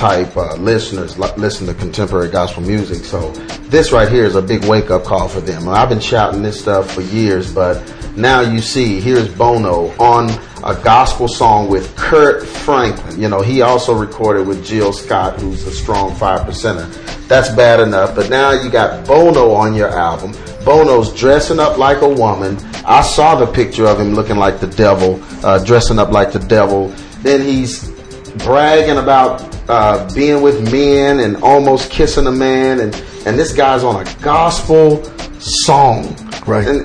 type 0.00 0.34
uh, 0.34 0.54
listeners 0.56 1.18
li- 1.18 1.30
listen 1.36 1.66
to 1.66 1.74
contemporary 1.74 2.30
gospel 2.30 2.62
music. 2.62 3.04
So 3.04 3.30
this 3.68 3.92
right 3.92 4.10
here 4.10 4.24
is 4.24 4.34
a 4.34 4.40
big 4.40 4.64
wake 4.64 4.90
up 4.90 5.04
call 5.04 5.28
for 5.28 5.42
them. 5.42 5.68
I've 5.68 5.90
been 5.90 6.00
shouting 6.00 6.42
this 6.42 6.58
stuff 6.58 6.90
for 6.90 7.02
years, 7.02 7.52
but 7.52 7.84
now 8.16 8.40
you 8.40 8.62
see 8.62 8.98
here's 8.98 9.28
Bono 9.28 9.90
on 9.98 10.30
a 10.64 10.74
gospel 10.82 11.28
song 11.28 11.68
with 11.68 11.94
Kirk 11.96 12.46
Franklin. 12.46 13.20
You 13.20 13.28
know, 13.28 13.42
he 13.42 13.60
also 13.60 13.94
recorded 13.94 14.46
with 14.46 14.64
Jill 14.64 14.94
Scott, 14.94 15.38
who's 15.38 15.66
a 15.66 15.70
strong 15.70 16.14
five 16.14 16.46
percenter. 16.48 16.88
That's 17.28 17.50
bad 17.50 17.78
enough, 17.80 18.16
but 18.16 18.30
now 18.30 18.52
you 18.52 18.70
got 18.70 19.06
Bono 19.06 19.50
on 19.50 19.74
your 19.74 19.90
album. 19.90 20.32
Bono's 20.64 21.14
dressing 21.14 21.60
up 21.60 21.76
like 21.76 22.00
a 22.00 22.08
woman. 22.08 22.56
I 22.86 23.02
saw 23.02 23.34
the 23.34 23.46
picture 23.46 23.86
of 23.86 24.00
him 24.00 24.14
looking 24.14 24.36
like 24.36 24.60
the 24.60 24.66
devil, 24.66 25.22
uh, 25.44 25.62
dressing 25.62 25.98
up 25.98 26.10
like 26.10 26.32
the 26.32 26.38
devil. 26.38 26.88
Then 27.20 27.42
he's 27.42 27.90
bragging 28.38 28.96
about 28.96 29.49
uh, 29.70 30.12
being 30.14 30.42
with 30.42 30.70
men 30.72 31.20
and 31.20 31.36
almost 31.42 31.90
kissing 31.90 32.26
a 32.26 32.32
man, 32.32 32.80
and 32.80 32.94
and 33.26 33.38
this 33.38 33.52
guy's 33.52 33.84
on 33.84 34.04
a 34.06 34.14
gospel 34.22 35.02
song, 35.38 36.04
Right. 36.46 36.66
And 36.66 36.80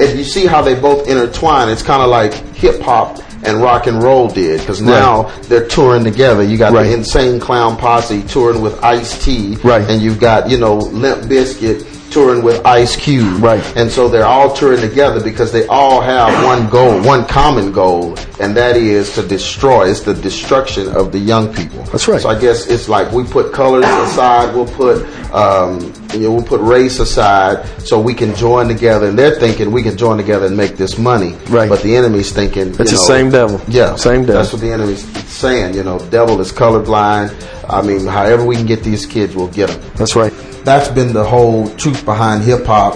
if 0.00 0.16
you 0.16 0.24
see 0.24 0.46
how 0.46 0.62
they 0.62 0.74
both 0.78 1.08
intertwine, 1.08 1.68
it's 1.68 1.82
kind 1.82 2.02
of 2.02 2.08
like 2.08 2.32
hip 2.54 2.80
hop 2.80 3.18
and 3.42 3.60
rock 3.62 3.86
and 3.86 4.02
roll 4.02 4.28
did, 4.28 4.60
because 4.60 4.80
now 4.82 5.22
they're 5.48 5.66
touring 5.66 6.04
together. 6.04 6.42
You 6.42 6.56
got 6.58 6.72
Right. 6.72 6.84
the 6.84 6.94
Insane 6.94 7.40
Clown 7.40 7.76
Posse 7.76 8.22
touring 8.22 8.60
with 8.62 8.82
Ice 8.84 9.22
T, 9.24 9.56
Right. 9.64 9.88
and 9.88 10.00
you've 10.02 10.20
got 10.20 10.48
you 10.50 10.58
know 10.58 10.76
Limp 10.76 11.22
Bizkit 11.22 11.84
touring 12.10 12.42
with 12.42 12.64
Ice 12.66 12.96
Cube, 12.96 13.42
Right. 13.42 13.62
and 13.76 13.90
so 13.90 14.08
they're 14.08 14.26
all 14.26 14.52
touring 14.52 14.80
together 14.80 15.20
because 15.22 15.52
they 15.52 15.66
all 15.68 16.00
have 16.00 16.44
one 16.44 16.68
goal, 16.68 17.00
one 17.02 17.24
common 17.26 17.72
goal, 17.72 18.16
and 18.40 18.56
that 18.56 18.76
is 18.76 19.14
to 19.14 19.22
destroy. 19.22 19.88
It's 19.88 20.00
the 20.00 20.14
destruction 20.14 20.88
of 20.88 21.12
the 21.12 21.18
young 21.18 21.52
people. 21.54 21.82
That's 21.84 22.08
right. 22.08 22.20
So 22.20 22.28
I 22.28 22.38
guess 22.38 22.66
it's 22.66 22.88
like 22.88 23.10
we 23.12 23.24
put 23.24 23.52
colors 23.52 23.84
aside, 23.84 24.54
we'll 24.54 24.66
put 24.66 25.06
um, 25.32 25.92
you 26.12 26.20
know, 26.22 26.32
we'll 26.32 26.42
put 26.42 26.60
race 26.60 26.98
aside, 26.98 27.64
so 27.80 28.00
we 28.00 28.14
can 28.14 28.34
join 28.34 28.66
together. 28.66 29.06
And 29.08 29.16
they're 29.18 29.38
thinking 29.38 29.70
we 29.70 29.82
can 29.82 29.96
join 29.96 30.16
together 30.16 30.46
and 30.46 30.56
make 30.56 30.76
this 30.76 30.98
money. 30.98 31.34
Right. 31.48 31.68
But 31.68 31.82
the 31.82 31.96
enemy's 31.96 32.32
thinking 32.32 32.68
It's 32.70 32.78
you 32.78 32.84
the 32.84 32.96
same 32.96 33.30
devil. 33.30 33.60
Yeah, 33.68 33.94
Same 33.94 34.22
devil. 34.22 34.34
That's 34.34 34.52
what 34.52 34.60
the 34.60 34.72
enemy's 34.72 35.04
saying. 35.28 35.74
You 35.74 35.84
know, 35.84 35.98
devil 36.10 36.40
is 36.40 36.50
colorblind. 36.52 37.32
I 37.68 37.82
mean, 37.82 38.06
however 38.06 38.44
we 38.44 38.56
can 38.56 38.66
get 38.66 38.82
these 38.82 39.06
kids, 39.06 39.36
we'll 39.36 39.46
get 39.48 39.68
them 39.70 39.80
That's 39.94 40.16
right. 40.16 40.32
That's 40.70 40.88
been 40.88 41.12
the 41.12 41.24
whole 41.24 41.68
truth 41.76 42.04
behind 42.04 42.44
hip 42.44 42.64
hop. 42.64 42.94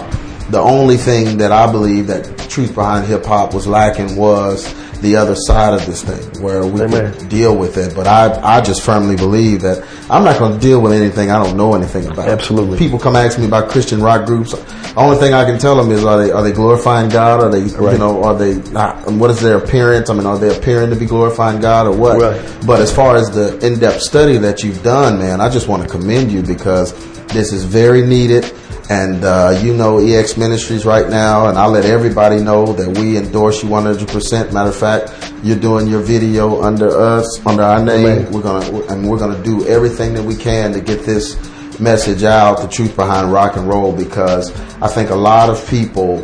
The 0.49 0.59
only 0.59 0.95
thing 0.95 1.37
that 1.39 1.51
I 1.51 1.69
believe 1.69 2.07
that 2.07 2.37
truth 2.49 2.73
behind 2.73 3.05
hip 3.05 3.25
hop 3.25 3.53
was 3.53 3.67
lacking 3.67 4.15
was 4.15 4.73
the 5.01 5.17
other 5.17 5.35
side 5.35 5.73
of 5.73 5.85
this 5.85 6.03
thing, 6.03 6.41
where 6.41 6.65
we 6.65 6.81
Amen. 6.81 7.13
could 7.13 7.29
deal 7.29 7.55
with 7.57 7.77
it. 7.77 7.93
But 7.93 8.07
I, 8.07 8.57
I 8.57 8.61
just 8.61 8.81
firmly 8.81 9.15
believe 9.15 9.61
that 9.61 9.85
I'm 10.09 10.23
not 10.23 10.39
going 10.39 10.53
to 10.53 10.59
deal 10.59 10.81
with 10.81 10.93
anything 10.93 11.31
I 11.31 11.43
don't 11.43 11.57
know 11.57 11.73
anything 11.73 12.07
about. 12.07 12.29
Absolutely. 12.29 12.77
People 12.77 12.97
come 12.97 13.15
ask 13.15 13.37
me 13.37 13.45
about 13.45 13.69
Christian 13.69 14.01
rock 14.01 14.25
groups. 14.25 14.51
The 14.51 14.93
only 14.95 15.17
thing 15.17 15.33
I 15.33 15.43
can 15.43 15.59
tell 15.59 15.75
them 15.75 15.91
is 15.91 16.05
are 16.05 16.17
they 16.17 16.31
are 16.31 16.41
they 16.41 16.53
glorifying 16.53 17.09
God? 17.09 17.41
Are 17.43 17.49
they 17.49 17.65
you 17.65 17.97
know 17.97 18.23
are 18.23 18.37
they 18.37 18.55
not? 18.71 19.07
and 19.07 19.19
What 19.19 19.31
is 19.31 19.41
their 19.41 19.57
appearance? 19.57 20.09
I 20.09 20.13
mean, 20.13 20.25
are 20.25 20.37
they 20.37 20.55
appearing 20.55 20.91
to 20.91 20.95
be 20.95 21.05
glorifying 21.05 21.59
God 21.59 21.87
or 21.87 21.95
what? 21.95 22.21
Right. 22.21 22.65
But 22.65 22.79
as 22.79 22.95
far 22.95 23.15
as 23.17 23.29
the 23.31 23.57
in-depth 23.65 24.01
study 24.01 24.37
that 24.37 24.63
you've 24.63 24.81
done, 24.83 25.19
man, 25.19 25.41
I 25.41 25.49
just 25.49 25.67
want 25.67 25.83
to 25.83 25.89
commend 25.89 26.31
you 26.31 26.41
because 26.41 26.93
this 27.29 27.51
is 27.51 27.63
very 27.63 28.05
needed. 28.05 28.51
And 28.87 29.23
uh, 29.23 29.59
you 29.63 29.73
know 29.73 29.97
EX 29.97 30.37
Ministries 30.37 30.85
right 30.85 31.09
now, 31.09 31.47
and 31.47 31.57
I'll 31.57 31.71
let 31.71 31.85
everybody 31.85 32.39
know 32.39 32.71
that 32.73 32.99
we 32.99 33.17
endorse 33.17 33.63
you 33.63 33.69
100%. 33.69 34.53
Matter 34.53 34.69
of 34.69 34.75
fact, 34.75 35.33
you're 35.43 35.57
doing 35.57 35.87
your 35.87 36.01
video 36.01 36.61
under 36.61 36.95
us, 36.95 37.43
under 37.47 37.63
our 37.63 37.83
name. 37.83 38.05
Amen. 38.05 38.31
We're 38.31 38.43
gonna 38.43 38.85
and 38.85 39.09
we're 39.09 39.17
gonna 39.17 39.43
do 39.43 39.65
everything 39.67 40.13
that 40.13 40.23
we 40.23 40.35
can 40.35 40.71
to 40.73 40.81
get 40.81 41.01
this 41.03 41.35
message 41.79 42.23
out, 42.23 42.61
the 42.61 42.67
truth 42.67 42.95
behind 42.95 43.31
rock 43.31 43.55
and 43.57 43.67
roll, 43.67 43.91
because 43.91 44.51
I 44.79 44.87
think 44.87 45.09
a 45.09 45.15
lot 45.15 45.49
of 45.49 45.67
people 45.67 46.23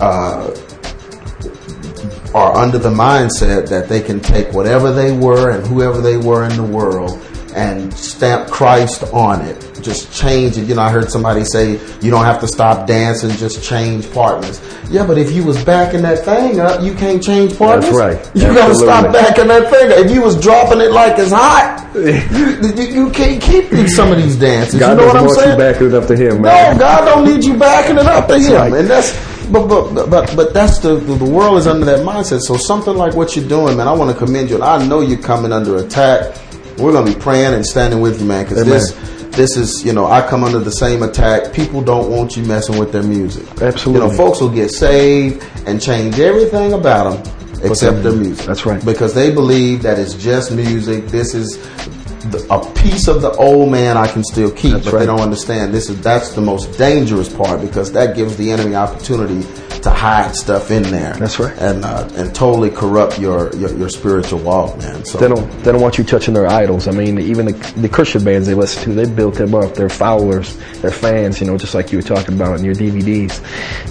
uh, 0.00 0.50
are 2.34 2.56
under 2.56 2.78
the 2.78 2.90
mindset 2.90 3.68
that 3.68 3.88
they 3.88 4.00
can 4.00 4.18
take 4.18 4.52
whatever 4.52 4.92
they 4.92 5.16
were 5.16 5.50
and 5.50 5.66
whoever 5.66 6.00
they 6.00 6.16
were 6.16 6.44
in 6.44 6.56
the 6.56 6.62
world 6.62 7.22
and 7.54 7.92
stamp 7.94 8.50
Christ 8.50 9.02
on 9.12 9.42
it. 9.42 9.68
Just 9.82 10.12
change 10.12 10.56
it. 10.56 10.68
You 10.68 10.74
know, 10.76 10.82
I 10.82 10.90
heard 10.90 11.10
somebody 11.10 11.44
say 11.44 11.72
you 12.00 12.10
don't 12.10 12.24
have 12.24 12.40
to 12.40 12.48
stop 12.48 12.86
dancing, 12.86 13.30
just 13.30 13.64
change 13.64 14.10
partners. 14.12 14.60
Yeah, 14.90 15.06
but 15.06 15.18
if 15.18 15.32
you 15.32 15.44
was 15.44 15.62
backing 15.64 16.02
that 16.02 16.24
thing 16.24 16.60
up, 16.60 16.82
you 16.82 16.94
can't 16.94 17.22
change 17.22 17.58
partners. 17.58 17.86
That's 17.86 17.96
right. 17.96 18.30
You 18.42 18.54
gotta 18.54 18.74
stop 18.74 19.12
backing 19.12 19.48
that 19.48 19.70
thing 19.70 19.92
up. 19.92 19.98
If 19.98 20.10
you 20.12 20.22
was 20.22 20.40
dropping 20.40 20.80
it 20.80 20.92
like 20.92 21.18
it's 21.18 21.32
hot, 21.32 21.90
you, 21.94 22.84
you, 22.84 23.04
you 23.06 23.10
can't 23.10 23.42
keep 23.42 23.88
some 23.88 24.12
of 24.12 24.18
these 24.18 24.36
dances. 24.36 24.78
God 24.78 24.90
you 24.92 24.96
know 24.98 25.06
what 25.06 25.16
I'm 25.16 25.28
saying? 25.30 25.50
you 25.52 25.58
backing 25.58 25.86
it 25.88 25.94
up 25.94 26.06
to 26.08 26.16
Him, 26.16 26.42
No. 26.42 26.76
God 26.78 27.04
don't 27.04 27.24
need 27.24 27.44
you 27.44 27.56
backing 27.56 27.96
it 27.98 28.06
up 28.06 28.28
to 28.28 28.38
Him, 28.38 28.52
right. 28.52 28.72
and 28.72 28.88
that's 28.88 29.12
but 29.50 29.66
but 29.66 30.08
but 30.08 30.34
but 30.34 30.54
that's 30.54 30.78
the 30.78 30.94
the 30.96 31.24
world 31.24 31.58
is 31.58 31.66
under 31.66 31.84
that 31.84 32.00
mindset. 32.00 32.40
So 32.40 32.56
something 32.56 32.94
like 32.96 33.14
what 33.14 33.36
you're 33.36 33.48
doing, 33.48 33.76
man, 33.76 33.88
I 33.88 33.92
want 33.92 34.16
to 34.16 34.24
commend 34.24 34.48
you, 34.48 34.56
and 34.56 34.64
I 34.64 34.84
know 34.86 35.00
you're 35.00 35.20
coming 35.20 35.52
under 35.52 35.76
attack. 35.76 36.36
We're 36.78 36.92
gonna 36.92 37.12
be 37.12 37.18
praying 37.18 37.54
and 37.54 37.64
standing 37.64 38.00
with 38.00 38.20
you, 38.20 38.26
man, 38.26 38.44
because 38.44 38.64
this 38.64 38.92
this 39.36 39.56
is 39.56 39.84
you 39.84 39.92
know 39.92 40.06
I 40.06 40.26
come 40.26 40.44
under 40.44 40.58
the 40.58 40.72
same 40.72 41.02
attack. 41.02 41.52
People 41.52 41.82
don't 41.82 42.10
want 42.10 42.36
you 42.36 42.44
messing 42.44 42.78
with 42.78 42.92
their 42.92 43.02
music. 43.02 43.44
Absolutely. 43.62 43.92
you 44.06 44.10
know, 44.10 44.16
folks 44.16 44.40
will 44.40 44.50
get 44.50 44.70
saved 44.70 45.44
and 45.66 45.80
change 45.80 46.18
everything 46.18 46.72
about 46.72 47.24
them 47.24 47.34
except 47.62 48.02
their 48.02 48.12
music. 48.12 48.46
That's 48.46 48.66
right. 48.66 48.84
because 48.84 49.14
they 49.14 49.32
believe 49.32 49.82
that 49.82 49.98
it's 49.98 50.14
just 50.14 50.52
music. 50.52 51.06
This 51.06 51.34
is 51.34 51.58
the, 52.30 52.46
a 52.50 52.74
piece 52.74 53.08
of 53.08 53.22
the 53.22 53.32
old 53.32 53.70
man 53.70 53.96
I 53.96 54.06
can 54.06 54.22
still 54.24 54.50
keep, 54.50 54.72
That's 54.72 54.84
but 54.84 54.92
right. 54.94 55.00
they 55.00 55.06
don't 55.06 55.20
understand 55.20 55.74
this 55.74 55.90
is 55.90 56.00
that's 56.00 56.30
the 56.30 56.40
most 56.40 56.78
dangerous 56.78 57.32
part 57.32 57.60
because 57.60 57.92
that 57.92 58.14
gives 58.16 58.36
the 58.36 58.50
enemy 58.50 58.74
opportunity 58.74 59.46
to 59.82 59.90
hide 59.90 60.34
stuff 60.34 60.70
in 60.70 60.82
there. 60.84 61.14
That's 61.14 61.38
right. 61.38 61.56
and 61.58 61.84
uh, 61.84 62.08
and 62.14 62.34
totally 62.34 62.70
corrupt 62.70 63.18
your, 63.18 63.54
your 63.56 63.76
your 63.76 63.88
spiritual 63.88 64.38
walk, 64.40 64.78
man. 64.78 65.04
So 65.04 65.18
They 65.18 65.28
don't. 65.28 65.48
They 65.62 65.72
don't 65.72 65.80
want 65.80 65.98
you 65.98 66.04
touching 66.04 66.34
their 66.34 66.46
idols. 66.46 66.88
I 66.88 66.92
mean, 66.92 67.18
even 67.18 67.46
the, 67.46 67.52
the 67.76 67.88
Christian 67.88 68.24
bands 68.24 68.46
they 68.46 68.54
listen 68.54 68.82
to, 68.84 68.94
they 68.94 69.12
built 69.12 69.34
them 69.34 69.54
up. 69.54 69.74
Their 69.74 69.88
followers, 69.88 70.56
their 70.80 70.90
fans. 70.90 71.40
You 71.40 71.46
know, 71.46 71.58
just 71.58 71.74
like 71.74 71.92
you 71.92 71.98
were 71.98 72.02
talking 72.02 72.34
about 72.34 72.58
in 72.58 72.64
your 72.64 72.74
DVDs. 72.74 73.40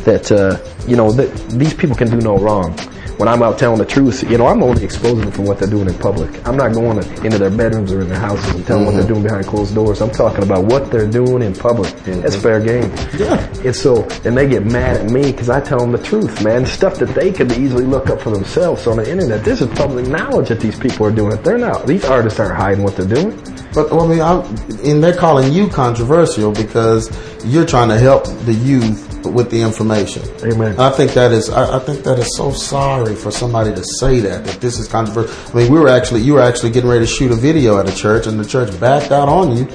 That 0.06 0.32
uh, 0.32 0.58
you 0.88 0.96
know, 0.96 1.12
that 1.12 1.30
these 1.50 1.74
people 1.74 1.96
can 1.96 2.10
do 2.10 2.18
no 2.18 2.38
wrong. 2.38 2.78
When 3.22 3.28
I'm 3.28 3.44
out 3.44 3.60
telling 3.60 3.78
the 3.78 3.86
truth, 3.86 4.28
you 4.32 4.40
know, 4.40 4.48
I'm 4.48 4.64
only 4.64 4.84
exposing 4.84 5.20
them 5.20 5.32
for 5.32 5.44
what 5.44 5.60
they're 5.60 5.70
doing 5.70 5.88
in 5.88 5.94
public. 5.94 6.44
I'm 6.48 6.58
not 6.58 6.74
going 6.74 6.98
into 6.98 7.38
their 7.38 7.52
bedrooms 7.52 7.92
or 7.92 8.02
in 8.02 8.10
their 8.10 8.18
houses 8.18 8.56
and 8.56 8.66
telling 8.66 8.86
what 8.86 8.94
they're 8.94 9.04
mm-hmm. 9.04 9.14
doing 9.14 9.24
behind 9.24 9.46
closed 9.46 9.76
doors. 9.76 10.02
I'm 10.02 10.10
talking 10.10 10.44
about 10.44 10.66
what 10.66 10.90
they're 10.90 11.06
doing 11.06 11.44
in 11.44 11.54
public. 11.54 11.94
Mm-hmm. 11.94 12.22
That's 12.22 12.36
fair 12.36 12.60
game. 12.60 12.92
Yeah. 13.20 13.38
And 13.64 13.76
so, 13.76 14.10
and 14.26 14.36
they 14.36 14.50
get 14.50 14.66
mad 14.66 15.02
at 15.02 15.12
me 15.12 15.32
because 15.32 15.52
I 15.52 15.62
tell 15.62 15.78
them 15.78 15.92
the 15.92 16.02
truth, 16.02 16.44
man. 16.44 16.66
Stuff 16.66 16.96
that 16.96 17.10
they 17.14 17.32
could 17.32 17.52
easily 17.52 17.86
look 17.86 18.10
up 18.10 18.22
for 18.22 18.32
themselves 18.32 18.88
on 18.88 18.98
the 18.98 19.08
internet. 19.08 19.46
This 19.46 19.62
is 19.62 19.68
public 19.78 20.08
knowledge 20.08 20.50
that 20.50 20.60
these 20.60 20.80
people 20.80 21.06
are 21.06 21.12
doing 21.12 21.32
it. 21.32 21.44
They're 21.44 21.60
not. 21.60 21.86
These 21.86 22.06
artists 22.06 22.40
aren't 22.40 22.56
hiding 22.56 22.84
what 22.84 22.96
they're 22.96 23.06
doing. 23.06 23.40
But 23.72 23.94
I 23.94 24.08
mean, 24.08 24.20
I'm, 24.20 24.44
and 24.84 25.04
they're 25.04 25.16
calling 25.16 25.54
you 25.54 25.68
controversial 25.70 26.52
because 26.52 27.08
you're 27.46 27.66
trying 27.66 27.90
to 27.90 27.98
help 27.98 28.26
the 28.46 28.54
youth 28.54 29.26
with 29.26 29.52
the 29.52 29.62
information. 29.62 30.24
Amen. 30.44 30.80
I 30.80 30.90
think 30.90 31.14
that 31.14 31.32
is. 31.32 31.50
I, 31.50 31.78
I 31.78 31.80
think 31.80 32.04
that 32.04 32.20
is 32.20 32.36
so 32.36 32.52
sorry 32.52 33.16
for 33.16 33.32
somebody 33.32 33.74
to 33.74 33.84
say 33.84 34.20
that 34.22 34.46
that 34.46 34.62
this 34.62 34.80
is 34.80 34.88
controversial. 34.88 35.36
I 35.52 35.64
mean, 35.64 35.72
we 35.72 35.80
were 35.80 35.90
actually 35.90 36.22
you 36.22 36.34
were 36.34 36.42
actually 36.42 36.72
getting 36.72 36.90
ready 36.90 37.06
to 37.06 37.12
shoot 37.12 37.32
a 37.32 37.36
video 37.36 37.78
at 37.80 37.88
a 37.88 37.96
church, 37.96 38.28
and 38.28 38.40
the 38.40 38.46
church 38.46 38.78
backed 38.80 39.12
out 39.12 39.30
on 39.30 39.56
you 39.56 39.66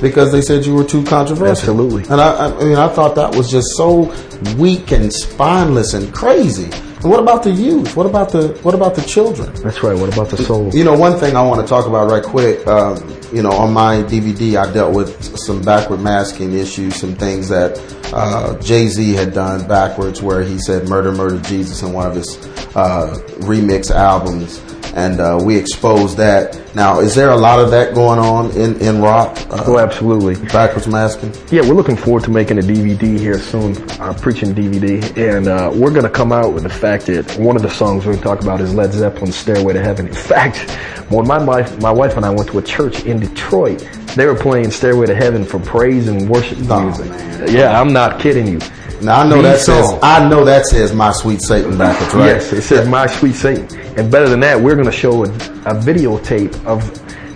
because 0.00 0.32
they 0.32 0.42
said 0.42 0.64
you 0.64 0.74
were 0.74 0.84
too 0.84 1.04
controversial. 1.04 1.50
Absolutely. 1.50 2.02
And 2.04 2.20
I, 2.20 2.48
I, 2.48 2.56
I 2.56 2.64
mean, 2.64 2.76
I 2.76 2.88
thought 2.88 3.14
that 3.16 3.34
was 3.34 3.50
just 3.50 3.68
so 3.76 4.12
weak 4.56 4.92
and 4.92 5.12
spineless 5.12 5.94
and 5.94 6.12
crazy. 6.12 6.70
And 7.02 7.10
what 7.10 7.20
about 7.20 7.42
the 7.42 7.50
youth? 7.50 7.96
What 7.96 8.04
about 8.04 8.30
the 8.30 8.48
what 8.62 8.74
about 8.74 8.94
the 8.94 9.00
children? 9.02 9.50
That's 9.62 9.82
right. 9.82 9.96
What 9.96 10.12
about 10.12 10.28
the 10.28 10.36
soul? 10.36 10.70
You 10.74 10.84
know, 10.84 10.94
one 10.94 11.18
thing 11.18 11.34
I 11.34 11.42
want 11.42 11.62
to 11.62 11.66
talk 11.66 11.86
about 11.86 12.10
right 12.10 12.22
quick. 12.22 12.66
Um, 12.66 12.98
you 13.32 13.42
know, 13.42 13.52
on 13.52 13.72
my 13.72 14.02
DVD, 14.02 14.56
I 14.56 14.70
dealt 14.70 14.94
with 14.94 15.38
some 15.38 15.62
backward 15.62 16.00
masking 16.00 16.52
issues, 16.52 16.96
some 16.96 17.14
things 17.14 17.48
that 17.48 17.78
uh, 18.12 18.58
Jay 18.60 18.86
Z 18.88 19.14
had 19.14 19.32
done 19.32 19.66
backwards, 19.66 20.20
where 20.20 20.42
he 20.42 20.58
said 20.58 20.88
"Murder, 20.88 21.10
Murder, 21.12 21.40
Jesus" 21.48 21.82
in 21.82 21.94
one 21.94 22.06
of 22.06 22.14
his 22.14 22.36
uh, 22.76 23.16
remix 23.38 23.90
albums, 23.90 24.60
and 24.94 25.20
uh, 25.20 25.40
we 25.42 25.56
expose 25.56 26.16
that. 26.16 26.58
Now, 26.74 27.00
is 27.00 27.14
there 27.14 27.30
a 27.30 27.36
lot 27.36 27.58
of 27.58 27.70
that 27.72 27.94
going 27.94 28.18
on 28.18 28.50
in, 28.52 28.80
in 28.80 29.00
rock? 29.00 29.36
Uh, 29.50 29.64
Oh, 29.66 29.78
absolutely. 29.78 30.34
backwards 30.46 30.86
masking? 30.86 31.32
Yeah, 31.50 31.62
we're 31.62 31.74
looking 31.74 31.96
forward 31.96 32.24
to 32.24 32.30
making 32.30 32.58
a 32.58 32.62
DVD 32.62 33.18
here 33.18 33.38
soon, 33.38 33.76
uh, 34.00 34.12
preaching 34.20 34.54
DVD, 34.54 35.02
and 35.16 35.48
uh, 35.48 35.70
we're 35.74 35.90
going 35.90 36.04
to 36.04 36.10
come 36.10 36.32
out 36.32 36.52
with 36.52 36.62
the 36.62 36.68
fact 36.68 37.06
that 37.06 37.36
one 37.38 37.56
of 37.56 37.62
the 37.62 37.70
songs 37.70 38.06
we're 38.06 38.12
going 38.12 38.22
to 38.22 38.24
talk 38.24 38.42
about 38.42 38.60
is 38.60 38.74
Led 38.74 38.92
Zeppelin's 38.92 39.36
"Stairway 39.36 39.72
to 39.74 39.80
Heaven." 39.80 40.06
In 40.08 40.14
fact, 40.14 40.70
when 41.10 41.26
my 41.26 41.42
wife, 41.42 41.80
my 41.80 41.90
wife 41.90 42.16
and 42.16 42.24
I 42.24 42.30
went 42.30 42.48
to 42.50 42.58
a 42.58 42.62
church 42.62 43.04
in 43.04 43.18
Detroit, 43.20 43.80
they 44.16 44.26
were 44.26 44.34
playing 44.36 44.70
"Stairway 44.70 45.06
to 45.06 45.14
Heaven" 45.14 45.44
for 45.44 45.58
praise 45.58 46.08
and 46.08 46.28
worship 46.28 46.58
Oh, 46.70 46.80
music. 46.84 47.10
man. 47.10 47.52
Yeah, 47.52 47.80
I'm 47.80 47.92
not 47.92 48.20
kidding 48.20 48.46
you. 48.46 48.60
Now 49.02 49.20
I 49.20 49.28
know 49.28 49.42
that 49.42 49.60
says. 49.60 49.98
I 50.02 50.28
know 50.28 50.44
that 50.44 50.66
says 50.66 50.92
"My 50.92 51.12
Sweet 51.12 51.40
Satan" 51.40 51.78
backwards, 51.78 52.14
right? 52.14 52.26
Yes, 52.26 52.52
it 52.52 52.62
says 52.62 52.88
"My 52.88 53.06
Sweet 53.06 53.34
Satan," 53.34 53.64
and 53.96 54.10
better 54.10 54.28
than 54.28 54.40
that, 54.40 54.60
we're 54.60 54.74
going 54.74 54.86
to 54.86 54.92
show 54.92 55.24
a, 55.24 55.28
a 55.28 55.74
videotape 55.80 56.64
of 56.66 56.82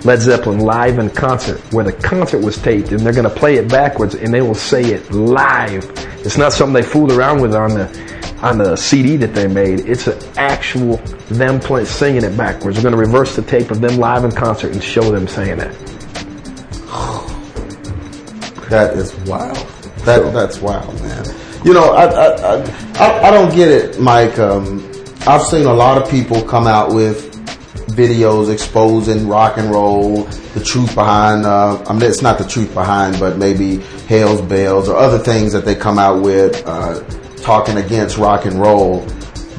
Led 0.05 0.21
Zeppelin 0.21 0.59
live 0.59 0.99
in 0.99 1.09
concert, 1.09 1.59
where 1.73 1.85
the 1.85 1.93
concert 1.93 2.41
was 2.41 2.59
taped, 2.59 2.93
and 2.93 3.01
they're 3.01 3.15
going 3.15 3.29
to 3.29 3.35
play 3.35 3.57
it 3.57 3.71
backwards, 3.71 4.15
and 4.15 4.33
they 4.33 4.43
will 4.43 4.55
say 4.55 4.83
it 4.85 5.11
live. 5.11 5.85
It's 6.25 6.37
not 6.37 6.53
something 6.53 6.75
they 6.75 6.83
fooled 6.87 7.13
around 7.13 7.41
with 7.41 7.55
on 7.55 7.71
the 7.71 8.15
on 8.43 8.59
the 8.59 8.77
CD 8.77 9.17
that 9.17 9.35
they 9.35 9.47
made. 9.49 9.81
It's 9.81 10.07
an 10.07 10.19
actual 10.37 10.99
them 11.31 11.59
play, 11.61 11.87
singing 11.87 12.25
it 12.25 12.37
backwards. 12.37 12.77
We're 12.77 12.83
going 12.83 12.93
to 12.95 12.99
reverse 12.99 13.35
the 13.35 13.43
tape 13.43 13.71
of 13.71 13.81
them 13.81 13.97
live 13.97 14.25
in 14.25 14.33
concert 14.33 14.73
and 14.73 14.83
show 14.85 15.11
them 15.11 15.27
saying 15.27 15.57
that. 15.59 15.75
That 18.69 18.95
is 18.97 19.15
wild. 19.27 19.57
That 20.05 20.33
that's 20.35 20.61
wild, 20.61 21.01
man. 21.01 21.25
You 21.65 21.73
know, 21.73 21.95
I 21.95 22.05
I, 22.05 22.57
I, 22.99 23.29
I, 23.29 23.31
don't 23.31 23.55
get 23.55 23.71
it, 23.71 23.99
Mike. 23.99 24.39
Um, 24.39 24.87
I've 25.27 25.41
seen 25.41 25.65
a 25.65 25.73
lot 25.73 25.97
of 25.97 26.11
people 26.11 26.43
come 26.43 26.67
out 26.67 26.93
with 26.93 27.33
videos 27.89 28.53
exposing 28.53 29.27
rock 29.27 29.57
and 29.57 29.71
roll, 29.71 30.25
the 30.53 30.63
truth 30.63 30.95
behind. 30.95 31.47
Uh, 31.47 31.83
I 31.87 31.95
mean, 31.95 32.03
it's 32.03 32.21
not 32.21 32.37
the 32.37 32.45
truth 32.45 32.75
behind, 32.75 33.19
but 33.19 33.39
maybe 33.39 33.79
Hell's 34.09 34.43
Bells 34.43 34.91
or 34.91 34.97
other 34.97 35.19
things 35.19 35.55
that 35.55 35.65
they 35.65 35.75
come 35.75 35.99
out 35.99 36.21
with, 36.21 36.63
uh, 36.67 37.03
talking 37.39 37.79
against 37.79 38.19
rock 38.19 38.45
and 38.45 38.61
roll. 38.61 39.01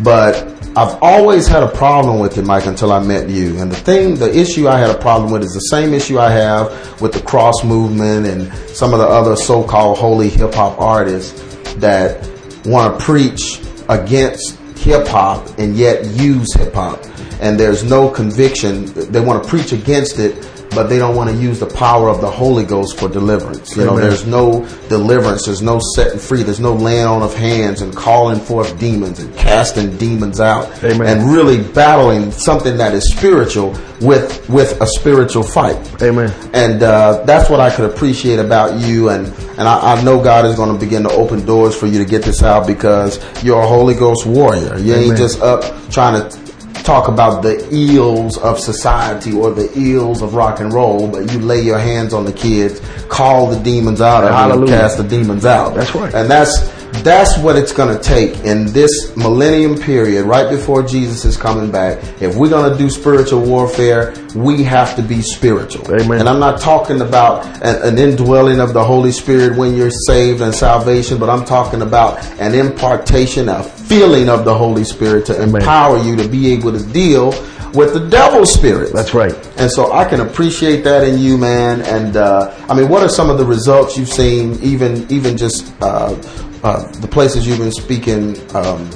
But 0.03 0.43
I've 0.77 1.01
always 1.01 1.47
had 1.47 1.63
a 1.63 1.69
problem 1.69 2.19
with 2.19 2.37
it, 2.37 2.45
Mike, 2.45 2.67
until 2.67 2.91
I 2.91 2.99
met 2.99 3.29
you. 3.29 3.57
And 3.59 3.71
the 3.71 3.77
thing, 3.77 4.13
the 4.13 4.31
issue 4.31 4.67
I 4.67 4.77
had 4.77 4.91
a 4.91 4.99
problem 4.99 5.31
with 5.31 5.41
is 5.41 5.53
the 5.53 5.59
same 5.71 5.91
issue 5.91 6.19
I 6.19 6.29
have 6.29 7.01
with 7.01 7.13
the 7.13 7.21
cross 7.21 7.63
movement 7.63 8.27
and 8.27 8.53
some 8.69 8.93
of 8.93 8.99
the 8.99 9.07
other 9.07 9.35
so-called 9.35 9.97
holy 9.97 10.29
hip 10.29 10.53
hop 10.53 10.79
artists 10.79 11.54
that 11.79 12.29
want 12.65 12.99
to 12.99 13.05
preach 13.05 13.61
against 13.89 14.57
hip 14.77 15.07
hop 15.07 15.47
and 15.57 15.75
yet 15.75 16.05
use 16.05 16.53
hip 16.53 16.73
hop. 16.73 17.03
And 17.41 17.59
there's 17.59 17.83
no 17.83 18.09
conviction. 18.09 18.85
They 19.11 19.19
want 19.19 19.43
to 19.43 19.49
preach 19.49 19.71
against 19.71 20.19
it, 20.19 20.35
but 20.71 20.87
they 20.87 20.97
don't 20.97 21.15
want 21.15 21.29
to 21.29 21.35
use 21.35 21.59
the 21.59 21.65
power 21.65 22.09
of 22.09 22.21
the 22.21 22.29
Holy 22.29 22.63
Ghost 22.63 22.99
for 22.99 23.07
deliverance. 23.07 23.75
You 23.75 23.85
know, 23.85 23.97
there's 23.97 24.25
no 24.25 24.65
deliverance. 24.89 25.45
There's 25.45 25.61
no 25.61 25.79
setting 25.95 26.19
free. 26.19 26.43
There's 26.43 26.59
no 26.59 26.73
laying 26.73 27.05
on 27.05 27.21
of 27.21 27.33
hands 27.33 27.81
and 27.81 27.95
calling 27.95 28.39
forth 28.39 28.77
demons 28.79 29.19
and 29.19 29.35
casting 29.35 29.97
demons 29.97 30.39
out 30.39 30.83
Amen. 30.83 31.07
and 31.07 31.31
really 31.31 31.61
battling 31.73 32.31
something 32.31 32.77
that 32.77 32.93
is 32.93 33.11
spiritual 33.11 33.75
with 34.01 34.47
with 34.49 34.79
a 34.81 34.87
spiritual 34.87 35.43
fight. 35.43 36.01
Amen. 36.01 36.33
And 36.53 36.83
uh, 36.83 37.23
that's 37.23 37.49
what 37.49 37.59
I 37.59 37.73
could 37.73 37.89
appreciate 37.89 38.39
about 38.39 38.79
you. 38.79 39.09
And, 39.09 39.27
and 39.57 39.61
I, 39.61 39.95
I 39.95 40.03
know 40.03 40.21
God 40.23 40.45
is 40.45 40.55
going 40.55 40.73
to 40.73 40.79
begin 40.79 41.03
to 41.03 41.11
open 41.11 41.45
doors 41.45 41.75
for 41.75 41.87
you 41.87 41.97
to 41.99 42.05
get 42.05 42.23
this 42.23 42.43
out 42.43 42.67
because 42.67 43.19
you're 43.43 43.61
a 43.61 43.67
Holy 43.67 43.95
Ghost 43.95 44.25
warrior. 44.25 44.77
You 44.77 44.95
ain't 44.95 45.17
just 45.17 45.41
up 45.41 45.63
trying 45.91 46.29
to 46.29 46.44
talk 46.85 47.07
about 47.07 47.41
the 47.41 47.67
ills 47.71 48.37
of 48.37 48.59
society 48.59 49.33
or 49.33 49.51
the 49.51 49.71
ills 49.77 50.21
of 50.21 50.35
rock 50.35 50.59
and 50.59 50.71
roll, 50.71 51.07
but 51.07 51.31
you 51.31 51.39
lay 51.39 51.61
your 51.61 51.79
hands 51.79 52.13
on 52.13 52.25
the 52.25 52.33
kids, 52.33 52.79
call 53.09 53.49
the 53.49 53.59
demons 53.59 54.01
out 54.01 54.23
and 54.23 54.33
Hallelujah. 54.33 54.67
cast 54.67 54.97
the 54.97 55.03
demons 55.03 55.45
out. 55.45 55.73
That's 55.73 55.93
right. 55.95 56.13
And 56.13 56.29
that's 56.29 56.73
that's 57.03 57.37
what 57.37 57.55
it's 57.55 57.73
going 57.73 57.95
to 57.95 58.01
take 58.01 58.37
in 58.45 58.71
this 58.71 59.15
millennium 59.15 59.77
period, 59.77 60.25
right 60.25 60.49
before 60.49 60.81
Jesus 60.81 61.25
is 61.25 61.35
coming 61.37 61.71
back. 61.71 61.99
If 62.21 62.35
we're 62.35 62.49
going 62.49 62.71
to 62.71 62.77
do 62.77 62.89
spiritual 62.89 63.41
warfare, 63.41 64.13
we 64.33 64.63
have 64.63 64.95
to 64.95 65.01
be 65.01 65.21
spiritual. 65.21 65.93
Amen. 65.93 66.19
And 66.19 66.29
I'm 66.29 66.39
not 66.39 66.61
talking 66.61 67.01
about 67.01 67.45
an, 67.63 67.93
an 67.93 67.97
indwelling 67.97 68.59
of 68.59 68.73
the 68.73 68.83
Holy 68.83 69.11
Spirit 69.11 69.57
when 69.57 69.75
you're 69.75 69.91
saved 69.91 70.41
and 70.41 70.53
salvation, 70.53 71.19
but 71.19 71.29
I'm 71.29 71.45
talking 71.45 71.81
about 71.81 72.23
an 72.39 72.53
impartation, 72.53 73.49
a 73.49 73.63
feeling 73.87 74.29
of 74.29 74.45
the 74.45 74.55
Holy 74.55 74.83
Spirit 74.83 75.25
to 75.27 75.35
Amen. 75.35 75.61
empower 75.61 75.97
you 75.99 76.15
to 76.15 76.27
be 76.27 76.53
able 76.53 76.71
to 76.71 76.83
deal 76.91 77.31
with 77.75 77.93
the 77.93 78.07
devil's 78.09 78.53
spirit. 78.53 78.93
That's 78.93 79.13
right. 79.13 79.35
And 79.57 79.69
so 79.69 79.91
I 79.91 80.05
can 80.05 80.21
appreciate 80.21 80.83
that 80.85 81.03
in 81.03 81.19
you, 81.19 81.37
man. 81.37 81.81
And 81.81 82.15
uh, 82.15 82.55
I 82.69 82.73
mean, 82.73 82.89
what 82.89 83.03
are 83.03 83.09
some 83.09 83.29
of 83.29 83.37
the 83.37 83.45
results 83.45 83.97
you've 83.97 84.09
seen, 84.09 84.53
even 84.63 85.05
even 85.11 85.37
just 85.37 85.73
uh, 85.81 86.15
uh, 86.63 86.91
the 87.01 87.07
places 87.07 87.45
you've 87.45 87.59
been 87.59 87.71
speaking 87.71 88.37
um, 88.55 88.89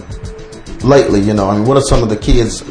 lately? 0.82 1.20
You 1.20 1.34
know, 1.34 1.50
I 1.50 1.58
mean, 1.58 1.66
what 1.66 1.78
are 1.78 1.82
some 1.82 2.02
of 2.02 2.10
the 2.10 2.18
kids? 2.18 2.62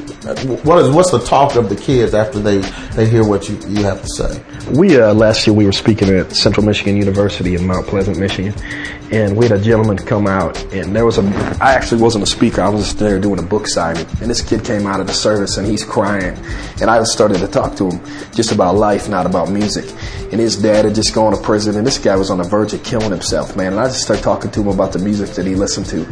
What 0.65 0.79
is 0.85 0.91
what's 0.91 1.11
the 1.11 1.25
talk 1.25 1.57
of 1.57 1.69
the 1.69 1.77
kids 1.77 2.15
after 2.15 2.39
they 2.39 2.59
they 2.95 3.09
hear 3.09 3.27
what 3.27 3.49
you 3.49 3.59
you 3.69 3.83
have 3.85 4.03
to 4.03 4.09
say? 4.09 4.43
We 4.73 5.01
uh, 5.01 5.15
last 5.15 5.47
year 5.47 5.55
we 5.55 5.65
were 5.65 5.73
speaking 5.73 6.09
at 6.11 6.33
Central 6.33 6.67
Michigan 6.67 6.97
University 6.97 7.55
in 7.55 7.67
Mount 7.67 7.87
Pleasant, 7.87 8.19
Michigan, 8.19 8.55
and 9.11 9.37
we 9.37 9.47
had 9.47 9.59
a 9.59 9.63
gentleman 9.63 9.97
come 9.97 10.27
out, 10.27 10.63
and 10.73 10.95
there 10.95 11.05
was 11.05 11.19
a. 11.19 11.23
I 11.61 11.73
actually 11.73 12.03
wasn't 12.03 12.25
a 12.25 12.27
speaker; 12.27 12.61
I 12.61 12.69
was 12.69 12.85
just 12.85 12.99
there 12.99 13.19
doing 13.19 13.39
a 13.39 13.43
book 13.43 13.67
signing, 13.67 14.07
and 14.21 14.31
this 14.31 14.43
kid 14.43 14.65
came 14.65 14.87
out 14.87 15.01
of 15.01 15.07
the 15.07 15.15
service 15.15 15.57
and 15.57 15.67
he's 15.67 15.85
crying, 15.85 16.37
and 16.81 16.91
I 16.91 17.03
started 17.05 17.39
to 17.39 17.49
talk 17.49 17.77
to 17.77 17.91
him 17.91 18.05
just 18.35 18.53
about 18.53 18.75
life, 18.75 19.09
not 19.09 19.27
about 19.27 19.51
music. 19.51 19.87
And 20.31 20.41
his 20.41 20.57
dad 20.57 20.85
had 20.85 20.95
just 20.95 21.15
gone 21.15 21.35
to 21.35 21.43
prison, 21.43 21.77
and 21.77 21.87
this 21.87 21.99
guy 21.99 22.17
was 22.17 22.31
on 22.31 22.39
the 22.39 22.45
verge 22.45 22.75
of 22.75 22.85
killing 22.85 23.11
himself, 23.11 23.57
man. 23.57 23.73
And 23.73 23.81
I 23.81 23.87
just 23.87 24.03
started 24.03 24.23
talking 24.23 24.51
to 24.51 24.61
him 24.61 24.69
about 24.69 24.93
the 24.93 24.99
music 24.99 25.31
that 25.31 25.47
he 25.47 25.55
listened 25.55 25.87
to, 25.87 26.07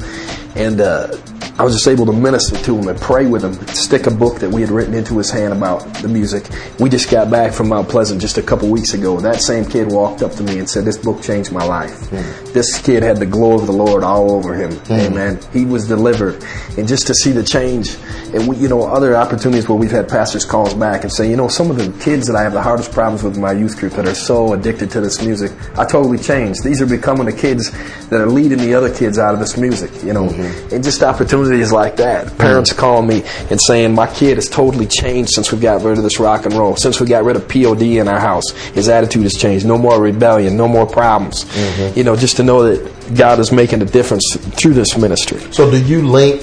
and. 0.55 0.81
Uh, 0.81 1.17
I 1.59 1.65
was 1.65 1.73
just 1.73 1.89
able 1.89 2.05
to 2.05 2.13
minister 2.13 2.55
to 2.55 2.77
him 2.77 2.89
and 2.89 3.01
pray 3.01 3.27
with 3.27 3.43
him, 3.43 3.55
stick 3.69 4.07
a 4.07 4.11
book 4.11 4.41
that 4.41 4.51
we 4.51 4.61
had 4.61 4.71
written 4.71 4.93
into 4.93 5.17
his 5.17 5.31
hand 5.31 5.55
about 5.55 5.83
the 6.03 6.09
music. 6.09 6.51
We 6.79 6.91
just 6.91 7.11
got 7.11 7.31
back 7.31 7.55
from 7.55 7.71
Mount 7.71 7.89
Pleasant 7.89 8.21
just 8.21 8.37
a 8.37 8.43
couple 8.43 8.69
weeks 8.69 8.93
ago. 8.93 9.19
That 9.19 9.41
same 9.41 9.65
kid 9.65 9.91
walked 9.91 10.21
up 10.21 10.33
to 10.33 10.43
me 10.43 10.59
and 10.59 10.69
said, 10.69 10.85
This 10.85 10.99
book 10.99 11.23
changed 11.23 11.53
my 11.53 11.65
life. 11.65 12.11
This 12.53 12.79
kid 12.87 13.03
had 13.03 13.17
the 13.17 13.27
glory 13.27 13.57
of 13.57 13.67
the 13.67 13.73
Lord 13.73 14.05
all 14.05 14.31
over 14.31 14.55
him. 14.55 14.71
Mm. 14.71 15.11
Amen. 15.11 15.41
He 15.53 15.65
was 15.65 15.89
delivered. 15.89 16.43
And 16.79 16.87
just 16.87 17.09
to 17.09 17.15
see 17.15 17.33
the 17.33 17.43
change, 17.43 17.97
and 18.33 18.47
we, 18.47 18.57
you 18.57 18.69
know, 18.69 18.85
other 18.87 19.17
opportunities 19.17 19.69
where 19.69 19.77
we've 19.77 19.91
had 19.91 20.09
pastors 20.09 20.45
call 20.45 20.67
us 20.67 20.75
back 20.75 21.03
and 21.03 21.13
say, 21.13 21.29
You 21.29 21.37
know, 21.37 21.49
some 21.49 21.69
of 21.69 21.77
the 21.77 21.91
kids 22.03 22.29
that 22.29 22.37
I 22.37 22.43
have 22.43 22.53
the 22.53 22.63
hardest 22.63 22.93
problems 22.93 23.25
with 23.25 23.35
in 23.35 23.41
my 23.41 23.53
youth 23.53 23.77
group 23.77 23.95
that 23.95 24.07
are 24.07 24.15
so 24.15 24.53
addicted 24.53 24.91
to 24.93 25.01
this 25.01 25.21
music, 25.21 25.51
I 25.77 25.85
totally 25.85 26.19
changed. 26.19 26.63
These 26.63 26.81
are 26.81 26.87
becoming 26.87 27.27
the 27.27 27.33
kids 27.33 27.73
that 28.09 28.21
are 28.21 28.29
leading 28.29 28.59
the 28.59 28.75
other 28.75 28.95
kids 28.95 29.19
out 29.19 29.35
of 29.35 29.41
this 29.41 29.57
music, 29.57 29.91
you 30.05 30.13
know, 30.13 30.29
mm-hmm. 30.29 30.75
and 30.75 30.85
just 30.85 31.03
opportunities 31.03 31.73
like 31.73 31.97
that. 31.97 32.39
Parents 32.39 32.73
mm. 32.73 32.79
calling 32.79 33.09
me 33.09 33.23
and 33.51 33.61
saying, 33.61 33.95
my 33.95 34.07
kid 34.07 34.37
has 34.37 34.49
totally 34.49 34.87
changed 34.87 35.31
since 35.31 35.51
we 35.51 35.59
got 35.59 35.83
rid 35.83 35.99
of 35.99 36.05
this 36.05 36.21
rock 36.21 36.47
and 36.47 36.55
roll, 36.55 36.77
since 36.77 37.01
we 37.01 37.07
got 37.09 37.25
rid 37.25 37.35
of 37.35 37.49
POD 37.49 37.83
in 37.83 38.07
our 38.07 38.21
house. 38.21 38.49
His 38.75 38.89
attitude 38.89 39.25
has 39.25 39.33
changed. 39.33 39.67
No 39.67 39.77
more 39.77 40.01
rebellion, 40.01 40.57
no 40.57 40.69
more 40.69 40.87
problems. 40.87 41.45
Mm-hmm. 41.45 41.99
You 41.99 42.05
know, 42.05 42.15
just 42.15 42.37
to 42.37 42.45
know 42.45 42.63
that 42.63 42.76
God 43.15 43.39
is 43.39 43.53
making 43.53 43.83
a 43.83 43.85
difference 43.85 44.37
through 44.37 44.75
this 44.75 44.97
ministry. 44.97 45.41
So, 45.53 45.71
do 45.71 45.83
you 45.83 46.07
link 46.07 46.43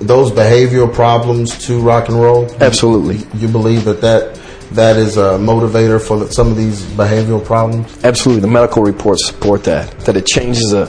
those 0.00 0.30
behavioral 0.30 0.92
problems 0.92 1.66
to 1.66 1.80
rock 1.80 2.08
and 2.08 2.20
roll? 2.20 2.50
Absolutely. 2.60 3.26
You 3.38 3.48
believe 3.48 3.84
that 3.84 4.00
that 4.00 4.40
that 4.72 4.96
is 4.96 5.16
a 5.16 5.38
motivator 5.38 6.00
for 6.00 6.30
some 6.30 6.48
of 6.48 6.56
these 6.56 6.82
behavioral 6.82 7.44
problems? 7.44 8.04
Absolutely, 8.04 8.40
the 8.40 8.48
medical 8.48 8.82
reports 8.82 9.26
support 9.26 9.64
that. 9.64 9.98
That 10.00 10.16
it 10.16 10.26
changes 10.26 10.62
the 10.70 10.86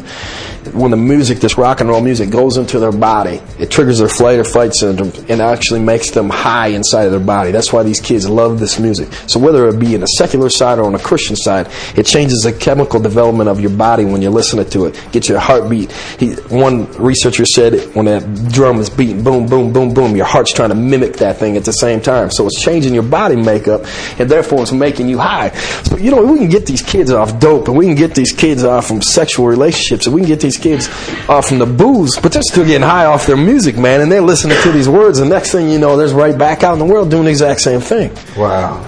when 0.73 0.91
the 0.91 0.97
music, 0.97 1.39
this 1.39 1.57
rock 1.57 1.81
and 1.81 1.89
roll 1.89 2.01
music, 2.01 2.29
goes 2.29 2.57
into 2.57 2.79
their 2.79 2.91
body, 2.91 3.41
it 3.59 3.71
triggers 3.71 3.99
their 3.99 4.07
flight 4.07 4.39
or 4.39 4.43
fight 4.43 4.73
syndrome 4.73 5.11
and 5.27 5.41
actually 5.41 5.79
makes 5.79 6.11
them 6.11 6.29
high 6.29 6.67
inside 6.67 7.03
of 7.03 7.11
their 7.11 7.19
body. 7.19 7.51
That's 7.51 7.73
why 7.73 7.83
these 7.83 7.99
kids 7.99 8.29
love 8.29 8.59
this 8.59 8.79
music. 8.79 9.11
So 9.27 9.39
whether 9.39 9.67
it 9.67 9.79
be 9.79 9.95
in 9.95 10.03
a 10.03 10.07
secular 10.17 10.49
side 10.49 10.79
or 10.79 10.85
on 10.85 10.95
a 10.95 10.99
Christian 10.99 11.35
side, 11.35 11.67
it 11.95 12.05
changes 12.05 12.41
the 12.41 12.53
chemical 12.53 12.99
development 12.99 13.49
of 13.49 13.59
your 13.59 13.71
body 13.71 14.05
when 14.05 14.21
you're 14.21 14.31
listening 14.31 14.69
to 14.69 14.85
it. 14.85 15.07
Gets 15.11 15.29
your 15.29 15.39
heartbeat. 15.39 15.91
He, 15.91 16.33
one 16.49 16.91
researcher 16.93 17.45
said 17.45 17.93
when 17.95 18.05
that 18.05 18.51
drum 18.51 18.79
is 18.79 18.89
beating, 18.89 19.23
boom, 19.23 19.47
boom, 19.47 19.73
boom, 19.73 19.93
boom, 19.93 20.15
your 20.15 20.25
heart's 20.25 20.53
trying 20.53 20.69
to 20.69 20.75
mimic 20.75 21.13
that 21.17 21.37
thing 21.37 21.57
at 21.57 21.65
the 21.65 21.73
same 21.73 22.01
time. 22.01 22.29
So 22.31 22.45
it's 22.45 22.61
changing 22.61 22.93
your 22.93 23.03
body 23.03 23.35
makeup, 23.35 23.85
and 24.19 24.29
therefore 24.29 24.61
it's 24.61 24.71
making 24.71 25.09
you 25.09 25.17
high. 25.17 25.49
So 25.83 25.97
you 25.97 26.11
know 26.11 26.23
we 26.23 26.39
can 26.39 26.49
get 26.49 26.65
these 26.65 26.81
kids 26.81 27.11
off 27.11 27.39
dope, 27.39 27.67
and 27.67 27.77
we 27.77 27.85
can 27.85 27.95
get 27.95 28.15
these 28.15 28.31
kids 28.31 28.63
off 28.63 28.87
from 28.87 29.01
sexual 29.01 29.47
relationships, 29.47 30.05
and 30.05 30.15
we 30.15 30.21
can 30.21 30.27
get 30.27 30.39
these 30.39 30.50
kids 30.57 30.87
off 31.29 31.47
from 31.47 31.59
the 31.59 31.65
booze, 31.65 32.17
but 32.19 32.31
they're 32.31 32.41
still 32.41 32.65
getting 32.65 32.87
high 32.87 33.05
off 33.05 33.25
their 33.27 33.37
music, 33.37 33.77
man, 33.77 34.01
and 34.01 34.11
they're 34.11 34.21
listening 34.21 34.57
to 34.61 34.71
these 34.71 34.89
words. 34.89 35.19
And 35.19 35.29
next 35.29 35.51
thing 35.51 35.69
you 35.69 35.79
know, 35.79 35.97
there's 35.97 36.13
right 36.13 36.37
back 36.37 36.63
out 36.63 36.73
in 36.73 36.79
the 36.79 36.85
world 36.85 37.09
doing 37.09 37.25
the 37.25 37.29
exact 37.31 37.61
same 37.61 37.79
thing. 37.81 38.11
Wow. 38.37 38.83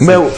Man, 0.00 0.30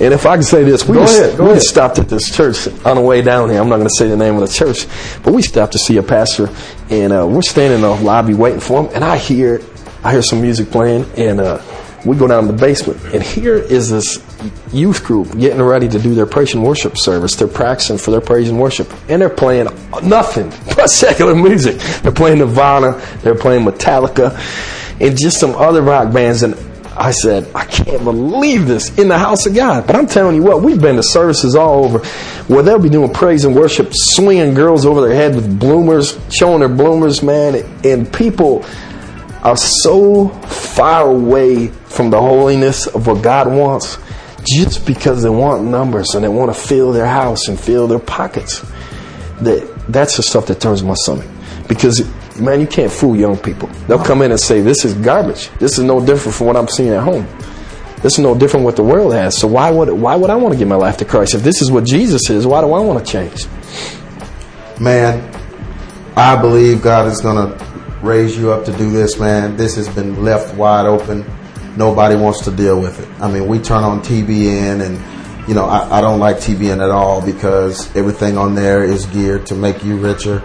and 0.00 0.12
if 0.12 0.26
I 0.26 0.34
can 0.34 0.42
say 0.42 0.64
this, 0.64 0.88
we, 0.88 0.96
just, 0.96 1.16
ahead, 1.16 1.38
we 1.38 1.54
just 1.54 1.68
stopped 1.68 1.98
at 1.98 2.08
this 2.08 2.34
church 2.34 2.66
on 2.84 2.96
the 2.96 3.02
way 3.02 3.22
down 3.22 3.50
here. 3.50 3.60
I'm 3.60 3.68
not 3.68 3.76
going 3.76 3.88
to 3.88 3.94
say 3.96 4.08
the 4.08 4.16
name 4.16 4.34
of 4.34 4.40
the 4.40 4.48
church, 4.52 4.86
but 5.22 5.32
we 5.32 5.42
stopped 5.42 5.72
to 5.72 5.78
see 5.78 5.98
a 5.98 6.02
pastor, 6.02 6.48
and 6.90 7.12
uh, 7.12 7.26
we're 7.28 7.42
standing 7.42 7.76
in 7.76 7.82
the 7.82 7.94
lobby 8.02 8.34
waiting 8.34 8.60
for 8.60 8.82
him, 8.82 8.90
and 8.94 9.04
I 9.04 9.16
hear, 9.16 9.60
I 10.02 10.12
hear 10.12 10.22
some 10.22 10.40
music 10.40 10.70
playing, 10.70 11.04
and 11.16 11.40
uh, 11.40 11.62
we 12.04 12.16
go 12.16 12.26
down 12.26 12.46
to 12.46 12.52
the 12.52 12.58
basement, 12.58 13.00
and 13.14 13.22
here 13.22 13.54
is 13.54 13.90
this 13.90 14.18
youth 14.72 15.04
group 15.04 15.36
getting 15.38 15.62
ready 15.62 15.88
to 15.88 15.98
do 15.98 16.14
their 16.14 16.26
praise 16.26 16.54
and 16.54 16.64
worship 16.64 16.96
service. 16.96 17.36
They're 17.36 17.48
practicing 17.48 17.98
for 17.98 18.10
their 18.10 18.20
praise 18.20 18.48
and 18.48 18.60
worship, 18.60 18.92
and 19.08 19.20
they're 19.20 19.28
playing 19.28 19.68
nothing 20.02 20.50
but 20.76 20.88
secular 20.88 21.34
music. 21.34 21.78
They're 22.02 22.12
playing 22.12 22.38
Nirvana, 22.38 23.00
they're 23.22 23.34
playing 23.34 23.64
Metallica, 23.64 24.38
and 25.00 25.18
just 25.18 25.38
some 25.38 25.54
other 25.56 25.82
rock 25.82 26.12
bands. 26.12 26.42
And 26.42 26.54
I 26.96 27.10
said, 27.10 27.48
I 27.54 27.64
can't 27.64 28.04
believe 28.04 28.66
this 28.66 28.96
in 28.98 29.08
the 29.08 29.18
house 29.18 29.46
of 29.46 29.54
God. 29.54 29.86
But 29.86 29.96
I'm 29.96 30.06
telling 30.06 30.36
you 30.36 30.42
what, 30.42 30.62
we've 30.62 30.80
been 30.80 30.96
to 30.96 31.02
services 31.02 31.54
all 31.54 31.84
over 31.84 31.98
where 32.48 32.62
they'll 32.62 32.78
be 32.78 32.90
doing 32.90 33.12
praise 33.12 33.44
and 33.44 33.54
worship, 33.54 33.88
swinging 33.92 34.54
girls 34.54 34.84
over 34.84 35.00
their 35.00 35.14
head 35.14 35.34
with 35.34 35.58
bloomers, 35.58 36.18
showing 36.30 36.60
their 36.60 36.68
bloomers, 36.68 37.22
man, 37.22 37.64
and 37.84 38.12
people 38.12 38.64
are 39.42 39.56
so 39.56 40.28
far 40.28 41.08
away 41.08 41.68
from 41.68 42.10
the 42.10 42.20
holiness 42.20 42.86
of 42.86 43.06
what 43.06 43.22
God 43.22 43.48
wants 43.48 43.98
just 44.44 44.86
because 44.86 45.22
they 45.22 45.30
want 45.30 45.64
numbers 45.64 46.14
and 46.14 46.24
they 46.24 46.28
want 46.28 46.54
to 46.54 46.60
fill 46.60 46.92
their 46.92 47.06
house 47.06 47.48
and 47.48 47.58
fill 47.58 47.86
their 47.86 47.98
pockets. 47.98 48.60
That 49.40 49.68
that's 49.88 50.16
the 50.16 50.22
stuff 50.22 50.46
that 50.46 50.60
turns 50.60 50.82
my 50.82 50.94
stomach. 50.94 51.26
Because 51.68 52.08
man, 52.40 52.60
you 52.60 52.66
can't 52.66 52.92
fool 52.92 53.16
young 53.16 53.36
people. 53.36 53.68
They'll 53.86 54.02
come 54.02 54.22
in 54.22 54.30
and 54.30 54.40
say, 54.40 54.60
"This 54.60 54.84
is 54.84 54.94
garbage. 54.94 55.50
This 55.58 55.78
is 55.78 55.84
no 55.84 56.04
different 56.04 56.36
from 56.36 56.46
what 56.46 56.56
I'm 56.56 56.68
seeing 56.68 56.90
at 56.90 57.02
home. 57.02 57.26
This 58.02 58.14
is 58.14 58.18
no 58.18 58.36
different 58.36 58.64
what 58.64 58.76
the 58.76 58.82
world 58.82 59.12
has. 59.12 59.38
So 59.38 59.46
why 59.46 59.70
would 59.70 59.88
why 59.90 60.16
would 60.16 60.30
I 60.30 60.34
want 60.34 60.52
to 60.54 60.58
give 60.58 60.68
my 60.68 60.76
life 60.76 60.96
to 60.98 61.04
Christ 61.04 61.34
if 61.34 61.42
this 61.42 61.62
is 61.62 61.70
what 61.70 61.84
Jesus 61.84 62.30
is? 62.30 62.46
Why 62.46 62.60
do 62.60 62.72
I 62.72 62.80
want 62.80 63.04
to 63.04 63.12
change?" 63.12 63.46
Man, 64.80 65.22
I 66.16 66.40
believe 66.40 66.82
God 66.82 67.06
is 67.06 67.20
going 67.20 67.36
to 67.36 67.64
raise 68.02 68.36
you 68.36 68.50
up 68.50 68.64
to 68.64 68.72
do 68.72 68.90
this, 68.90 69.18
man. 69.18 69.56
This 69.56 69.76
has 69.76 69.88
been 69.88 70.24
left 70.24 70.54
wide 70.56 70.86
open. 70.86 71.24
Nobody 71.76 72.16
wants 72.16 72.44
to 72.44 72.50
deal 72.50 72.80
with 72.80 73.00
it. 73.00 73.08
I 73.20 73.30
mean, 73.30 73.46
we 73.46 73.58
turn 73.58 73.82
on 73.82 74.00
TBN 74.00 74.84
and, 74.84 75.48
you 75.48 75.54
know, 75.54 75.64
I, 75.64 75.98
I 75.98 76.00
don't 76.00 76.18
like 76.18 76.36
TBN 76.36 76.82
at 76.82 76.90
all 76.90 77.24
because 77.24 77.94
everything 77.96 78.36
on 78.36 78.54
there 78.54 78.82
is 78.82 79.06
geared 79.06 79.46
to 79.46 79.54
make 79.54 79.84
you 79.84 79.96
richer 79.96 80.42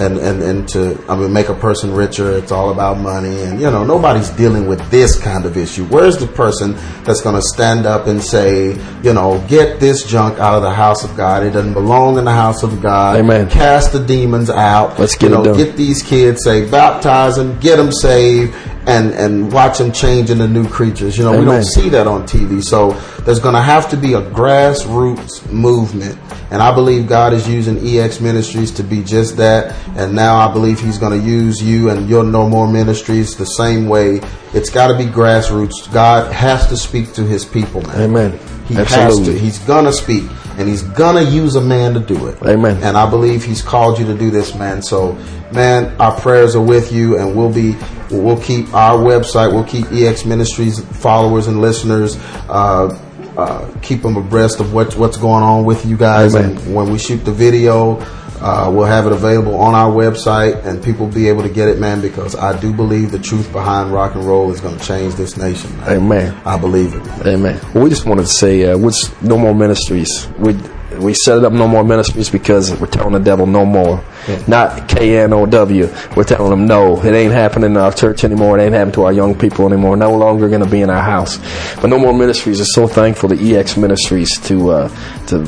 and, 0.00 0.16
and, 0.16 0.42
and 0.42 0.68
to, 0.70 1.02
I 1.08 1.16
mean, 1.16 1.32
make 1.32 1.50
a 1.50 1.54
person 1.54 1.92
richer. 1.92 2.32
It's 2.32 2.50
all 2.50 2.70
about 2.70 2.98
money. 2.98 3.42
And, 3.42 3.60
you 3.60 3.70
know, 3.70 3.84
nobody's 3.84 4.30
dealing 4.30 4.66
with 4.66 4.90
this 4.90 5.20
kind 5.20 5.44
of 5.44 5.58
issue. 5.58 5.84
Where's 5.84 6.16
the 6.16 6.26
person 6.26 6.74
that's 7.04 7.20
going 7.20 7.34
to 7.34 7.42
stand 7.42 7.84
up 7.84 8.06
and 8.06 8.22
say, 8.22 8.78
you 9.02 9.12
know, 9.12 9.44
get 9.46 9.78
this 9.78 10.04
junk 10.04 10.38
out 10.38 10.54
of 10.54 10.62
the 10.62 10.72
house 10.72 11.04
of 11.04 11.14
God. 11.16 11.42
It 11.42 11.50
doesn't 11.50 11.74
belong 11.74 12.16
in 12.16 12.24
the 12.24 12.32
house 12.32 12.62
of 12.62 12.80
God. 12.80 13.16
Amen. 13.16 13.50
Cast 13.50 13.92
the 13.92 14.00
demons 14.04 14.48
out. 14.48 14.98
Let's 14.98 15.16
get 15.16 15.30
you 15.30 15.40
it 15.40 15.44
know. 15.44 15.54
Get 15.54 15.76
these 15.76 16.02
kids, 16.02 16.44
say, 16.44 16.68
baptize 16.68 17.36
them, 17.36 17.58
get 17.60 17.76
them 17.76 17.92
saved, 17.92 18.54
and, 18.86 19.12
and 19.12 19.52
watch 19.52 19.78
them 19.78 19.92
change 19.92 20.30
into 20.30 20.48
new 20.48 20.68
creatures. 20.68 21.18
You 21.18 21.24
know, 21.24 21.38
we 21.38 21.44
don't 21.44 21.64
see 21.64 21.88
that 21.90 22.06
on 22.06 22.22
TV. 22.24 22.62
So 22.62 22.92
there's 23.22 23.40
going 23.40 23.54
to 23.54 23.60
have 23.60 23.88
to 23.90 23.96
be 23.96 24.14
a 24.14 24.22
grassroots 24.22 25.50
movement. 25.50 26.18
And 26.50 26.60
I 26.60 26.74
believe 26.74 27.06
God 27.06 27.32
is 27.32 27.48
using 27.48 27.78
EX 27.86 28.20
Ministries 28.20 28.70
to 28.72 28.82
be 28.82 29.02
just 29.02 29.36
that. 29.36 29.76
And 29.96 30.14
now 30.14 30.36
I 30.36 30.52
believe 30.52 30.80
He's 30.80 30.98
going 30.98 31.18
to 31.18 31.26
use 31.26 31.62
you 31.62 31.90
and 31.90 32.08
your 32.08 32.24
No 32.24 32.48
More 32.48 32.66
Ministries 32.66 33.36
the 33.36 33.46
same 33.46 33.88
way. 33.88 34.20
It's 34.52 34.70
got 34.70 34.88
to 34.88 34.98
be 34.98 35.04
grassroots. 35.04 35.92
God 35.92 36.32
has 36.32 36.66
to 36.68 36.76
speak 36.76 37.12
to 37.14 37.22
His 37.22 37.44
people, 37.44 37.82
man. 37.82 38.00
Amen. 38.00 38.40
He 38.70 38.76
has 38.76 38.92
Absolutely. 38.92 39.34
to. 39.34 39.38
He's 39.40 39.58
gonna 39.58 39.92
speak, 39.92 40.22
and 40.60 40.68
he's 40.68 40.82
gonna 40.82 41.22
use 41.22 41.56
a 41.56 41.60
man 41.60 41.94
to 41.94 42.00
do 42.00 42.26
it. 42.26 42.40
Amen. 42.42 42.82
And 42.82 42.94
I 42.94 43.08
believe 43.08 43.42
he's 43.42 43.62
called 43.62 43.98
you 43.98 44.04
to 44.06 44.14
do 44.14 44.30
this, 44.30 44.54
man. 44.54 44.82
So, 44.82 45.14
man, 45.52 45.98
our 45.98 46.12
prayers 46.20 46.54
are 46.54 46.62
with 46.62 46.92
you, 46.92 47.18
and 47.18 47.34
we'll 47.34 47.52
be, 47.52 47.76
we'll 48.10 48.40
keep 48.40 48.72
our 48.74 48.98
website, 48.98 49.52
we'll 49.52 49.64
keep 49.64 49.90
EX 49.90 50.26
Ministries 50.26 50.84
followers 50.98 51.46
and 51.46 51.62
listeners, 51.62 52.18
uh, 52.50 52.94
uh, 53.38 53.74
keep 53.80 54.02
them 54.02 54.18
abreast 54.18 54.60
of 54.60 54.74
what, 54.74 54.94
what's 54.96 55.16
going 55.16 55.42
on 55.42 55.64
with 55.64 55.86
you 55.86 55.96
guys. 55.96 56.34
Amen. 56.34 56.58
And 56.58 56.74
when 56.74 56.92
we 56.92 56.98
shoot 56.98 57.24
the 57.24 57.32
video, 57.32 57.98
uh, 58.40 58.70
we'll 58.72 58.86
have 58.86 59.06
it 59.06 59.12
available 59.12 59.56
on 59.56 59.74
our 59.74 59.90
website, 59.90 60.64
and 60.64 60.82
people 60.82 61.06
will 61.06 61.14
be 61.14 61.28
able 61.28 61.42
to 61.42 61.48
get 61.48 61.68
it, 61.68 61.78
man. 61.78 62.00
Because 62.00 62.34
I 62.34 62.58
do 62.58 62.72
believe 62.72 63.10
the 63.10 63.18
truth 63.18 63.52
behind 63.52 63.92
rock 63.92 64.14
and 64.14 64.24
roll 64.24 64.50
is 64.50 64.60
going 64.60 64.78
to 64.78 64.84
change 64.84 65.14
this 65.14 65.36
nation. 65.36 65.76
Man. 65.78 65.90
Amen. 65.90 66.40
I 66.44 66.58
believe 66.58 66.94
it. 66.94 67.04
Man. 67.04 67.28
Amen. 67.28 67.60
Well, 67.74 67.84
we 67.84 67.90
just 67.90 68.06
wanted 68.06 68.22
to 68.22 68.28
say, 68.28 68.64
uh, 68.64 68.78
what's 68.78 69.10
No 69.22 69.36
More 69.36 69.54
Ministries? 69.54 70.28
We 70.38 70.54
we 70.98 71.14
set 71.14 71.38
it 71.38 71.44
up 71.44 71.52
No 71.52 71.68
More 71.68 71.84
Ministries 71.84 72.30
because 72.30 72.74
we're 72.80 72.86
telling 72.86 73.12
the 73.12 73.20
devil 73.20 73.46
no 73.46 73.64
more. 73.64 74.02
Not 74.48 74.88
K 74.88 75.18
N 75.18 75.32
O 75.32 75.46
W. 75.46 75.88
We're 76.16 76.24
telling 76.24 76.50
them 76.50 76.66
no. 76.66 77.02
It 77.02 77.14
ain't 77.14 77.32
happening 77.32 77.72
in 77.72 77.76
our 77.76 77.92
church 77.92 78.24
anymore. 78.24 78.58
It 78.58 78.62
ain't 78.62 78.74
happening 78.74 78.94
to 78.94 79.04
our 79.04 79.12
young 79.12 79.38
people 79.38 79.66
anymore. 79.66 79.96
No 79.96 80.14
longer 80.16 80.48
going 80.48 80.64
to 80.64 80.68
be 80.68 80.80
in 80.80 80.90
our 80.90 81.02
house. 81.02 81.38
But 81.76 81.88
No 81.88 81.98
More 81.98 82.12
Ministries 82.12 82.60
is 82.60 82.74
so 82.74 82.86
thankful 82.86 83.28
to 83.28 83.56
EX 83.56 83.76
Ministries 83.76 84.38
to 84.40 84.70
uh, 84.70 84.88
to 85.26 85.44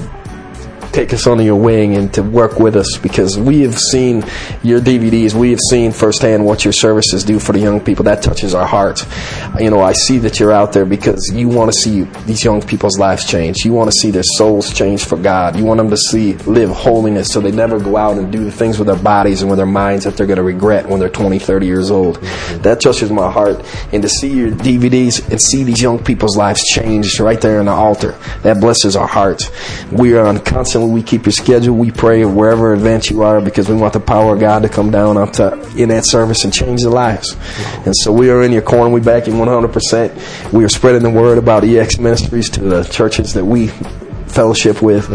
take 0.93 1.13
us 1.13 1.27
under 1.27 1.43
your 1.43 1.57
wing 1.57 1.97
and 1.97 2.13
to 2.15 2.23
work 2.23 2.59
with 2.59 2.77
us 2.77 2.99
because 2.99 3.39
we 3.39 3.63
have 3.63 3.79
seen 3.79 4.25
your 4.63 4.81
DVDs. 4.81 5.35
We 5.35 5.51
have 5.51 5.61
seen 5.71 5.93
firsthand 5.93 6.45
what 6.45 6.65
your 6.65 6.73
services 6.73 7.25
do 7.25 7.39
for 7.39 7.53
the 7.53 7.59
young 7.59 7.81
people. 7.81 8.05
That 8.05 8.23
touches 8.23 8.55
our 8.55 8.67
hearts. 8.67 9.07
You 9.59 9.71
know, 9.71 9.81
I 9.81 9.93
see 9.93 10.19
that 10.19 10.39
you're 10.39 10.53
out 10.53 10.73
there 10.73 10.85
because 10.85 11.31
you 11.33 11.49
want 11.49 11.73
to 11.73 11.79
see 11.79 12.03
these 12.27 12.45
young 12.45 12.63
people's 12.63 12.99
lives 12.99 13.27
change. 13.27 13.65
You 13.65 13.73
want 13.73 13.91
to 13.91 13.99
see 13.99 14.11
their 14.11 14.23
souls 14.23 14.73
change 14.73 15.05
for 15.05 15.17
God. 15.17 15.57
You 15.57 15.65
want 15.65 15.79
them 15.79 15.91
to 15.91 15.97
see 15.97 16.35
live 16.35 16.71
holiness 16.71 17.33
so 17.33 17.41
they 17.41 17.53
never 17.53 17.81
go 17.81 17.97
out 17.97 18.19
and 18.19 18.31
do 18.31 18.45
the 18.45 18.53
things 18.53 18.79
with 18.79 18.87
their 18.89 18.97
bodies 18.97 19.43
and 19.43 19.51
with 19.51 19.59
their 19.59 19.67
minds 19.67 20.05
that 20.05 20.17
they're 20.17 20.27
going 20.27 20.37
to 20.37 20.43
regret 20.43 20.87
when 20.87 21.01
they're 21.01 21.09
20, 21.09 21.39
30 21.39 21.67
years 21.67 21.91
old. 21.91 22.17
That 22.63 22.81
touches 22.81 23.11
my 23.11 23.31
heart. 23.31 23.65
And 23.93 24.03
to 24.03 24.09
see 24.09 24.33
your 24.33 24.51
DVDs 24.51 25.29
and 25.31 25.41
see 25.41 25.65
these 25.65 25.81
young 25.81 26.03
people's 26.03 26.37
lives 26.37 26.63
change 26.65 27.19
right 27.19 27.41
there 27.41 27.61
in 27.61 27.67
the 27.67 27.73
altar, 27.73 28.13
that 28.43 28.61
blesses 28.61 28.97
our 28.97 29.07
hearts. 29.07 29.51
We 29.91 30.15
are 30.15 30.27
on 30.27 30.39
we 30.89 31.03
keep 31.03 31.27
your 31.27 31.33
schedule. 31.33 31.77
We 31.77 31.91
pray 31.91 32.25
wherever 32.25 32.73
event 32.73 33.11
you 33.11 33.23
are 33.23 33.41
because 33.41 33.69
we 33.69 33.75
want 33.75 33.93
the 33.93 34.01
power 34.01 34.35
of 34.35 34.41
God 34.41 34.63
to 34.63 34.69
come 34.69 34.91
down 34.91 35.17
up 35.17 35.33
to, 35.35 35.61
in 35.77 35.89
that 35.91 36.07
service 36.07 36.45
and 36.45 36.53
change 36.53 36.83
the 36.83 36.91
lives. 36.91 37.37
And 37.87 37.95
so 37.97 38.13
we 38.13 38.31
are 38.31 38.43
in 38.43 38.53
your 38.53 38.63
corner. 38.63 38.91
We 38.91 39.01
back 39.01 39.27
you 39.27 39.33
100%. 39.33 40.53
We 40.53 40.65
are 40.65 40.69
spreading 40.69 41.03
the 41.03 41.11
word 41.11 41.39
about 41.39 41.65
EX 41.65 41.99
Ministries 41.99 42.51
to 42.51 42.61
the 42.61 42.85
churches 42.85 43.35
that 43.35 43.45
we 43.45 43.69
fellowship 44.33 44.83
with. 44.83 45.11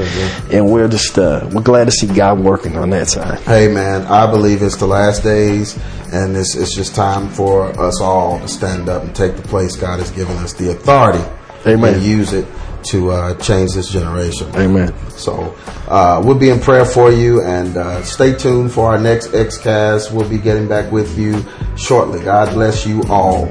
And 0.51 0.71
we're 0.71 0.87
just, 0.87 1.17
uh, 1.17 1.49
we're 1.51 1.61
glad 1.61 1.85
to 1.85 1.91
see 1.91 2.07
God 2.07 2.39
working 2.39 2.77
on 2.77 2.89
that 2.91 3.07
side. 3.07 3.39
Hey 3.39 3.67
man, 3.67 4.05
I 4.05 4.29
believe 4.29 4.61
it's 4.61 4.77
the 4.77 4.87
last 4.87 5.23
days, 5.23 5.77
and 6.13 6.35
it's 6.37 6.55
it's 6.55 6.75
just 6.75 6.95
time 6.95 7.29
for 7.29 7.67
us 7.79 7.99
all 8.01 8.39
to 8.39 8.47
stand 8.47 8.89
up 8.89 9.03
and 9.03 9.15
take 9.15 9.35
the 9.35 9.41
place 9.41 9.75
God 9.75 9.99
has 9.99 10.11
given 10.11 10.37
us 10.37 10.53
the 10.53 10.71
authority, 10.71 11.23
Amen. 11.65 11.95
and 11.95 12.03
use 12.03 12.33
it 12.33 12.45
to 12.85 13.11
uh, 13.11 13.33
change 13.35 13.73
this 13.73 13.89
generation. 13.89 14.47
Amen. 14.55 14.93
So 15.09 15.55
uh, 15.87 16.21
we'll 16.23 16.37
be 16.37 16.49
in 16.49 16.59
prayer 16.59 16.85
for 16.85 17.11
you, 17.11 17.43
and 17.43 17.77
uh, 17.77 18.03
stay 18.03 18.33
tuned 18.33 18.71
for 18.71 18.87
our 18.87 18.99
next 18.99 19.27
XCast. 19.27 20.11
We'll 20.11 20.29
be 20.29 20.37
getting 20.37 20.67
back 20.67 20.91
with 20.91 21.17
you 21.17 21.43
shortly. 21.75 22.23
God 22.23 22.53
bless 22.53 22.85
you 22.85 23.03
all. 23.09 23.47